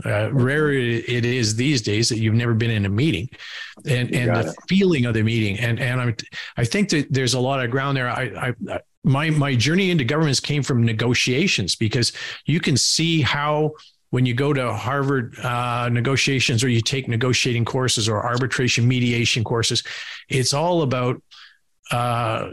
uh, 0.06 0.32
rare 0.32 0.68
mm-hmm. 0.68 1.04
it 1.06 1.26
is 1.26 1.56
these 1.56 1.82
days 1.82 2.08
that 2.08 2.18
you've 2.18 2.34
never 2.34 2.54
been 2.54 2.70
in 2.70 2.86
a 2.86 2.88
meeting 2.88 3.28
and 3.86 4.14
and 4.14 4.34
the 4.34 4.48
it. 4.48 4.56
feeling 4.66 5.04
of 5.04 5.12
the 5.12 5.22
meeting 5.22 5.58
and 5.58 5.78
and 5.78 6.00
i 6.00 6.14
i 6.56 6.64
think 6.64 6.88
that 6.88 7.06
there's 7.12 7.34
a 7.34 7.40
lot 7.40 7.62
of 7.62 7.70
ground 7.70 7.98
there 7.98 8.08
i 8.08 8.54
i 8.68 8.80
my 9.04 9.30
my 9.30 9.54
journey 9.54 9.90
into 9.90 10.04
governments 10.04 10.40
came 10.40 10.62
from 10.62 10.82
negotiations 10.82 11.76
because 11.76 12.12
you 12.46 12.58
can 12.58 12.76
see 12.76 13.20
how 13.20 13.72
when 14.10 14.24
you 14.24 14.34
go 14.34 14.52
to 14.52 14.72
Harvard 14.72 15.36
uh, 15.40 15.88
negotiations 15.90 16.62
or 16.62 16.68
you 16.68 16.80
take 16.80 17.08
negotiating 17.08 17.64
courses 17.64 18.08
or 18.08 18.24
arbitration 18.24 18.86
mediation 18.86 19.42
courses, 19.42 19.82
it's 20.28 20.54
all 20.54 20.82
about 20.82 21.20
uh, 21.90 22.50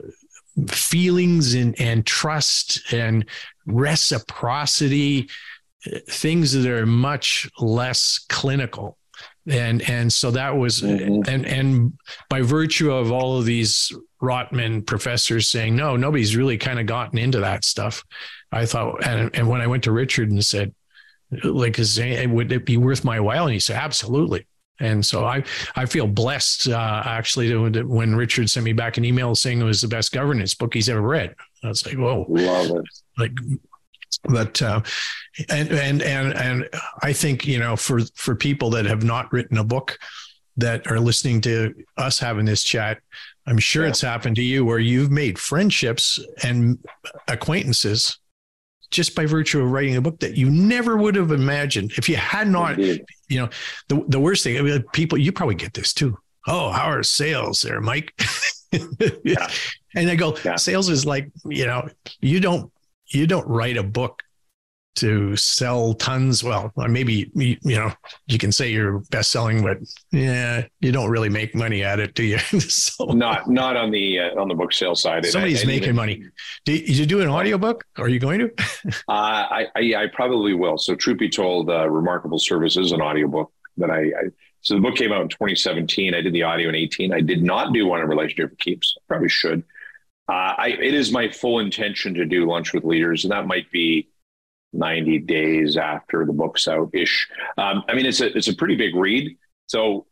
feelings 0.67 1.53
and, 1.53 1.79
and 1.79 2.05
trust 2.05 2.81
and 2.91 3.25
reciprocity, 3.67 5.29
things 6.09 6.51
that 6.51 6.65
are 6.65 6.85
much 6.85 7.47
less 7.59 8.25
clinical 8.27 8.97
and 9.47 9.81
and 9.89 10.11
so 10.11 10.31
that 10.31 10.55
was 10.55 10.81
mm-hmm. 10.81 11.21
and 11.27 11.45
and 11.45 11.93
by 12.29 12.41
virtue 12.41 12.91
of 12.91 13.11
all 13.11 13.37
of 13.39 13.45
these 13.45 13.91
Rotman 14.21 14.85
professors 14.85 15.49
saying 15.49 15.75
no 15.75 15.95
nobody's 15.95 16.35
really 16.35 16.57
kind 16.57 16.79
of 16.79 16.85
gotten 16.85 17.17
into 17.17 17.39
that 17.39 17.63
stuff. 17.63 18.03
I 18.51 18.65
thought 18.65 19.05
and 19.05 19.35
and 19.35 19.47
when 19.47 19.61
I 19.61 19.67
went 19.67 19.83
to 19.83 19.91
Richard 19.91 20.31
and 20.31 20.43
said 20.43 20.73
like 21.43 21.79
is 21.79 21.99
would 21.99 22.51
it 22.51 22.65
be 22.65 22.77
worth 22.77 23.03
my 23.03 23.19
while? 23.19 23.45
And 23.45 23.53
he 23.53 23.59
said 23.59 23.77
absolutely. 23.77 24.45
And 24.79 25.05
so 25.05 25.25
I 25.25 25.43
I 25.75 25.85
feel 25.85 26.07
blessed 26.07 26.69
uh, 26.69 27.03
actually 27.05 27.49
to, 27.49 27.83
when 27.83 28.15
Richard 28.15 28.49
sent 28.49 28.63
me 28.63 28.73
back 28.73 28.97
an 28.97 29.05
email 29.05 29.35
saying 29.35 29.61
it 29.61 29.65
was 29.65 29.81
the 29.81 29.87
best 29.87 30.11
governance 30.11 30.53
book 30.55 30.73
he's 30.73 30.89
ever 30.89 31.01
read. 31.01 31.35
I 31.63 31.67
was 31.67 31.85
like 31.85 31.97
whoa. 31.97 32.25
Love 32.27 32.71
it. 32.71 32.85
Like 33.17 33.33
but 34.23 34.61
uh, 34.61 34.81
and 35.49 35.71
and 35.71 36.01
and 36.01 36.33
and 36.33 36.69
I 37.01 37.13
think 37.13 37.45
you 37.45 37.59
know 37.59 37.75
for 37.75 38.01
for 38.15 38.35
people 38.35 38.71
that 38.71 38.85
have 38.85 39.03
not 39.03 39.31
written 39.31 39.57
a 39.57 39.63
book 39.63 39.97
that 40.57 40.89
are 40.91 40.99
listening 40.99 41.41
to 41.41 41.73
us 41.97 42.19
having 42.19 42.45
this 42.45 42.63
chat, 42.63 42.99
I'm 43.47 43.57
sure 43.57 43.83
yeah. 43.83 43.89
it's 43.89 44.01
happened 44.01 44.35
to 44.37 44.43
you 44.43 44.63
where 44.65 44.79
you've 44.79 45.11
made 45.11 45.39
friendships 45.39 46.19
and 46.43 46.77
acquaintances 47.27 48.17
just 48.91 49.15
by 49.15 49.25
virtue 49.25 49.61
of 49.61 49.71
writing 49.71 49.95
a 49.95 50.01
book 50.01 50.19
that 50.19 50.35
you 50.35 50.49
never 50.49 50.97
would 50.97 51.15
have 51.15 51.31
imagined 51.31 51.93
if 51.97 52.07
you 52.07 52.17
had 52.17 52.47
not. 52.47 52.73
Indeed. 52.73 53.05
You 53.29 53.39
know, 53.39 53.49
the 53.87 54.03
the 54.07 54.19
worst 54.19 54.43
thing. 54.43 54.57
I 54.57 54.61
mean, 54.61 54.83
people, 54.91 55.17
you 55.17 55.31
probably 55.31 55.55
get 55.55 55.73
this 55.73 55.93
too. 55.93 56.17
Oh, 56.47 56.71
how 56.71 56.85
are 56.85 57.03
sales 57.03 57.61
there, 57.61 57.81
Mike? 57.81 58.13
yeah. 59.23 59.47
And 59.95 60.09
I 60.09 60.15
go, 60.15 60.37
yeah. 60.43 60.55
sales 60.55 60.89
is 60.89 61.05
like, 61.05 61.31
you 61.45 61.65
know, 61.65 61.87
you 62.19 62.39
don't 62.39 62.71
you 63.07 63.27
don't 63.27 63.47
write 63.47 63.77
a 63.77 63.83
book 63.83 64.21
to 64.95 65.35
sell 65.35 65.93
tons. 65.93 66.43
Well, 66.43 66.71
maybe 66.75 67.31
you, 67.35 67.57
know 67.63 67.91
you 68.27 68.37
can 68.37 68.51
say 68.51 68.71
you're 68.71 68.99
best 69.09 69.31
selling, 69.31 69.63
but 69.63 69.77
yeah, 70.11 70.65
you 70.79 70.91
don't 70.91 71.09
really 71.09 71.29
make 71.29 71.55
money 71.55 71.83
at 71.83 71.99
it, 71.99 72.13
do 72.13 72.23
you? 72.23 72.37
so, 72.59 73.05
not 73.05 73.49
not 73.49 73.77
on 73.77 73.91
the 73.91 74.19
uh, 74.19 74.39
on 74.39 74.47
the 74.47 74.55
book 74.55 74.73
sale 74.73 74.95
side. 74.95 75.25
Somebody's 75.25 75.61
I, 75.61 75.63
I 75.63 75.67
making 75.67 75.83
even, 75.83 75.95
money. 75.95 76.23
Do 76.65 76.73
you, 76.73 76.93
you 76.93 77.05
do 77.05 77.21
an 77.21 77.29
audiobook? 77.29 77.83
Are 77.97 78.09
you 78.09 78.19
going 78.19 78.39
to? 78.39 78.51
uh, 78.87 78.91
I, 79.09 79.67
I, 79.75 79.95
I 79.95 80.07
probably 80.13 80.53
will. 80.53 80.77
So, 80.77 80.95
truth 80.95 81.19
be 81.19 81.29
told, 81.29 81.69
uh, 81.69 81.89
Remarkable 81.89 82.39
Service 82.39 82.77
is 82.77 82.91
an 82.91 83.01
audiobook 83.01 83.51
that 83.77 83.89
I, 83.89 84.01
I. 84.01 84.29
So 84.63 84.75
the 84.75 84.81
book 84.81 84.95
came 84.95 85.11
out 85.11 85.23
in 85.23 85.29
2017. 85.29 86.13
I 86.13 86.21
did 86.21 86.33
the 86.33 86.43
audio 86.43 86.69
in 86.69 86.75
18. 86.75 87.11
I 87.11 87.21
did 87.21 87.41
not 87.41 87.73
do 87.73 87.87
one 87.87 87.99
in 87.99 88.07
Relationship 88.07 88.55
Keeps. 88.59 88.95
I 88.95 89.01
probably 89.07 89.29
should. 89.29 89.63
Uh, 90.29 90.53
I, 90.55 90.67
it 90.79 90.93
is 90.93 91.11
my 91.11 91.29
full 91.29 91.59
intention 91.59 92.13
to 92.13 92.25
do 92.25 92.47
lunch 92.47 92.71
with 92.71 92.83
leaders, 92.83 93.25
and 93.25 93.31
that 93.31 93.47
might 93.47 93.71
be 93.71 94.07
90 94.73 95.19
days 95.19 95.77
after 95.77 96.25
the 96.25 96.33
book's 96.33 96.67
out 96.67 96.89
ish. 96.93 97.27
Um, 97.57 97.83
I 97.87 97.93
mean, 97.93 98.05
it's 98.05 98.21
a 98.21 98.35
it's 98.35 98.47
a 98.47 98.55
pretty 98.55 98.75
big 98.75 98.95
read. 98.95 99.37
So 99.67 100.05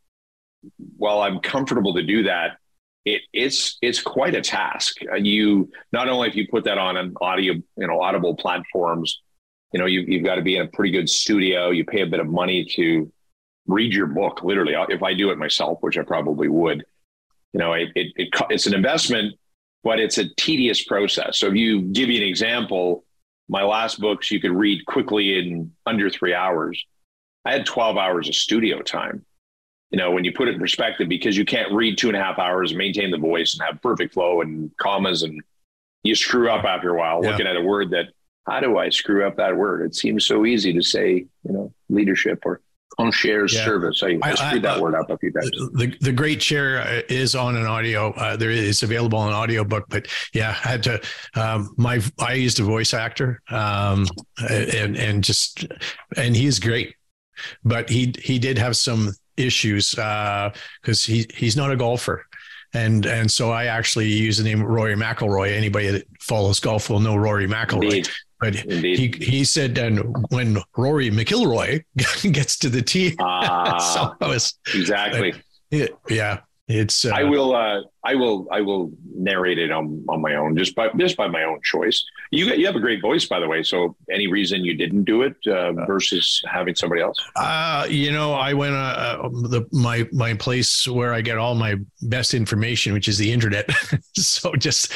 while 0.98 1.22
I'm 1.22 1.40
comfortable 1.40 1.94
to 1.94 2.04
do 2.04 2.24
that, 2.24 2.58
it, 3.06 3.22
it's 3.34 3.78
it's 3.82 4.02
quite 4.02 4.36
a 4.36 4.42
task. 4.42 4.98
Uh, 5.12 5.16
you 5.16 5.70
not 5.92 6.10
only 6.10 6.28
if 6.28 6.36
you 6.36 6.48
put 6.48 6.66
that 6.66 6.78
on 6.78 6.98
an 6.98 7.14
audio, 7.22 7.54
you 7.54 7.88
know, 7.88 8.02
audible 8.02 8.36
platforms, 8.36 9.22
you 9.74 9.80
know, 9.80 9.86
you, 9.86 10.02
you've 10.02 10.26
got 10.26 10.36
to 10.36 10.42
be 10.42 10.58
in 10.58 10.64
a 10.64 10.68
pretty 10.68 10.92
good 10.92 11.10
studio. 11.10 11.70
You 11.70 11.86
pay 11.86 12.02
a 12.02 12.08
bit 12.08 12.20
of 12.20 12.28
money 12.28 12.66
to 12.76 13.12
read 13.68 13.94
your 13.94 14.08
book. 14.08 14.44
Literally, 14.44 14.76
if 14.90 15.04
I 15.04 15.14
do 15.14 15.32
it 15.32 15.38
myself, 15.38 15.80
which 15.82 15.98
I 15.98 16.04
probably 16.04 16.50
would, 16.50 16.84
you 17.54 17.60
know, 17.60 17.74
it, 17.74 17.90
it, 17.96 18.14
it 18.16 18.30
it's 18.50 18.68
an 18.68 18.74
investment 18.74 19.36
but 19.84 20.00
it's 20.00 20.18
a 20.18 20.34
tedious 20.36 20.84
process. 20.84 21.40
So 21.40 21.48
if 21.48 21.56
you 21.56 21.82
give 21.82 22.10
you 22.10 22.22
an 22.22 22.28
example, 22.28 23.06
my 23.50 23.64
last 23.64 24.00
books 24.00 24.30
you 24.32 24.40
could 24.40 24.52
read 24.52 24.86
quickly 24.86 25.40
in 25.40 25.74
under 25.86 26.10
three 26.10 26.34
hours. 26.34 26.86
I 27.44 27.52
had 27.52 27.66
12 27.66 27.98
hours 27.98 28.30
of 28.30 28.36
studio 28.36 28.82
time. 28.82 29.26
you 29.92 29.98
know, 29.98 30.12
when 30.12 30.24
you 30.24 30.32
put 30.32 30.48
it 30.48 30.54
in 30.54 30.60
perspective, 30.60 31.10
because 31.10 31.36
you 31.36 31.46
can't 31.46 31.74
read 31.74 31.98
two 31.98 32.10
and 32.10 32.16
a 32.16 32.24
half 32.24 32.38
hours, 32.38 32.76
maintain 32.76 33.10
the 33.10 33.18
voice, 33.18 33.56
and 33.56 33.68
have 33.68 33.82
perfect 33.82 34.14
flow 34.14 34.42
and 34.42 34.70
commas, 34.78 35.24
and 35.24 35.42
you 36.04 36.14
screw 36.14 36.50
up 36.50 36.64
after 36.64 36.92
a 36.92 36.98
while 36.98 37.22
yeah. 37.24 37.32
looking 37.32 37.48
at 37.48 37.56
a 37.56 37.62
word 37.62 37.90
that, 37.90 38.06
how 38.48 38.60
do 38.60 38.78
I 38.78 38.90
screw 38.90 39.26
up 39.26 39.38
that 39.38 39.58
word? 39.58 39.82
It 39.82 39.96
seems 39.96 40.28
so 40.28 40.46
easy 40.46 40.74
to 40.74 40.82
say, 40.84 41.26
you 41.44 41.52
know, 41.52 41.74
leadership 41.90 42.46
or 42.46 42.62
concierge 43.00 43.54
yeah. 43.54 43.66
service. 43.66 44.04
I, 44.04 44.20
I, 44.22 44.36
screwed 44.36 44.64
that 44.64 44.78
uh, 44.78 44.82
word 44.82 44.96
up 44.96 45.10
a 45.10 45.18
few 45.18 45.32
times. 45.32 45.50
The, 45.74 45.96
the 46.02 46.12
great 46.12 46.42
chair 46.42 46.82
uh, 46.82 47.02
is 47.08 47.34
on 47.34 47.56
an 47.56 47.66
audio. 47.66 48.12
Uh, 48.12 48.36
there 48.36 48.52
is 48.52 48.84
available 48.84 49.18
on 49.18 49.30
an 49.30 49.36
audio 49.36 49.64
book, 49.64 49.86
but 49.90 50.08
yeah, 50.34 50.50
I 50.50 50.68
had 50.68 50.84
to. 50.84 51.02
Um, 51.36 51.74
my 51.78 52.02
I 52.20 52.34
used 52.34 52.60
a 52.60 52.64
voice 52.64 52.94
actor, 52.94 53.42
um, 53.50 54.06
and 54.50 54.98
and 54.98 55.24
just 55.24 55.66
and 56.18 56.36
he's 56.36 56.60
great, 56.60 56.96
but 57.64 57.90
he 57.90 58.14
he 58.20 58.38
did 58.38 58.58
have 58.58 58.76
some 58.76 59.14
issues 59.38 59.92
because 59.92 60.52
uh, 60.86 61.12
he 61.12 61.26
he's 61.34 61.56
not 61.56 61.72
a 61.72 61.78
golfer. 61.78 62.26
And 62.74 63.06
and 63.06 63.32
so 63.32 63.50
I 63.50 63.66
actually 63.66 64.10
use 64.10 64.38
the 64.38 64.44
name 64.44 64.62
Rory 64.62 64.96
McIlroy. 64.96 65.56
Anybody 65.56 65.88
that 65.88 66.06
follows 66.20 66.60
golf 66.60 66.90
will 66.90 67.00
know 67.00 67.16
Rory 67.16 67.48
McIlroy. 67.48 67.84
Indeed. 67.84 68.10
But 68.40 68.56
he 68.56 69.14
he 69.20 69.44
said 69.44 69.76
then 69.76 69.98
when 70.30 70.58
Rory 70.78 71.12
McIlroy 71.12 71.84
gets 72.32 72.58
to 72.60 72.70
the 72.70 72.82
tee, 72.82 73.10
so 73.12 73.18
ah, 73.26 74.16
was, 74.22 74.58
exactly. 74.74 75.34
yeah, 76.10 76.40
it's. 76.70 77.04
Uh, 77.04 77.10
I 77.16 77.24
will. 77.24 77.56
Uh, 77.56 77.82
I 78.04 78.14
will. 78.14 78.48
I 78.52 78.62
will 78.62 78.92
narrate 79.16 79.58
it 79.58 79.72
on, 79.72 80.06
on 80.08 80.22
my 80.22 80.36
own, 80.36 80.56
just 80.56 80.76
by 80.76 80.90
just 80.98 81.18
by 81.18 81.28
my 81.28 81.44
own 81.44 81.60
choice. 81.64 82.06
You 82.30 82.46
you 82.54 82.68
have 82.68 82.76
a 82.76 82.80
great 82.80 83.02
voice, 83.02 83.26
by 83.26 83.40
the 83.40 83.48
way. 83.48 83.64
So 83.64 83.96
any 84.12 84.28
reason 84.28 84.64
you 84.64 84.76
didn't 84.78 85.06
do 85.06 85.24
it 85.24 85.36
uh, 85.48 85.74
versus 85.88 86.44
having 86.48 86.76
somebody 86.76 87.02
else? 87.02 87.18
Uh, 87.36 87.88
you 87.90 88.12
know, 88.12 88.34
I 88.34 88.54
went 88.54 88.76
uh, 88.76 88.78
uh, 89.24 89.30
the 89.30 89.68
my 89.72 90.08
my 90.12 90.36
place 90.36 90.88
where 90.88 91.12
I 91.12 91.22
get 91.22 91.40
all 91.40 91.56
my 91.56 91.76
best 92.04 92.36
information, 92.36 92.94
which 92.94 93.08
is 93.08 93.18
the 93.18 93.32
internet. 93.32 93.68
so 94.16 94.54
just 94.54 94.94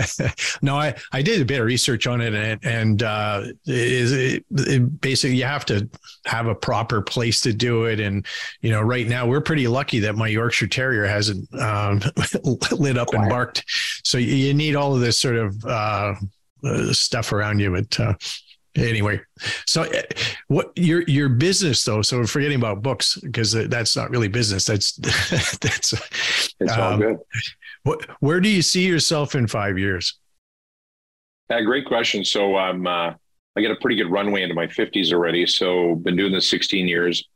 no, 0.62 0.76
I 0.76 0.94
I 1.12 1.20
did 1.20 1.42
a 1.42 1.44
bit 1.44 1.60
of 1.60 1.66
research 1.66 2.06
on 2.06 2.22
it, 2.22 2.34
and 2.34 2.64
and 2.64 3.02
uh, 3.02 3.42
it, 3.66 4.42
it, 4.50 5.00
basically 5.02 5.36
you 5.36 5.44
have 5.44 5.66
to 5.66 5.86
have 6.24 6.46
a 6.46 6.54
proper 6.54 7.02
place 7.02 7.42
to 7.42 7.52
do 7.52 7.84
it, 7.84 8.00
and 8.00 8.24
you 8.62 8.70
know, 8.70 8.80
right 8.80 9.06
now 9.06 9.26
we're 9.26 9.42
pretty 9.42 9.68
lucky 9.68 9.98
that 10.00 10.16
my 10.16 10.28
Yorkshire 10.28 10.66
Terrier 10.66 11.09
hasn't. 11.10 11.52
Um, 11.54 12.00
lit 12.72 12.96
up 12.96 13.08
Quiet. 13.08 13.22
and 13.22 13.30
barked. 13.30 13.64
So 14.04 14.18
you 14.18 14.54
need 14.54 14.76
all 14.76 14.94
of 14.94 15.00
this 15.00 15.18
sort 15.18 15.36
of 15.36 15.64
uh, 15.64 16.14
uh, 16.64 16.92
stuff 16.92 17.32
around 17.32 17.58
you. 17.58 17.72
But 17.72 18.00
uh, 18.00 18.14
anyway, 18.76 19.20
so 19.66 19.82
uh, 19.82 20.02
what 20.48 20.72
your 20.76 21.02
your 21.02 21.28
business 21.28 21.84
though? 21.84 22.02
So 22.02 22.24
forgetting 22.24 22.58
about 22.58 22.82
books 22.82 23.18
because 23.22 23.52
that's 23.52 23.96
not 23.96 24.10
really 24.10 24.28
business. 24.28 24.64
That's 24.64 24.96
that's 25.58 25.92
it's 26.60 26.72
um, 26.72 26.80
all 26.80 26.98
good. 26.98 27.18
What, 27.82 28.06
where 28.20 28.40
do 28.40 28.48
you 28.48 28.62
see 28.62 28.86
yourself 28.86 29.34
in 29.34 29.46
five 29.46 29.78
years? 29.78 30.18
Yeah, 31.50 31.62
great 31.62 31.86
question. 31.86 32.24
So 32.24 32.56
I'm 32.56 32.86
um, 32.86 33.16
I 33.56 33.60
get 33.60 33.70
a 33.70 33.76
pretty 33.76 33.96
good 33.96 34.10
runway 34.10 34.42
into 34.42 34.54
my 34.54 34.66
50s 34.66 35.12
already. 35.12 35.44
So 35.46 35.96
been 35.96 36.16
doing 36.16 36.32
this 36.32 36.48
16 36.48 36.86
years. 36.86 37.28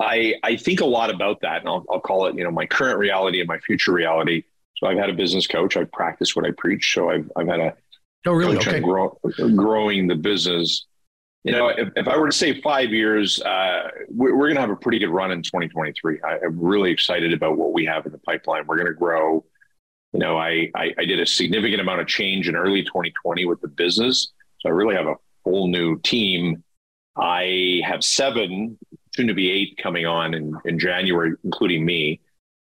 I, 0.00 0.34
I 0.44 0.56
think 0.56 0.80
a 0.80 0.86
lot 0.86 1.10
about 1.10 1.40
that, 1.40 1.60
and 1.60 1.68
I'll, 1.68 1.84
I'll 1.90 2.00
call 2.00 2.26
it, 2.26 2.36
you 2.36 2.44
know, 2.44 2.50
my 2.50 2.66
current 2.66 2.98
reality 2.98 3.40
and 3.40 3.48
my 3.48 3.58
future 3.58 3.92
reality. 3.92 4.44
So 4.76 4.86
I've 4.86 4.98
had 4.98 5.10
a 5.10 5.12
business 5.12 5.46
coach. 5.46 5.76
I've 5.76 5.90
practiced 5.90 6.36
what 6.36 6.46
I 6.46 6.52
preach. 6.56 6.94
So 6.94 7.10
I've, 7.10 7.30
I've 7.34 7.48
had 7.48 7.60
a 7.60 7.74
oh, 8.26 8.32
really? 8.32 8.56
coach 8.56 8.68
okay. 8.68 8.80
grow, 8.80 9.18
growing 9.56 10.06
the 10.06 10.14
business. 10.14 10.86
You 11.42 11.52
know, 11.52 11.68
if, 11.68 11.88
if 11.96 12.06
I 12.06 12.16
were 12.16 12.28
to 12.28 12.36
say 12.36 12.60
five 12.60 12.90
years, 12.90 13.40
uh, 13.42 13.88
we're, 14.08 14.36
we're 14.36 14.46
going 14.46 14.56
to 14.56 14.60
have 14.60 14.70
a 14.70 14.76
pretty 14.76 14.98
good 14.98 15.08
run 15.08 15.32
in 15.32 15.42
2023. 15.42 16.20
I, 16.22 16.36
am 16.44 16.60
really 16.60 16.92
excited 16.92 17.32
about 17.32 17.56
what 17.56 17.72
we 17.72 17.84
have 17.86 18.06
in 18.06 18.12
the 18.12 18.18
pipeline. 18.18 18.66
We're 18.66 18.76
going 18.76 18.88
to 18.88 18.94
grow. 18.94 19.44
You 20.12 20.20
know, 20.20 20.38
I, 20.38 20.70
I, 20.74 20.94
I 20.98 21.04
did 21.04 21.20
a 21.20 21.26
significant 21.26 21.80
amount 21.80 22.00
of 22.00 22.06
change 22.06 22.48
in 22.48 22.54
early 22.54 22.82
2020 22.82 23.46
with 23.46 23.60
the 23.60 23.68
business. 23.68 24.32
So 24.60 24.68
I 24.68 24.72
really 24.72 24.94
have 24.94 25.06
a 25.06 25.14
whole 25.44 25.68
new 25.68 25.98
team. 26.00 26.62
I 27.16 27.80
have 27.84 28.04
seven 28.04 28.78
soon 29.18 29.26
to 29.26 29.34
be 29.34 29.50
eight 29.50 29.76
coming 29.82 30.06
on 30.06 30.32
in, 30.32 30.56
in 30.64 30.78
January, 30.78 31.34
including 31.42 31.84
me. 31.84 32.20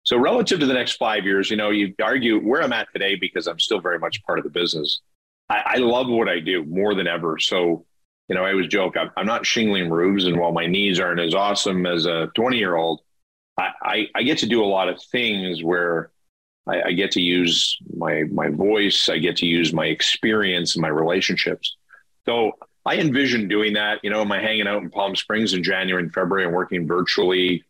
So 0.03 0.19
relative 0.19 0.61
to 0.61 0.67
the 0.67 0.75
next 0.75 0.97
five 0.97 1.25
years, 1.25 1.51
you 1.51 1.57
know, 1.57 1.71
you 1.71 1.95
argue 2.03 2.39
where 2.39 2.63
I'm 2.63 2.75
at 2.75 2.93
today 2.93 3.15
because 3.15 3.47
I'm 3.47 3.59
still 3.59 3.81
very 3.81 3.99
much 3.99 4.23
part 4.25 4.39
of 4.39 4.45
the 4.45 4.51
business. 4.51 5.01
I, 5.49 5.63
I 5.65 5.77
love 5.77 6.07
what 6.09 6.29
I 6.29 6.41
do 6.41 6.63
more 6.67 6.95
than 6.95 7.07
ever. 7.07 7.39
So, 7.39 7.87
you 8.29 8.35
know, 8.35 8.45
I 8.45 8.51
always 8.51 8.69
joke 8.69 8.99
I'm, 8.99 9.11
I'm 9.17 9.25
not 9.25 9.47
shingling 9.47 9.89
roofs, 9.89 10.25
and 10.25 10.39
while 10.39 10.53
my 10.53 10.67
knees 10.67 11.01
aren't 11.01 11.21
as 11.21 11.35
awesome 11.35 11.87
as 11.87 12.05
a 12.05 12.31
20 12.35 12.59
year 12.59 12.77
old, 12.77 13.01
I, 13.59 13.71
I, 13.83 14.09
I, 14.15 14.23
get 14.23 14.39
to 14.39 14.47
do 14.47 14.63
a 14.63 14.67
lot 14.67 14.91
of 14.91 15.03
things 15.03 15.63
where 15.63 16.11
I, 16.67 16.83
I 16.83 16.93
get 16.93 17.13
to 17.13 17.23
use 17.23 17.79
my 17.97 18.25
my 18.25 18.49
voice, 18.49 19.09
I 19.09 19.19
get 19.19 19.37
to 19.39 19.47
use 19.47 19.73
my 19.73 19.87
experience 19.87 20.75
and 20.75 20.83
my 20.83 20.89
relationships. 20.89 21.77
So 22.27 22.53
I 22.87 22.97
envision 22.97 23.49
doing 23.49 23.75
that. 23.75 24.01
You 24.03 24.11
know, 24.11 24.21
am 24.21 24.33
I 24.33 24.41
hanging 24.41 24.67
out 24.67 24.83
in 24.83 24.91
Palm 24.91 25.17
Springs 25.17 25.55
in 25.55 25.63
January 25.63 26.03
and 26.03 26.13
February 26.13 26.45
and 26.45 26.55
working 26.55 26.87
virtually 26.87 27.65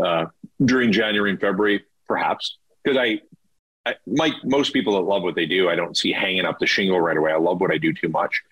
uh, 0.00 0.26
during 0.64 0.92
January 0.92 1.30
and 1.30 1.40
February? 1.40 1.84
Perhaps 2.06 2.58
because 2.82 2.98
I, 2.98 3.20
I, 3.86 3.94
Mike, 4.06 4.34
most 4.44 4.72
people 4.72 4.94
that 4.94 5.00
love 5.00 5.22
what 5.22 5.34
they 5.34 5.46
do, 5.46 5.68
I 5.68 5.76
don't 5.76 5.96
see 5.96 6.12
hanging 6.12 6.44
up 6.44 6.58
the 6.58 6.66
shingle 6.66 7.00
right 7.00 7.16
away. 7.16 7.32
I 7.32 7.36
love 7.36 7.60
what 7.60 7.72
I 7.72 7.78
do 7.78 7.92
too 7.92 8.08
much. 8.08 8.42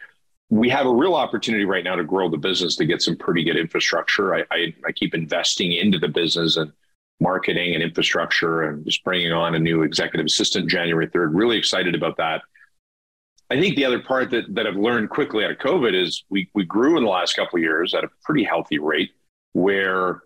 We 0.51 0.69
have 0.71 0.87
a 0.87 0.95
real 0.95 1.14
opportunity 1.14 1.64
right 1.64 1.85
now 1.85 1.97
to 1.97 2.05
grow 2.05 2.29
the 2.31 2.39
business 2.39 2.77
to 2.77 2.87
get 2.87 3.03
some 3.03 3.16
pretty 3.16 3.45
good 3.45 3.57
infrastructure. 3.57 4.35
I, 4.35 4.45
I, 4.51 4.75
I 4.87 4.93
keep 4.93 5.14
investing 5.14 5.73
into 5.73 5.99
the 5.99 6.09
business 6.09 6.57
and 6.57 6.73
marketing 7.21 7.75
and 7.75 7.83
infrastructure 7.83 8.62
and 8.62 8.85
just 8.85 9.05
bringing 9.05 9.33
on 9.33 9.55
a 9.55 9.59
new 9.59 9.83
executive 9.83 10.27
assistant 10.27 10.71
January 10.71 11.09
3rd. 11.09 11.31
Really 11.33 11.59
excited 11.59 11.95
about 11.95 12.16
that. 12.16 12.43
I 13.51 13.59
think 13.59 13.77
the 13.77 13.85
other 13.85 14.01
part 14.01 14.31
that, 14.31 14.55
that 14.55 14.67
I've 14.67 14.77
learned 14.77 15.11
quickly 15.11 15.45
out 15.45 15.51
of 15.51 15.59
COVID 15.59 15.95
is 15.95 16.25
we, 16.29 16.51
we 16.55 16.65
grew 16.65 16.99
in 16.99 17.05
the 17.05 17.11
last 17.11 17.35
couple 17.35 17.59
of 17.59 17.63
years 17.63 17.95
at 17.95 18.05
a 18.05 18.11
pretty 18.25 18.45
healthy 18.45 18.79
rate 18.79 19.13
where 19.53 20.23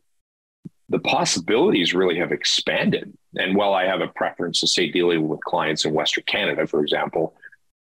the 0.89 0.99
possibilities 0.99 1.95
really 1.95 2.19
have 2.19 2.33
expanded. 2.33 3.17
And 3.37 3.57
while 3.57 3.75
I 3.75 3.87
have 3.87 4.01
a 4.01 4.09
preference 4.09 4.61
to 4.61 4.67
say 4.67 4.91
dealing 4.91 5.29
with 5.29 5.41
clients 5.45 5.85
in 5.85 5.95
Western 5.95 6.25
Canada, 6.27 6.67
for 6.67 6.83
example, 6.83 7.35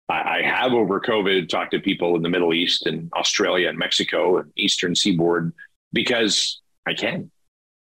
I, 0.10 0.40
I 0.40 0.42
have 0.44 0.74
over 0.74 1.00
COVID 1.00 1.48
talked 1.48 1.72
to 1.72 1.80
people 1.80 2.16
in 2.16 2.22
the 2.22 2.30
Middle 2.30 2.54
East 2.54 2.86
and 2.86 3.10
Australia 3.14 3.70
and 3.70 3.78
Mexico 3.78 4.38
and 4.38 4.52
Eastern 4.58 4.96
Seaboard 4.96 5.54
because 5.94 6.62
I 6.86 6.94
can. 6.94 7.32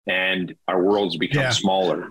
And 0.07 0.55
our 0.69 0.83
world's 0.83 1.17
become 1.17 1.43
yeah. 1.43 1.51
smaller. 1.51 2.11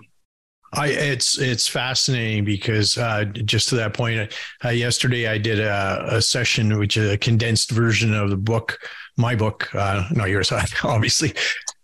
I 0.72 0.88
it's 0.88 1.38
it's 1.38 1.66
fascinating 1.66 2.44
because 2.44 2.98
uh, 2.98 3.24
just 3.24 3.68
to 3.70 3.76
that 3.76 3.94
point, 3.94 4.32
uh, 4.64 4.68
yesterday 4.68 5.26
I 5.26 5.38
did 5.38 5.60
a, 5.60 6.16
a, 6.16 6.22
session 6.22 6.78
which 6.78 6.96
is 6.96 7.10
a 7.10 7.16
condensed 7.16 7.70
version 7.70 8.12
of 8.12 8.28
the 8.28 8.36
book, 8.36 8.78
my 9.16 9.34
book, 9.34 9.74
uh, 9.74 10.06
not 10.10 10.28
yours, 10.28 10.52
obviously, 10.84 11.32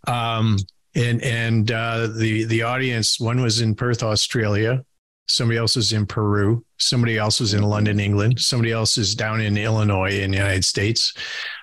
um, 0.06 0.58
and 0.94 1.22
and 1.22 1.70
uh, 1.70 2.08
the 2.08 2.44
the 2.44 2.62
audience 2.62 3.18
one 3.18 3.40
was 3.40 3.62
in 3.62 3.74
Perth, 3.74 4.02
Australia, 4.02 4.84
somebody 5.26 5.58
else 5.58 5.76
was 5.76 5.92
in 5.92 6.04
Peru, 6.04 6.64
somebody 6.76 7.16
else 7.16 7.40
was 7.40 7.54
in 7.54 7.62
London, 7.62 7.98
England, 7.98 8.38
somebody 8.38 8.72
else 8.72 8.98
is 8.98 9.14
down 9.14 9.40
in 9.40 9.56
Illinois 9.56 10.20
in 10.20 10.30
the 10.30 10.36
United 10.36 10.64
States, 10.64 11.14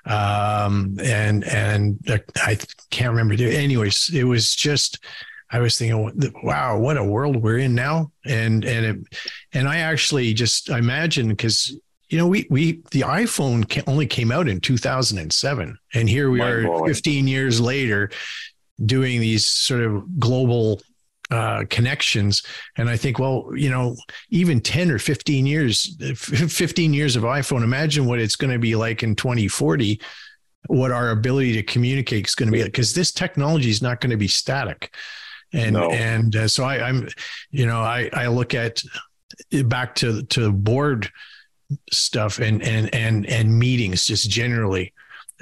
um, 0.06 0.98
and 1.04 1.44
and 1.44 2.00
uh, 2.10 2.18
I 2.38 2.58
can't 2.90 3.12
remember. 3.12 3.36
Anyways, 3.36 4.10
it 4.12 4.24
was 4.24 4.56
just 4.56 4.98
I 5.52 5.60
was 5.60 5.78
thinking, 5.78 6.34
wow, 6.44 6.80
what 6.80 6.98
a 6.98 7.04
world 7.04 7.36
we're 7.36 7.60
in 7.60 7.76
now. 7.76 8.12
And 8.26 8.64
and 8.64 8.86
it, 8.86 9.18
and 9.54 9.68
I 9.68 9.80
actually 9.80 10.34
just 10.34 10.70
imagine 10.70 11.30
because 11.30 11.78
you 12.10 12.18
know 12.18 12.28
we 12.28 12.48
we 12.50 12.82
the 12.92 13.02
iPhone 13.02 13.84
only 13.88 14.08
came 14.08 14.32
out 14.32 14.48
in 14.48 14.60
2007, 14.62 15.78
and 15.94 16.10
here 16.10 16.30
we 16.30 16.40
My 16.40 16.50
are 16.50 16.64
boy. 16.64 16.88
15 16.88 17.28
years 17.28 17.60
later 17.60 18.10
doing 18.84 19.20
these 19.20 19.46
sort 19.46 19.82
of 19.82 20.20
global 20.20 20.82
uh, 21.30 21.66
connections. 21.70 22.44
And 22.78 22.90
I 22.90 22.98
think, 22.98 23.20
well, 23.20 23.52
you 23.54 23.70
know, 23.70 23.96
even 24.32 24.60
10 24.60 24.92
or 24.92 25.00
15 25.00 25.46
years, 25.46 25.96
15 26.16 26.94
years 26.94 27.16
of 27.16 27.24
iPhone, 27.24 27.64
imagine 27.64 28.06
what 28.06 28.20
it's 28.20 28.36
going 28.36 28.52
to 28.52 28.60
be 28.60 28.76
like 28.76 29.04
in 29.04 29.16
2040 29.16 30.02
what 30.68 30.92
our 30.92 31.10
ability 31.10 31.54
to 31.54 31.64
communicate 31.64 32.28
is 32.28 32.36
going 32.36 32.52
to 32.52 32.56
be 32.56 32.64
because 32.64 32.94
this 32.94 33.12
technology 33.12 33.72
is 33.72 33.82
not 33.82 34.00
going 34.00 34.12
to 34.12 34.18
be 34.18 34.28
static 34.28 34.94
and 35.54 35.74
no. 35.74 35.90
and 35.92 36.36
uh, 36.36 36.48
so 36.48 36.64
I, 36.64 36.88
I'm, 36.88 37.08
you 37.50 37.66
know, 37.66 37.80
I 37.80 38.10
I 38.14 38.28
look 38.28 38.54
at 38.54 38.82
back 39.66 39.96
to 39.96 40.24
to 40.24 40.52
board 40.52 41.10
stuff 41.92 42.40
and 42.40 42.62
and 42.62 42.94
and 42.94 43.26
and 43.26 43.58
meetings 43.58 44.06
just 44.06 44.30
generally, 44.30 44.94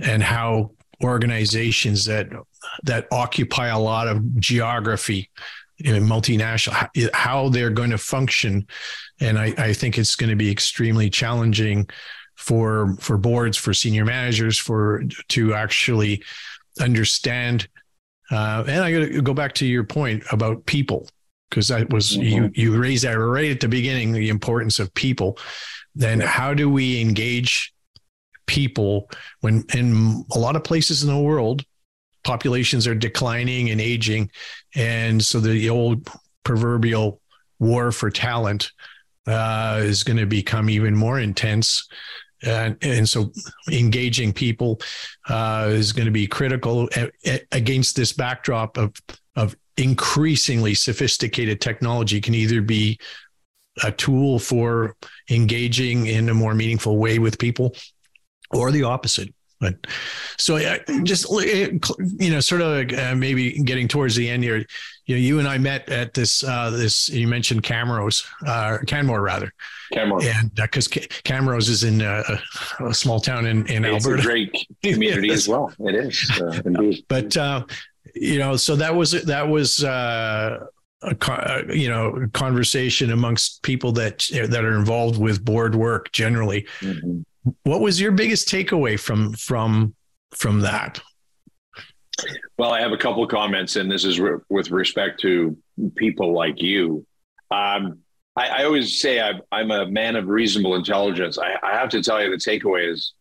and 0.01 0.23
how 0.23 0.71
organizations 1.03 2.05
that 2.05 2.27
that 2.83 3.07
occupy 3.11 3.67
a 3.67 3.79
lot 3.79 4.07
of 4.07 4.39
geography 4.39 5.29
you 5.77 5.97
know, 5.97 6.05
multinational 6.05 6.89
how 7.13 7.47
they're 7.47 7.69
going 7.69 7.89
to 7.89 7.97
function 7.97 8.67
and 9.21 9.37
I, 9.37 9.53
I 9.57 9.73
think 9.73 9.97
it's 9.97 10.15
going 10.15 10.29
to 10.29 10.35
be 10.35 10.51
extremely 10.51 11.09
challenging 11.09 11.89
for 12.35 12.95
for 12.99 13.17
boards 13.17 13.57
for 13.57 13.73
senior 13.73 14.05
managers 14.05 14.57
for 14.57 15.03
to 15.29 15.53
actually 15.53 16.23
understand 16.79 17.67
Uh, 18.31 18.63
and 18.67 18.83
I 18.83 18.91
got 18.91 18.99
to 18.99 19.21
go 19.21 19.33
back 19.33 19.53
to 19.55 19.65
your 19.65 19.83
point 19.83 20.23
about 20.31 20.65
people 20.65 21.07
because 21.49 21.67
that 21.69 21.91
was 21.91 22.11
mm-hmm. 22.11 22.21
you 22.21 22.51
you 22.53 22.79
raised 22.79 23.03
that 23.03 23.13
right 23.13 23.51
at 23.51 23.59
the 23.59 23.67
beginning 23.67 24.11
the 24.11 24.29
importance 24.29 24.79
of 24.79 24.93
people. 24.93 25.37
Then 25.95 26.19
how 26.19 26.53
do 26.53 26.69
we 26.69 27.01
engage 27.01 27.73
people 28.45 29.09
when 29.41 29.63
in 29.73 30.23
a 30.31 30.39
lot 30.39 30.55
of 30.55 30.63
places 30.63 31.03
in 31.03 31.09
the 31.09 31.19
world 31.19 31.63
populations 32.23 32.87
are 32.87 32.95
declining 32.95 33.69
and 33.69 33.79
aging 33.79 34.29
and 34.75 35.23
so 35.23 35.39
the 35.39 35.69
old 35.69 36.07
proverbial 36.43 37.21
war 37.59 37.91
for 37.91 38.09
talent 38.09 38.71
uh, 39.27 39.79
is 39.83 40.03
going 40.03 40.17
to 40.17 40.25
become 40.25 40.69
even 40.69 40.95
more 40.95 41.19
intense. 41.19 41.87
And, 42.43 42.77
and 42.81 43.07
so 43.07 43.31
engaging 43.71 44.33
people 44.33 44.79
uh, 45.27 45.67
is 45.71 45.91
going 45.91 46.05
to 46.05 46.11
be 46.11 46.27
critical 46.27 46.89
a, 46.95 47.11
a, 47.25 47.41
against 47.51 47.95
this 47.95 48.13
backdrop 48.13 48.77
of, 48.77 48.93
of 49.35 49.55
increasingly 49.77 50.73
sophisticated 50.73 51.61
technology 51.61 52.21
can 52.21 52.35
either 52.35 52.61
be 52.61 52.99
a 53.83 53.91
tool 53.91 54.39
for 54.39 54.95
engaging 55.29 56.07
in 56.07 56.29
a 56.29 56.33
more 56.33 56.53
meaningful 56.53 56.97
way 56.97 57.19
with 57.19 57.37
people 57.39 57.75
or 58.51 58.71
the 58.71 58.83
opposite. 58.83 59.33
But 59.59 59.75
so 60.37 60.55
uh, 60.55 60.77
just 61.03 61.29
you 61.29 62.31
know, 62.31 62.39
sort 62.39 62.61
of 62.61 62.91
uh, 62.93 63.15
maybe 63.15 63.51
getting 63.63 63.87
towards 63.87 64.15
the 64.15 64.29
end 64.29 64.43
here. 64.43 64.65
You 65.05 65.15
know, 65.15 65.19
you 65.19 65.39
and 65.39 65.47
I 65.47 65.57
met 65.57 65.89
at 65.89 66.13
this 66.13 66.43
uh, 66.43 66.69
this 66.69 67.09
you 67.09 67.27
mentioned 67.27 67.63
Camrose, 67.63 68.25
uh, 68.47 68.77
Canmore 68.87 69.21
rather, 69.21 69.53
Canmore, 69.91 70.21
and 70.23 70.53
because 70.55 70.87
uh, 70.87 71.01
Camrose 71.25 71.67
is 71.69 71.83
in 71.83 72.01
a, 72.01 72.23
a, 72.79 72.93
small 72.93 73.19
town 73.19 73.47
in 73.47 73.67
in 73.67 73.83
it's 73.83 74.05
Alberta, 74.05 74.23
great 74.23 74.67
community 74.81 75.27
yes. 75.27 75.39
as 75.39 75.47
well. 75.49 75.73
It 75.79 75.95
is 75.95 76.31
uh, 76.41 76.61
indeed. 76.65 77.03
But 77.09 77.35
you 78.15 78.39
know, 78.39 78.55
so 78.55 78.75
that 78.77 78.95
was 78.95 79.11
that 79.11 79.47
was. 79.47 79.83
a 79.83 80.67
you 81.69 81.87
know 81.87 82.27
conversation 82.33 83.11
amongst 83.11 83.63
people 83.63 83.93
that 83.93 84.27
that 84.33 84.65
are 84.65 84.77
involved 84.77 85.17
with 85.17 85.45
board 85.45 85.73
work 85.73 86.11
generally 86.11 86.67
mm-hmm 86.81 87.21
what 87.63 87.81
was 87.81 87.99
your 87.99 88.11
biggest 88.11 88.47
takeaway 88.47 88.99
from 88.99 89.33
from 89.33 89.95
from 90.35 90.61
that? 90.61 91.01
Well, 92.57 92.71
I 92.71 92.81
have 92.81 92.91
a 92.91 92.97
couple 92.97 93.23
of 93.23 93.29
comments, 93.29 93.75
and 93.77 93.89
this 93.89 94.03
is 94.03 94.19
re- 94.19 94.39
with 94.49 94.71
respect 94.71 95.21
to 95.21 95.57
people 95.95 96.33
like 96.33 96.61
you. 96.61 97.05
Um, 97.51 97.99
I, 98.35 98.47
I, 98.47 98.63
always 98.65 98.99
say 99.01 99.21
I'm, 99.21 99.41
I'm, 99.51 99.71
a 99.71 99.85
man 99.85 100.15
of 100.15 100.27
reasonable 100.27 100.75
intelligence. 100.75 101.37
I, 101.37 101.55
I, 101.63 101.77
have 101.77 101.89
to 101.89 102.03
tell 102.03 102.21
you, 102.21 102.29
the 102.29 102.35
takeaway 102.35 102.91
is 102.91 103.13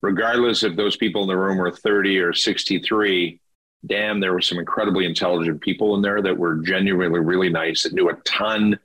regardless 0.00 0.62
if 0.62 0.76
those 0.76 0.96
people 0.96 1.22
in 1.22 1.28
the 1.28 1.36
room 1.36 1.58
were 1.58 1.70
30 1.70 2.18
or 2.20 2.32
63, 2.32 3.40
damn, 3.86 4.20
there 4.20 4.32
were 4.32 4.40
some 4.40 4.58
incredibly 4.58 5.04
intelligent 5.06 5.60
people 5.60 5.96
in 5.96 6.02
there 6.02 6.22
that 6.22 6.36
were 6.36 6.56
genuinely 6.56 7.20
really 7.20 7.48
nice, 7.48 7.82
that 7.82 7.92
knew 7.92 8.08
a 8.08 8.14
ton 8.24 8.78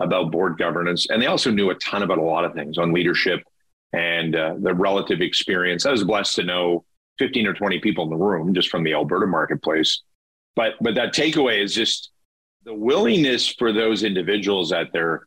about 0.00 0.30
board 0.30 0.58
governance. 0.58 1.06
And 1.08 1.20
they 1.20 1.26
also 1.26 1.50
knew 1.50 1.70
a 1.70 1.74
ton 1.76 2.02
about 2.02 2.18
a 2.18 2.22
lot 2.22 2.44
of 2.44 2.54
things 2.54 2.78
on 2.78 2.92
leadership 2.92 3.42
and 3.94 4.34
uh, 4.34 4.54
the 4.58 4.74
relative 4.74 5.20
experience. 5.20 5.86
I 5.86 5.92
was 5.92 6.04
blessed 6.04 6.36
to 6.36 6.42
know 6.42 6.84
15 7.18 7.46
or 7.46 7.54
20 7.54 7.78
people 7.78 8.04
in 8.04 8.10
the 8.10 8.16
room 8.16 8.52
just 8.52 8.68
from 8.68 8.82
the 8.82 8.92
Alberta 8.92 9.26
marketplace. 9.26 10.02
But 10.56 10.74
but 10.80 10.94
that 10.96 11.14
takeaway 11.14 11.62
is 11.62 11.74
just 11.74 12.10
the 12.64 12.74
willingness 12.74 13.48
for 13.48 13.72
those 13.72 14.02
individuals 14.02 14.72
at 14.72 14.92
their 14.92 15.26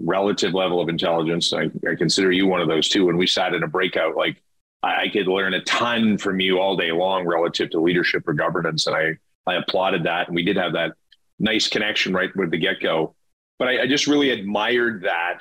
relative 0.00 0.54
level 0.54 0.80
of 0.80 0.88
intelligence. 0.88 1.52
I, 1.52 1.70
I 1.88 1.94
consider 1.96 2.32
you 2.32 2.46
one 2.46 2.60
of 2.60 2.68
those 2.68 2.88
too. 2.88 3.06
When 3.06 3.16
we 3.16 3.26
sat 3.26 3.54
in 3.54 3.62
a 3.62 3.68
breakout, 3.68 4.16
like 4.16 4.42
I, 4.82 5.02
I 5.02 5.08
could 5.08 5.28
learn 5.28 5.54
a 5.54 5.62
ton 5.62 6.18
from 6.18 6.40
you 6.40 6.58
all 6.58 6.76
day 6.76 6.90
long 6.90 7.26
relative 7.26 7.70
to 7.70 7.80
leadership 7.80 8.26
or 8.26 8.32
governance, 8.32 8.86
and 8.86 8.96
I 8.96 9.18
I 9.46 9.56
applauded 9.56 10.04
that. 10.04 10.26
And 10.26 10.34
we 10.34 10.44
did 10.44 10.56
have 10.56 10.72
that 10.72 10.92
nice 11.38 11.68
connection 11.68 12.12
right 12.12 12.34
with 12.34 12.50
the 12.50 12.58
get 12.58 12.80
go. 12.80 13.14
But 13.58 13.68
I, 13.68 13.82
I 13.82 13.86
just 13.86 14.08
really 14.08 14.30
admired 14.30 15.02
that 15.02 15.40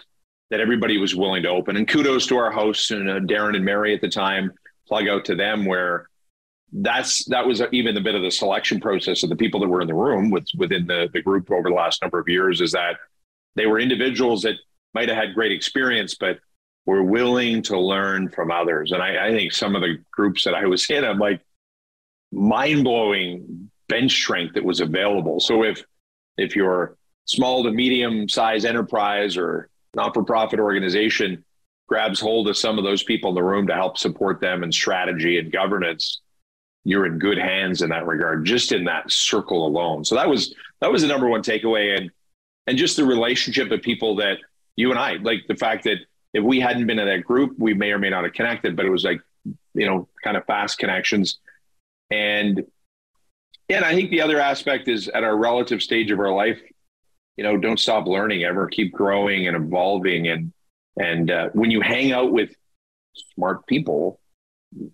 that 0.53 0.59
everybody 0.59 0.99
was 0.99 1.15
willing 1.15 1.41
to 1.41 1.49
open. 1.49 1.77
And 1.77 1.87
kudos 1.87 2.27
to 2.27 2.37
our 2.37 2.51
hosts 2.51 2.91
and 2.91 3.09
uh, 3.09 3.19
Darren 3.21 3.55
and 3.55 3.65
Mary 3.65 3.91
at 3.95 4.01
the 4.01 4.07
time. 4.07 4.51
Plug 4.87 5.07
out 5.07 5.25
to 5.25 5.35
them 5.35 5.65
where 5.65 6.07
that's 6.71 7.25
that 7.25 7.47
was 7.47 7.63
even 7.71 7.97
a 7.97 8.01
bit 8.01 8.13
of 8.13 8.21
the 8.21 8.29
selection 8.29 8.79
process 8.79 9.23
of 9.23 9.29
the 9.29 9.35
people 9.35 9.59
that 9.61 9.67
were 9.67 9.81
in 9.81 9.87
the 9.87 9.95
room 9.95 10.29
with 10.29 10.45
within 10.55 10.85
the 10.85 11.09
the 11.11 11.23
group 11.23 11.49
over 11.49 11.69
the 11.69 11.75
last 11.75 12.03
number 12.03 12.19
of 12.19 12.29
years 12.29 12.61
is 12.61 12.71
that 12.73 12.97
they 13.55 13.65
were 13.65 13.79
individuals 13.79 14.43
that 14.43 14.53
might 14.93 15.09
have 15.09 15.17
had 15.17 15.33
great 15.33 15.51
experience, 15.51 16.13
but 16.13 16.37
were 16.85 17.01
willing 17.01 17.63
to 17.63 17.79
learn 17.79 18.29
from 18.29 18.51
others. 18.51 18.91
And 18.91 19.01
I, 19.01 19.29
I 19.29 19.31
think 19.31 19.53
some 19.53 19.75
of 19.75 19.81
the 19.81 19.97
groups 20.11 20.43
that 20.43 20.53
I 20.53 20.67
was 20.67 20.87
in, 20.87 21.03
I'm 21.03 21.17
like 21.17 21.41
mind 22.31 22.83
blowing 22.83 23.71
bench 23.89 24.11
strength 24.11 24.53
that 24.53 24.63
was 24.63 24.81
available. 24.81 25.39
So 25.39 25.63
if 25.63 25.83
if 26.37 26.55
you're 26.55 26.95
small 27.25 27.63
to 27.63 27.71
medium 27.71 28.29
size 28.29 28.65
enterprise 28.65 29.35
or 29.35 29.71
not 29.95 30.13
for 30.13 30.23
profit 30.23 30.59
organization 30.59 31.43
grabs 31.87 32.19
hold 32.19 32.47
of 32.47 32.57
some 32.57 32.77
of 32.77 32.83
those 32.83 33.03
people 33.03 33.29
in 33.29 33.35
the 33.35 33.43
room 33.43 33.67
to 33.67 33.73
help 33.73 33.97
support 33.97 34.39
them 34.39 34.63
in 34.63 34.71
strategy 34.71 35.37
and 35.37 35.51
governance, 35.51 36.21
you're 36.85 37.05
in 37.05 37.19
good 37.19 37.37
hands 37.37 37.81
in 37.81 37.89
that 37.89 38.07
regard, 38.07 38.45
just 38.45 38.71
in 38.71 38.85
that 38.85 39.11
circle 39.11 39.67
alone. 39.67 40.03
So 40.03 40.15
that 40.15 40.27
was 40.27 40.55
that 40.81 40.91
was 40.91 41.01
the 41.01 41.07
number 41.07 41.27
one 41.27 41.41
takeaway, 41.41 41.97
and 41.97 42.11
and 42.67 42.77
just 42.77 42.97
the 42.97 43.05
relationship 43.05 43.71
of 43.71 43.81
people 43.81 44.15
that 44.17 44.37
you 44.75 44.89
and 44.89 44.99
I 44.99 45.13
like 45.15 45.41
the 45.47 45.55
fact 45.55 45.83
that 45.85 45.97
if 46.33 46.43
we 46.43 46.59
hadn't 46.59 46.87
been 46.87 46.99
in 46.99 47.07
that 47.07 47.23
group, 47.23 47.55
we 47.57 47.73
may 47.73 47.91
or 47.91 47.99
may 47.99 48.09
not 48.09 48.23
have 48.23 48.33
connected, 48.33 48.75
but 48.75 48.85
it 48.85 48.89
was 48.89 49.03
like 49.03 49.21
you 49.73 49.85
know 49.85 50.07
kind 50.23 50.35
of 50.35 50.45
fast 50.45 50.77
connections, 50.77 51.39
and 52.09 52.65
yeah, 53.69 53.77
and 53.77 53.85
I 53.85 53.95
think 53.95 54.09
the 54.09 54.21
other 54.21 54.39
aspect 54.39 54.87
is 54.87 55.07
at 55.07 55.23
our 55.23 55.37
relative 55.37 55.81
stage 55.81 56.11
of 56.11 56.19
our 56.19 56.33
life, 56.33 56.59
you 57.37 57.43
know, 57.43 57.57
don't 57.57 57.79
stop 57.79 58.07
learning 58.07 58.43
ever, 58.43 58.67
keep 58.67 58.93
growing 58.93 59.47
and 59.47 59.57
evolving. 59.57 60.27
And, 60.27 60.53
and 60.97 61.31
uh, 61.31 61.49
when 61.53 61.71
you 61.71 61.81
hang 61.81 62.11
out 62.11 62.31
with 62.31 62.51
smart 63.35 63.65
people, 63.65 64.19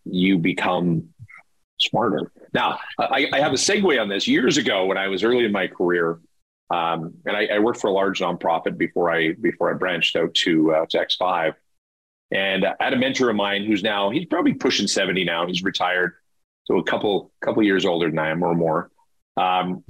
you 0.06 0.38
become 0.38 1.10
smarter. 1.80 2.32
Now, 2.54 2.80
I, 2.98 3.28
I, 3.34 3.40
have 3.40 3.54
a 3.54 3.56
segue 3.56 4.02
on 4.02 4.10
this. 4.10 4.28
Years 4.28 4.58
ago, 4.58 4.86
when 4.86 4.98
I 4.98 5.08
was 5.08 5.24
early 5.24 5.46
in 5.46 5.52
my 5.52 5.68
career, 5.68 6.20
um, 6.70 7.14
and 7.26 7.36
I, 7.36 7.48
I, 7.48 7.60
worked 7.60 7.80
for 7.80 7.88
a 7.88 7.94
large 7.94 8.20
nonprofit 8.20 8.78
before 8.78 9.10
I 9.10 9.34
before 9.34 9.74
I 9.74 9.78
branched 9.78 10.16
out 10.16 10.34
to 10.36 10.74
uh, 10.74 10.86
to 10.90 10.98
X5. 11.00 11.54
And 12.32 12.66
I 12.66 12.76
had 12.80 12.94
a 12.94 12.98
mentor 12.98 13.30
of 13.30 13.36
mine 13.36 13.66
who's 13.66 13.82
now 13.82 14.12
he's 14.12 14.26
probably 14.26 14.54
pushing 14.54 14.88
seventy 14.88 15.24
now. 15.24 15.48
He's 15.48 15.64
retired, 15.64 16.14
so 16.66 16.78
a 16.78 16.84
couple 16.84 17.32
couple 17.42 17.64
years 17.64 17.86
older 17.86 18.10
than 18.10 18.20
I 18.20 18.30
am 18.30 18.44
or 18.44 18.54
more. 18.54 18.92
Um, 19.38 19.84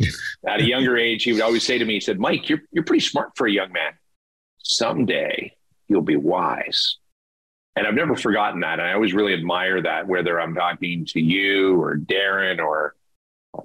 at 0.48 0.62
a 0.62 0.64
younger 0.64 0.98
age, 0.98 1.24
he 1.24 1.34
would 1.34 1.42
always 1.42 1.64
say 1.64 1.78
to 1.78 1.86
me, 1.86 1.96
he 1.96 2.00
said, 2.00 2.20
Mike, 2.20 2.50
you're, 2.50 2.62
you're 2.72 2.84
pretty 2.84 3.04
smart 3.04 3.32
for 3.36 3.48
a 3.48 3.52
young 3.52 3.72
man. 3.72 3.94
Someday 4.60 5.56
you'll 5.88 6.02
be 6.02 6.18
wise. 6.18 6.98
And 7.76 7.88
I've 7.88 7.96
never 7.96 8.16
forgotten 8.16 8.60
that. 8.60 8.80
And 8.80 8.88
I 8.88 8.94
always 8.94 9.14
really 9.14 9.34
admire 9.34 9.82
that, 9.82 10.08
whether 10.08 10.40
I'm 10.40 10.54
talking 10.54 11.06
to 11.06 11.20
you 11.20 11.82
or 11.82 11.98
Darren 11.98 12.60
or 12.60 12.96
uh, 13.58 13.62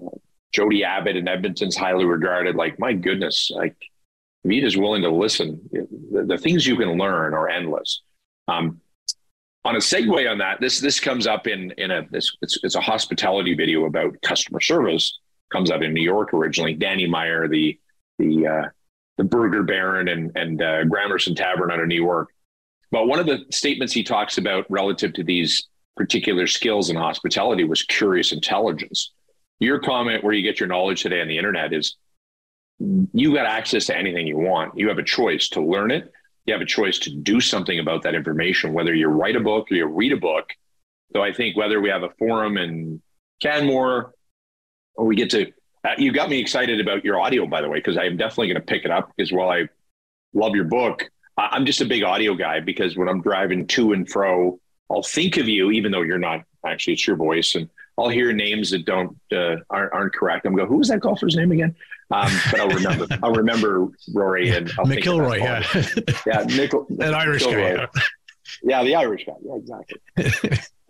Jody 0.53 0.85
Abbott 0.85 1.17
in 1.17 1.29
Edmonton's 1.29 1.77
highly 1.77 2.05
regarded. 2.05 2.55
Like, 2.55 2.79
my 2.79 2.93
goodness, 2.93 3.51
like, 3.55 3.77
if 4.45 4.65
is 4.65 4.77
willing 4.77 5.03
to 5.03 5.11
listen, 5.11 5.61
the, 5.73 6.25
the 6.25 6.39
things 6.39 6.67
you 6.67 6.77
can 6.77 6.99
learn 6.99 7.35
are 7.35 7.49
endless. 7.49 8.03
Um, 8.47 8.81
on 9.65 9.77
a 9.77 9.79
segue 9.79 10.31
on 10.31 10.39
that, 10.39 10.61
this 10.61 10.81
this 10.81 11.01
comes 11.01 11.27
up 11.27 11.47
in 11.47 11.73
in 11.79 11.91
a 11.91 12.07
this 12.11 12.37
it's, 12.43 12.59
it's 12.63 12.75
a 12.75 12.81
hospitality 12.81 13.55
video 13.55 13.87
about 13.87 14.21
customer 14.21 14.61
service, 14.61 15.19
comes 15.55 15.71
out 15.71 15.83
in 15.83 15.95
New 15.95 16.03
York 16.03 16.35
originally. 16.35 16.75
Danny 16.75 17.07
Meyer, 17.07 17.49
the 17.49 17.79
the 18.19 18.47
uh, 18.47 18.69
the 19.17 19.25
Burger 19.25 19.63
Baron 19.63 20.09
and 20.09 20.33
and 20.35 20.61
uh, 20.61 20.85
Gramercy 20.85 21.35
Tavern 21.35 21.71
out 21.71 21.81
of 21.81 21.87
New 21.87 22.03
York. 22.03 22.29
But 22.91 23.07
one 23.07 23.19
of 23.19 23.27
the 23.27 23.45
statements 23.51 23.93
he 23.93 24.03
talks 24.03 24.37
about 24.39 24.67
relative 24.69 25.13
to 25.15 25.25
these 25.25 25.69
particular 25.97 26.47
skills 26.47 26.91
in 26.91 26.97
hospitality 26.97 27.65
was 27.65 27.83
curious 27.83 28.33
intelligence. 28.33 29.13
Your 29.61 29.79
comment 29.79 30.25
where 30.25 30.33
you 30.33 30.43
get 30.43 30.61
your 30.61 30.69
knowledge 30.69 31.03
today 31.03 31.21
on 31.21 31.29
the 31.29 31.39
internet 31.39 31.73
is 31.73 31.97
you 33.13 33.33
got 33.33 33.47
access 33.47 33.87
to 33.87 33.97
anything 33.97 34.27
you 34.27 34.37
want. 34.37 34.77
You 34.77 34.89
have 34.89 34.99
a 34.99 35.05
choice 35.05 35.49
to 35.51 35.61
learn 35.61 35.91
it. 35.91 36.13
You 36.47 36.53
have 36.53 36.61
a 36.61 36.67
choice 36.67 36.99
to 37.01 37.11
do 37.15 37.41
something 37.41 37.79
about 37.79 38.03
that 38.03 38.15
information, 38.15 38.73
whether 38.73 38.93
you 38.93 39.07
write 39.09 39.37
a 39.37 39.41
book 39.41 39.71
or 39.71 39.75
you 39.75 39.87
read 39.87 40.13
a 40.13 40.17
book. 40.17 40.51
So 41.13 41.23
I 41.23 41.33
think 41.33 41.57
whether 41.57 41.81
we 41.81 41.89
have 41.89 42.03
a 42.03 42.11
forum 42.19 42.59
in 42.59 43.01
Canmore 43.41 44.14
or 44.95 45.07
we 45.07 45.17
get 45.17 45.31
to 45.31 45.53
uh, 45.85 45.95
you 45.99 46.13
got 46.13 46.29
me 46.29 46.39
excited 46.39 46.81
about 46.81 47.05
your 47.05 47.21
audio 47.21 47.47
by 47.47 47.61
the 47.61 47.69
way 47.69 47.79
because 47.79 47.97
i'm 47.97 48.17
definitely 48.17 48.49
going 48.49 48.61
to 48.61 48.67
pick 48.67 48.85
it 48.85 48.91
up 48.91 49.11
because 49.17 49.33
while 49.33 49.51
i 49.51 49.69
love 50.35 50.55
your 50.55 50.65
book 50.65 51.11
i'm 51.37 51.67
just 51.67 51.81
a 51.81 51.85
big 51.85 52.03
audio 52.03 52.35
guy 52.35 52.61
because 52.61 52.97
when 52.97 53.09
i'm 53.09 53.21
driving 53.23 53.67
to 53.67 53.93
and 53.93 54.09
fro 54.11 54.59
i'll 54.91 55.03
think 55.03 55.37
of 55.37 55.49
you 55.49 55.71
even 55.71 55.93
though 55.93 56.03
you're 56.03 56.19
not 56.19 56.43
actually 56.67 56.95
it's 56.95 57.07
your 57.07 57.17
voice 57.17 57.55
and 57.55 57.69
i'll 57.99 58.09
hear 58.09 58.33
names 58.33 58.71
that 58.71 58.85
don't 58.85 59.17
uh, 59.33 59.57
aren't, 59.71 59.93
aren't 59.93 60.15
correct 60.15 60.47
i'm 60.47 60.55
go 60.55 60.67
who 60.67 60.79
was 60.79 60.89
that 60.89 61.01
golfer's 61.01 61.37
name 61.37 61.53
again 61.53 61.75
um, 62.11 62.31
but 62.51 62.61
I'll 62.61 62.69
remember. 62.69 63.07
I'll 63.23 63.33
remember 63.33 63.89
Rory 64.13 64.51
and 64.51 64.71
I'll 64.79 64.85
McIlroy. 64.85 65.39
Yeah, 65.39 66.15
yeah, 66.27 66.45
Nickel, 66.45 66.87
an 67.01 67.15
Irish 67.15 67.45
guy. 67.45 67.73
Yeah. 67.73 67.87
yeah, 68.63 68.85
the 68.85 68.95
Irish 68.95 69.25
guy. 69.27 69.33
Yeah, 69.43 69.57
exactly. 69.57 70.59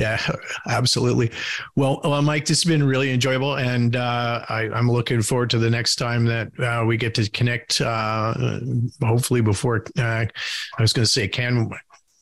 Yeah, 0.00 0.18
absolutely. 0.66 1.30
Well, 1.76 2.00
well, 2.02 2.22
Mike, 2.22 2.46
this 2.46 2.62
has 2.62 2.64
been 2.66 2.82
really 2.82 3.12
enjoyable, 3.12 3.56
and 3.56 3.96
uh, 3.96 4.46
I, 4.48 4.62
am 4.72 4.90
looking 4.90 5.20
forward 5.20 5.50
to 5.50 5.58
the 5.58 5.68
next 5.68 5.96
time 5.96 6.24
that 6.24 6.58
uh, 6.58 6.86
we 6.86 6.96
get 6.96 7.14
to 7.16 7.28
connect. 7.28 7.82
Uh, 7.82 8.32
hopefully, 9.04 9.42
before 9.42 9.84
uh, 9.98 10.24
I 10.24 10.28
was 10.78 10.94
going 10.94 11.04
to 11.04 11.10
say 11.10 11.28
can 11.28 11.68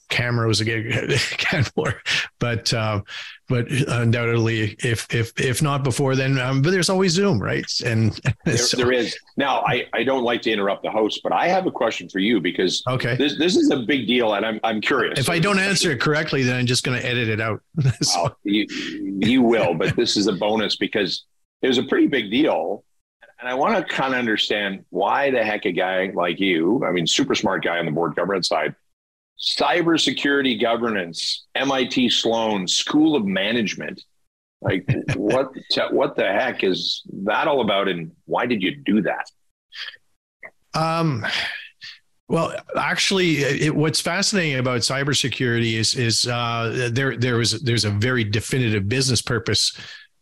cameras 0.08 0.60
again, 0.60 1.08
Canmore, 1.38 2.02
but 2.40 2.74
uh, 2.74 3.00
but 3.48 3.70
undoubtedly, 3.70 4.76
if 4.80 5.12
if 5.12 5.32
if 5.40 5.62
not 5.62 5.82
before 5.82 6.14
then, 6.14 6.38
um, 6.38 6.62
but 6.62 6.70
there's 6.70 6.90
always 6.90 7.12
Zoom, 7.12 7.42
right? 7.42 7.64
And 7.84 8.18
there, 8.44 8.56
so. 8.56 8.76
there 8.76 8.92
is. 8.92 9.18
Now, 9.36 9.62
I 9.66 9.86
I 9.94 10.04
don't 10.04 10.22
like 10.22 10.42
to 10.42 10.52
interrupt 10.52 10.82
the 10.82 10.90
host, 10.90 11.20
but 11.22 11.32
I 11.32 11.48
have 11.48 11.66
a 11.66 11.70
question 11.70 12.08
for 12.08 12.18
you 12.18 12.40
because 12.40 12.82
okay, 12.86 13.16
this 13.16 13.38
this 13.38 13.56
is 13.56 13.70
a 13.70 13.78
big 13.78 14.06
deal, 14.06 14.34
and 14.34 14.44
I'm 14.44 14.60
I'm 14.64 14.80
curious. 14.80 15.18
If 15.18 15.30
I 15.30 15.38
don't 15.38 15.58
answer 15.58 15.90
it 15.90 16.00
correctly, 16.00 16.42
then 16.42 16.56
I'm 16.56 16.66
just 16.66 16.84
going 16.84 17.00
to 17.00 17.06
edit 17.06 17.28
it 17.28 17.40
out. 17.40 17.62
so. 18.02 18.22
well, 18.22 18.36
you 18.44 18.66
you 19.20 19.42
will, 19.42 19.74
but 19.74 19.96
this 19.96 20.16
is 20.16 20.26
a 20.26 20.32
bonus 20.32 20.76
because 20.76 21.24
it 21.62 21.68
was 21.68 21.78
a 21.78 21.84
pretty 21.84 22.06
big 22.06 22.30
deal. 22.30 22.84
And 23.40 23.48
I 23.48 23.54
want 23.54 23.76
to 23.76 23.94
kind 23.94 24.14
of 24.14 24.18
understand 24.18 24.84
why 24.90 25.30
the 25.30 25.44
heck 25.44 25.64
a 25.64 25.70
guy 25.70 26.10
like 26.12 26.40
you, 26.40 26.84
I 26.84 26.90
mean, 26.90 27.06
super 27.06 27.36
smart 27.36 27.62
guy 27.62 27.78
on 27.78 27.86
the 27.86 27.92
board 27.92 28.16
governance 28.16 28.48
side, 28.48 28.74
cybersecurity 29.40 30.60
governance, 30.60 31.46
MIT 31.54 32.10
Sloan 32.10 32.66
School 32.66 33.16
of 33.16 33.24
Management. 33.24 34.02
Like 34.60 34.88
what 35.14 35.52
what 35.90 36.16
the 36.16 36.24
heck 36.24 36.64
is 36.64 37.02
that 37.24 37.46
all 37.46 37.60
about 37.60 37.88
and 37.88 38.12
why 38.24 38.46
did 38.46 38.62
you 38.62 38.76
do 38.76 39.02
that? 39.02 39.30
Um 40.74 41.24
well, 42.30 42.54
actually, 42.76 43.38
it, 43.38 43.74
what's 43.74 44.02
fascinating 44.02 44.58
about 44.58 44.80
cybersecurity 44.80 45.74
is 45.74 45.94
is 45.94 46.26
uh, 46.26 46.90
there 46.92 47.16
there 47.16 47.36
was 47.36 47.62
there's 47.62 47.86
a 47.86 47.90
very 47.90 48.22
definitive 48.22 48.86
business 48.86 49.22
purpose 49.22 49.72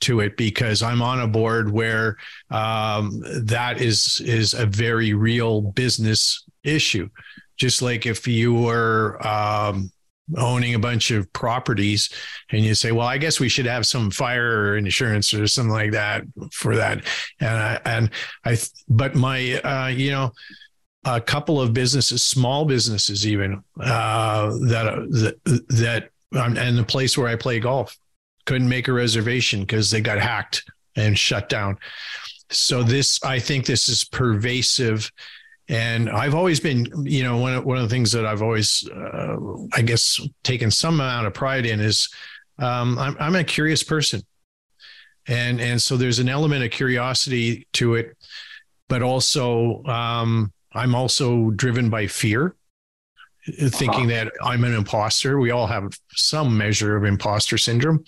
to 0.03 0.21
it 0.21 0.37
because 0.37 0.83
I'm 0.83 1.03
on 1.03 1.21
a 1.21 1.27
board 1.27 1.71
where 1.71 2.17
um, 2.51 3.25
that 3.47 3.81
is 3.81 4.23
is 4.25 4.55
a 4.55 4.67
very 4.67 5.15
real 5.15 5.61
business 5.61 6.45
issue 6.63 7.09
just 7.57 7.83
like 7.83 8.07
if 8.07 8.27
you 8.27 8.55
were 8.55 9.25
um, 9.27 9.91
owning 10.37 10.75
a 10.75 10.79
bunch 10.79 11.11
of 11.11 11.33
properties 11.33 12.11
and 12.51 12.65
you 12.65 12.75
say 12.75 12.91
well 12.91 13.07
i 13.07 13.17
guess 13.17 13.39
we 13.39 13.49
should 13.49 13.67
have 13.67 13.87
some 13.87 14.11
fire 14.11 14.77
insurance 14.77 15.33
or 15.33 15.47
something 15.47 15.73
like 15.73 15.93
that 15.93 16.25
for 16.53 16.75
that. 16.75 17.05
And 17.41 17.49
i 17.49 17.81
and 17.85 18.11
i 18.45 18.57
but 18.89 19.15
my 19.15 19.61
uh, 19.61 19.89
you 19.89 20.11
know 20.11 20.33
a 21.05 21.21
couple 21.21 21.61
of 21.61 21.73
businesses 21.73 22.25
small 22.25 22.65
businesses 22.65 23.27
even 23.27 23.63
uh, 23.81 24.49
that 24.67 25.37
that 25.45 25.61
that 25.69 26.11
and 26.33 26.77
the 26.77 26.85
place 26.85 27.17
where 27.17 27.29
i 27.29 27.37
play 27.37 27.61
golf 27.61 27.97
couldn't 28.47 28.69
make 28.69 28.89
a 28.89 28.93
reservation 28.93 29.61
because 29.61 29.91
they 29.91 30.01
got 30.01 30.19
hacked 30.19 30.65
and 30.97 31.19
shut 31.19 31.49
down. 31.49 31.79
So 32.51 32.83
this 32.83 33.23
i 33.25 33.39
think 33.39 33.67
this 33.67 33.89
is 33.89 34.05
pervasive 34.05 35.11
and 35.69 36.09
I've 36.09 36.35
always 36.35 36.61
been, 36.61 36.87
you 37.05 37.25
know, 37.25 37.39
one 37.39 37.55
of, 37.55 37.65
one 37.65 37.77
of 37.77 37.83
the 37.83 37.89
things 37.89 38.13
that 38.13 38.25
I've 38.25 38.43
always, 38.43 38.89
uh, 38.89 39.37
I 39.73 39.83
guess, 39.83 40.21
taken 40.45 40.71
some 40.71 40.95
amount 40.95 41.27
of 41.27 41.35
pride 41.35 41.67
in 41.67 41.81
is 41.81 42.09
um, 42.59 42.99
I'm, 42.99 43.17
I'm 43.19 43.35
a 43.35 43.45
curious 43.45 43.83
person. 43.83 44.23
And, 45.27 45.61
and 45.61 45.83
so 45.83 45.97
there's 45.97 46.21
an 46.21 46.29
element 46.29 46.65
of 46.65 46.71
curiosity 46.71 47.67
to 47.75 47.97
it, 47.97 48.17
but 48.89 49.03
also 49.03 49.83
um, 49.85 50.53
I'm 50.73 50.95
also 50.95 51.51
driven 51.51 51.91
by 51.91 52.07
fear, 52.07 52.55
thinking 53.45 54.13
uh-huh. 54.13 54.25
that 54.25 54.33
I'm 54.43 54.63
an 54.63 54.75
imposter. 54.75 55.41
We 55.41 55.51
all 55.51 55.67
have 55.67 55.99
some 56.11 56.57
measure 56.57 56.97
of 56.97 57.05
imposter 57.05 57.59
syndrome 57.59 58.05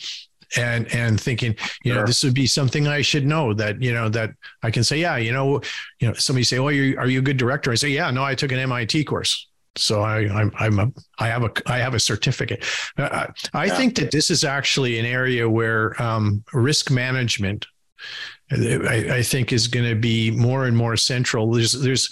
and 0.56 0.92
and 0.94 1.20
thinking 1.20 1.54
you 1.84 1.92
know 1.94 2.04
this 2.06 2.24
would 2.24 2.34
be 2.34 2.46
something 2.46 2.86
i 2.86 3.02
should 3.02 3.26
know 3.26 3.52
that 3.52 3.80
you 3.82 3.92
know 3.92 4.08
that 4.08 4.30
i 4.62 4.70
can 4.70 4.82
say 4.82 4.98
yeah 4.98 5.16
you 5.16 5.32
know 5.32 5.60
you 6.00 6.08
know 6.08 6.14
somebody 6.14 6.44
say 6.44 6.58
oh 6.58 6.68
you 6.68 6.96
are 6.98 7.06
you 7.06 7.18
a 7.18 7.22
good 7.22 7.36
director 7.36 7.70
i 7.70 7.74
say 7.74 7.88
yeah 7.88 8.10
no 8.10 8.24
i 8.24 8.34
took 8.34 8.52
an 8.52 8.68
mit 8.68 9.06
course 9.06 9.48
so 9.78 10.02
I, 10.02 10.28
I'm, 10.28 10.52
I'm 10.58 10.78
a, 10.78 10.92
I 11.18 11.28
have 11.28 11.44
a, 11.44 11.52
I 11.66 11.78
have 11.78 11.94
a 11.94 12.00
certificate. 12.00 12.64
Uh, 12.96 13.26
I 13.54 13.66
yeah. 13.66 13.76
think 13.76 13.96
that 13.96 14.10
this 14.10 14.30
is 14.30 14.44
actually 14.44 14.98
an 14.98 15.06
area 15.06 15.48
where 15.48 16.00
um, 16.02 16.42
risk 16.52 16.90
management, 16.90 17.66
I, 18.50 19.06
I 19.10 19.22
think, 19.22 19.52
is 19.52 19.68
going 19.68 19.88
to 19.88 19.94
be 19.94 20.30
more 20.30 20.66
and 20.66 20.76
more 20.76 20.96
central. 20.96 21.52
There's, 21.52 21.72
there's, 21.72 22.10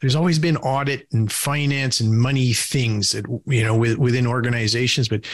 there's 0.00 0.16
always 0.16 0.38
been 0.38 0.56
audit 0.58 1.06
and 1.12 1.30
finance 1.30 2.00
and 2.00 2.16
money 2.16 2.52
things 2.52 3.10
that 3.10 3.26
you 3.46 3.62
know 3.62 3.76
with, 3.76 3.98
within 3.98 4.26
organizations, 4.26 5.08
but 5.08 5.26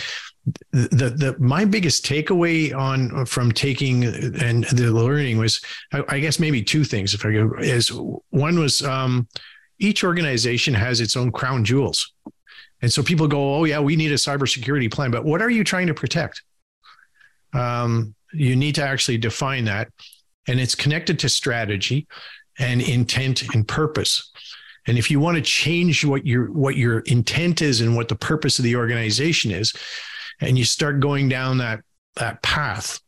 the 0.71 1.11
the 1.11 1.37
my 1.39 1.65
biggest 1.65 2.05
takeaway 2.05 2.75
on 2.77 3.27
from 3.27 3.51
taking 3.51 4.05
and 4.05 4.65
the 4.65 4.93
learning 4.93 5.39
was 5.39 5.61
I, 5.93 6.05
I 6.09 6.19
guess 6.21 6.39
maybe 6.39 6.63
two 6.63 6.85
things 6.85 7.15
if 7.15 7.25
I 7.25 7.33
go 7.33 7.53
is 7.59 7.89
one 8.31 8.59
was 8.59 8.83
um, 8.83 9.27
each 9.79 10.05
organization 10.05 10.73
has 10.75 11.01
its 11.01 11.17
own 11.17 11.33
crown 11.33 11.65
jewels, 11.65 12.13
and 12.81 12.93
so 12.93 13.03
people 13.03 13.27
go 13.27 13.57
oh 13.57 13.65
yeah 13.65 13.81
we 13.81 13.97
need 13.97 14.13
a 14.13 14.17
cybersecurity 14.17 14.91
plan 14.91 15.11
but 15.11 15.25
what 15.25 15.43
are 15.43 15.51
you 15.51 15.65
trying 15.65 15.89
to 15.89 15.95
protect? 15.95 16.43
Um, 17.53 18.15
you 18.33 18.55
need 18.55 18.75
to 18.77 18.83
actually 18.83 19.19
define 19.19 19.65
that, 19.65 19.89
and 20.47 20.61
it's 20.61 20.75
connected 20.75 21.19
to 21.21 21.29
strategy 21.29 22.07
and 22.59 22.81
intent 22.81 23.43
and 23.55 23.67
purpose. 23.67 24.31
And 24.87 24.97
if 24.97 25.11
you 25.11 25.19
want 25.19 25.37
to 25.37 25.43
change 25.43 26.05
what 26.05 26.25
your 26.25 26.53
what 26.53 26.77
your 26.77 27.01
intent 27.01 27.63
is 27.63 27.81
and 27.81 27.97
what 27.97 28.09
the 28.09 28.15
purpose 28.15 28.61
of 28.61 28.63
the 28.63 28.77
organization 28.77 29.51
is, 29.51 29.75
and 30.41 30.59
you 30.59 30.65
start 30.65 31.01
going 31.01 31.29
down 31.29 31.59
that 31.59 31.81
that 32.17 32.43
path 32.43 33.01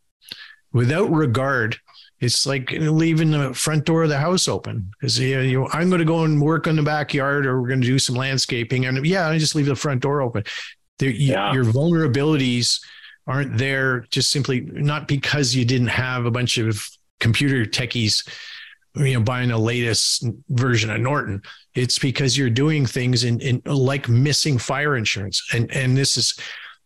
without 0.71 1.09
regard 1.09 1.77
it's 2.19 2.45
like 2.45 2.71
leaving 2.71 3.31
the 3.31 3.53
front 3.53 3.85
door 3.85 4.03
of 4.03 4.09
the 4.09 4.17
house 4.17 4.47
open. 4.47 4.91
Because 4.99 5.17
you, 5.19 5.59
know, 5.59 5.69
I'm 5.71 5.89
going 5.89 5.99
to 5.99 6.05
go 6.05 6.25
and 6.25 6.41
work 6.41 6.67
on 6.67 6.75
the 6.75 6.83
backyard 6.83 7.45
or 7.45 7.61
we're 7.61 7.67
going 7.67 7.81
to 7.81 7.87
do 7.87 7.99
some 7.99 8.15
landscaping 8.15 8.85
and 8.85 9.05
yeah 9.05 9.29
I 9.29 9.37
just 9.37 9.55
leave 9.55 9.67
the 9.67 9.75
front 9.75 10.01
door 10.01 10.21
open. 10.21 10.43
There, 10.97 11.09
yeah. 11.09 11.53
your 11.53 11.63
vulnerabilities 11.63 12.81
aren't 13.25 13.57
there 13.57 14.01
just 14.09 14.31
simply 14.31 14.61
not 14.61 15.07
because 15.07 15.55
you 15.55 15.63
didn't 15.63 15.87
have 15.87 16.25
a 16.25 16.31
bunch 16.31 16.57
of 16.57 16.85
computer 17.19 17.63
techies 17.63 18.27
you 18.95 19.13
know 19.13 19.21
buying 19.21 19.49
the 19.49 19.57
latest 19.57 20.25
version 20.49 20.89
of 20.89 20.99
Norton. 20.99 21.41
It's 21.75 21.99
because 21.99 22.37
you're 22.37 22.49
doing 22.49 22.85
things 22.85 23.23
in, 23.23 23.39
in 23.39 23.61
like 23.65 24.09
missing 24.09 24.57
fire 24.57 24.97
insurance. 24.97 25.41
And 25.53 25.71
and 25.71 25.95
this 25.95 26.17
is 26.17 26.37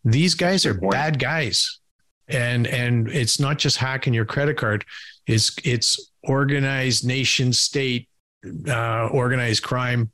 these 0.04 0.34
guys 0.34 0.66
are 0.66 0.74
bad 0.74 1.18
guys. 1.18 1.80
And 2.28 2.66
and 2.66 3.08
it's 3.08 3.38
not 3.38 3.58
just 3.58 3.76
hacking 3.76 4.14
your 4.14 4.24
credit 4.24 4.56
card, 4.56 4.84
it's 5.26 5.54
it's 5.62 6.10
organized 6.22 7.06
nation 7.06 7.52
state 7.52 8.08
uh, 8.68 9.08
organized 9.08 9.62
crime. 9.62 10.10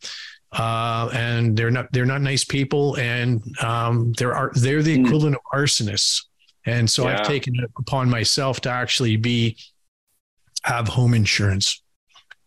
Uh, 0.52 1.08
and 1.12 1.56
they're 1.56 1.70
not 1.70 1.86
they're 1.92 2.04
not 2.04 2.20
nice 2.20 2.44
people 2.44 2.96
and 2.96 3.40
um, 3.62 4.12
there 4.18 4.34
are 4.34 4.50
they're 4.54 4.82
the 4.82 4.96
hmm. 4.96 5.06
equivalent 5.06 5.36
of 5.36 5.42
arsonists. 5.54 6.24
And 6.66 6.90
so 6.90 7.04
yeah. 7.04 7.20
I've 7.20 7.26
taken 7.26 7.54
it 7.56 7.70
upon 7.78 8.10
myself 8.10 8.60
to 8.62 8.70
actually 8.70 9.16
be 9.16 9.56
have 10.64 10.88
home 10.88 11.14
insurance 11.14 11.80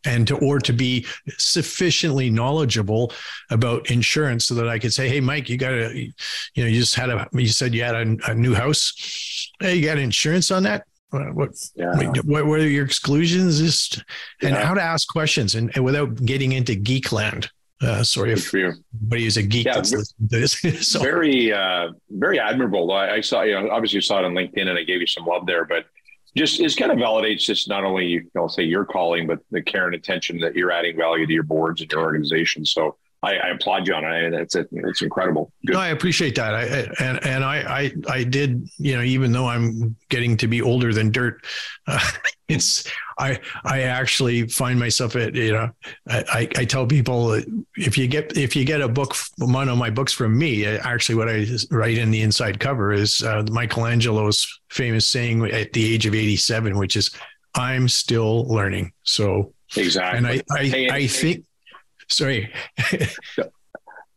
and 0.05 0.27
to 0.27 0.37
or 0.37 0.59
to 0.59 0.73
be 0.73 1.05
sufficiently 1.37 2.29
knowledgeable 2.29 3.11
about 3.49 3.89
insurance 3.89 4.45
so 4.45 4.55
that 4.55 4.67
I 4.67 4.79
could 4.79 4.93
say, 4.93 5.07
"Hey, 5.07 5.19
Mike, 5.19 5.49
you 5.49 5.57
got 5.57 5.73
a, 5.73 5.97
you 6.55 6.63
know, 6.63 6.65
you 6.65 6.79
just 6.79 6.95
had 6.95 7.09
a, 7.09 7.27
you 7.33 7.47
said 7.47 7.73
you 7.73 7.83
had 7.83 7.95
a, 7.95 8.31
a 8.31 8.33
new 8.33 8.53
house. 8.53 9.49
Hey, 9.59 9.75
you 9.75 9.85
got 9.85 9.97
insurance 9.97 10.51
on 10.51 10.63
that? 10.63 10.85
What, 11.11 11.51
yeah. 11.75 11.93
what, 12.23 12.45
what 12.47 12.59
are 12.59 12.67
your 12.67 12.85
exclusions? 12.85 13.59
Just 13.59 14.03
and 14.41 14.51
yeah. 14.51 14.65
how 14.65 14.73
to 14.73 14.81
ask 14.81 15.07
questions 15.07 15.55
and, 15.55 15.71
and 15.75 15.85
without 15.85 16.15
getting 16.25 16.53
into 16.53 16.75
geek 16.75 17.11
land. 17.11 17.49
Uh, 17.81 18.01
sorry 18.01 18.31
if 18.31 18.53
anybody 18.53 19.25
is 19.25 19.35
a 19.35 19.43
geek 19.43 19.65
yeah, 19.65 19.75
that's 19.75 19.91
listening 19.91 20.29
to 20.29 20.39
this. 20.39 20.87
so. 20.87 20.99
Very, 20.99 21.51
uh, 21.51 21.89
very 22.09 22.39
admirable. 22.39 22.91
I, 22.91 23.15
I 23.15 23.21
saw, 23.21 23.41
you 23.41 23.59
know, 23.59 23.69
obviously 23.69 23.97
you 23.97 24.01
saw 24.01 24.19
it 24.19 24.25
on 24.25 24.33
LinkedIn 24.33 24.67
and 24.67 24.79
I 24.79 24.83
gave 24.83 25.01
you 25.01 25.07
some 25.07 25.25
love 25.25 25.45
there, 25.45 25.65
but 25.65 25.85
just 26.35 26.59
it 26.59 26.75
kind 26.77 26.91
of 26.91 26.97
validates 26.97 27.41
just 27.41 27.69
not 27.69 27.83
only 27.83 28.23
know 28.33 28.47
say 28.47 28.63
your 28.63 28.85
calling, 28.85 29.27
but 29.27 29.39
the 29.51 29.61
care 29.61 29.85
and 29.85 29.95
attention 29.95 30.39
that 30.39 30.55
you're 30.55 30.71
adding 30.71 30.97
value 30.97 31.25
to 31.25 31.33
your 31.33 31.43
boards 31.43 31.81
and 31.81 31.91
your 31.91 32.01
organization. 32.01 32.65
So 32.65 32.97
I, 33.23 33.37
I 33.37 33.47
applaud 33.49 33.87
you 33.87 33.93
on 33.93 34.03
it. 34.03 34.33
It's 34.33 34.55
it's 34.55 35.01
incredible. 35.01 35.51
Good. 35.65 35.73
No, 35.73 35.79
I 35.79 35.89
appreciate 35.89 36.35
that. 36.35 36.53
I, 36.53 36.63
and 37.03 37.25
and 37.25 37.43
I, 37.43 37.83
I 37.83 37.91
I 38.09 38.23
did 38.25 38.69
you 38.77 38.97
know 38.97 39.01
even 39.01 39.31
though 39.31 39.47
I'm 39.47 39.95
getting 40.09 40.35
to 40.37 40.47
be 40.47 40.61
older 40.61 40.93
than 40.93 41.09
dirt, 41.09 41.45
uh, 41.87 42.05
it's 42.49 42.83
I 43.17 43.39
I 43.63 43.83
actually 43.83 44.49
find 44.49 44.77
myself 44.77 45.15
at 45.15 45.35
you 45.35 45.53
know 45.53 45.69
I 46.07 46.49
I 46.57 46.65
tell 46.65 46.85
people 46.85 47.41
if 47.77 47.97
you 47.97 48.07
get 48.07 48.35
if 48.37 48.57
you 48.57 48.65
get 48.65 48.81
a 48.81 48.89
book 48.89 49.15
one 49.37 49.69
of 49.69 49.77
my 49.77 49.89
books 49.89 50.11
from 50.11 50.37
me 50.37 50.65
actually 50.65 51.15
what 51.15 51.29
I 51.29 51.47
write 51.71 51.97
in 51.97 52.11
the 52.11 52.21
inside 52.21 52.59
cover 52.59 52.91
is 52.91 53.23
uh, 53.23 53.43
Michelangelo's 53.49 54.59
famous 54.69 55.09
saying 55.09 55.45
at 55.45 55.71
the 55.71 55.93
age 55.93 56.05
of 56.05 56.13
87, 56.13 56.77
which 56.77 56.97
is 56.97 57.11
I'm 57.55 57.87
still 57.87 58.45
learning. 58.47 58.91
So 59.03 59.53
exactly, 59.77 60.17
and 60.17 60.27
I 60.27 60.41
I, 60.51 60.65
hey, 60.65 60.89
I 60.89 61.07
think 61.07 61.45
Sorry. 62.09 62.51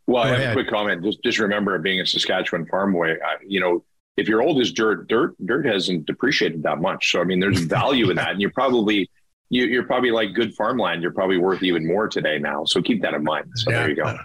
well, 0.07 0.23
I 0.23 0.39
have 0.39 0.51
a 0.51 0.53
quick 0.53 0.69
comment. 0.69 1.03
Just 1.03 1.23
just 1.23 1.39
remember, 1.39 1.77
being 1.79 2.01
a 2.01 2.05
Saskatchewan 2.05 2.65
farm 2.67 2.93
boy, 2.93 3.13
I, 3.13 3.37
you 3.45 3.59
know, 3.59 3.83
if 4.17 4.27
you're 4.27 4.41
old 4.41 4.59
as 4.61 4.71
dirt, 4.71 5.07
dirt, 5.07 5.35
dirt 5.45 5.65
hasn't 5.65 6.05
depreciated 6.05 6.63
that 6.63 6.79
much. 6.79 7.11
So 7.11 7.21
I 7.21 7.23
mean, 7.23 7.39
there's 7.39 7.59
value 7.65 8.09
in 8.09 8.15
that, 8.17 8.31
and 8.31 8.41
you're 8.41 8.51
probably 8.51 9.09
you, 9.49 9.79
are 9.79 9.83
probably 9.83 10.11
like 10.11 10.33
good 10.33 10.53
farmland. 10.55 11.01
You're 11.01 11.13
probably 11.13 11.37
worth 11.37 11.63
even 11.63 11.87
more 11.87 12.07
today 12.07 12.39
now. 12.39 12.65
So 12.65 12.81
keep 12.81 13.01
that 13.03 13.13
in 13.13 13.23
mind. 13.23 13.51
So 13.55 13.71
yeah. 13.71 13.77
there 13.77 13.89
you 13.89 13.95
go. 13.95 14.17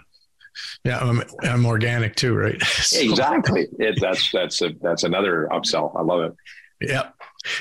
Yeah, 0.83 0.99
I'm, 0.99 1.23
I'm 1.41 1.65
organic 1.65 2.15
too, 2.15 2.35
right? 2.35 2.61
so. 2.63 2.99
Exactly. 2.99 3.67
It, 3.79 3.99
that's 3.99 4.31
that's 4.31 4.61
a, 4.61 4.71
that's 4.81 5.03
another 5.03 5.47
upsell. 5.51 5.97
I 5.97 6.01
love 6.01 6.21
it. 6.23 6.33
Yeah, 6.81 7.09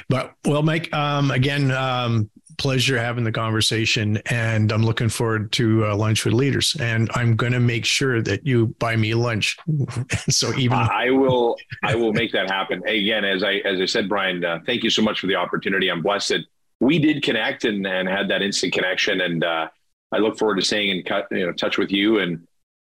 but 0.09 0.35
well, 0.45 0.63
Mike. 0.63 0.93
Um, 0.93 1.31
again, 1.31 1.71
um, 1.71 2.31
pleasure 2.59 2.99
having 2.99 3.25
the 3.25 3.33
conversation, 3.33 4.19
and 4.27 4.73
I'm 4.73 4.83
looking 4.83 5.09
forward 5.09 5.53
to 5.53 5.87
uh, 5.87 5.97
lunch 5.97 6.25
with 6.25 6.35
leaders. 6.35 6.77
And 6.81 7.11
I'm 7.15 7.37
going 7.37 7.53
to 7.53 7.61
make 7.61 7.85
sure 7.85 8.23
that 8.23 8.47
you 8.47 8.69
buy 8.79 8.97
me 8.97 9.15
lunch. 9.15 9.59
so 10.29 10.55
even 10.55 10.79
I 10.79 11.11
will, 11.11 11.57
I 11.83 11.95
will 11.95 12.13
make 12.13 12.33
that 12.33 12.51
happen. 12.51 12.83
Again, 12.87 13.25
as 13.25 13.43
I 13.43 13.55
as 13.65 13.81
I 13.81 13.87
said, 13.87 14.09
Brian, 14.09 14.45
uh, 14.45 14.61
thank 14.67 14.83
you 14.83 14.91
so 14.91 15.03
much 15.03 15.21
for 15.21 15.27
the 15.27 15.37
opportunity. 15.37 15.91
I'm 15.91 16.03
blessed 16.03 16.31
that 16.31 16.41
we 16.81 16.99
did 16.99 17.23
connect 17.23 17.65
and, 17.65 17.87
and 17.87 18.09
had 18.09 18.29
that 18.29 18.43
instant 18.43 18.73
connection, 18.73 19.21
and 19.21 19.45
uh, 19.45 19.69
I 20.13 20.19
look 20.19 20.39
forward 20.39 20.57
to 20.57 20.63
staying 20.63 20.97
in 20.97 21.03
cut, 21.05 21.27
you 21.31 21.47
know, 21.47 21.53
touch 21.53 21.79
with 21.79 21.91
you 21.91 22.19
and 22.19 22.47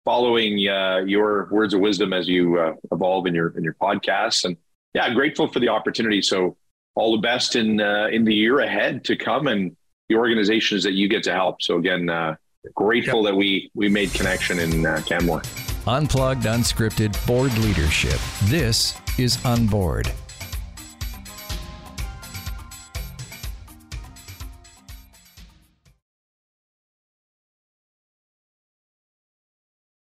following 0.04 0.68
uh, 0.68 0.98
your 1.07 1.48
words 1.50 1.74
of 1.74 1.80
wisdom 1.80 2.12
as 2.12 2.28
you 2.28 2.59
uh, 2.59 2.72
evolve 2.92 3.26
in 3.26 3.34
your 3.34 3.57
in 3.57 3.64
your 3.64 3.74
podcasts. 3.74 4.44
And 4.44 4.57
yeah, 4.94 5.12
grateful 5.12 5.48
for 5.48 5.61
the 5.61 5.68
opportunity. 5.68 6.22
So 6.22 6.57
all 6.97 7.12
the 7.12 7.22
best 7.22 7.55
in 7.55 7.80
uh, 7.80 8.09
in 8.11 8.24
the 8.24 8.34
year 8.34 8.61
ahead 8.61 9.05
to 9.05 9.16
come 9.16 9.47
and 9.47 9.76
the 10.09 10.16
organizations 10.16 10.82
that 10.82 10.92
you 10.92 11.09
get 11.09 11.22
to 11.24 11.32
help. 11.32 11.62
So 11.62 11.78
again, 11.78 12.09
uh, 12.11 12.36
grateful 12.74 13.22
yep. 13.22 13.32
that 13.32 13.36
we 13.36 13.70
we 13.74 13.88
made 13.88 14.12
connection 14.12 14.59
in 14.59 14.84
uh, 14.84 15.03
Canmore. 15.07 15.42
Unplugged, 15.86 16.42
unscripted 16.42 17.14
board 17.26 17.57
leadership. 17.59 18.18
This 18.44 18.94
is 19.18 19.44
On 19.44 19.66
Board. 19.66 20.11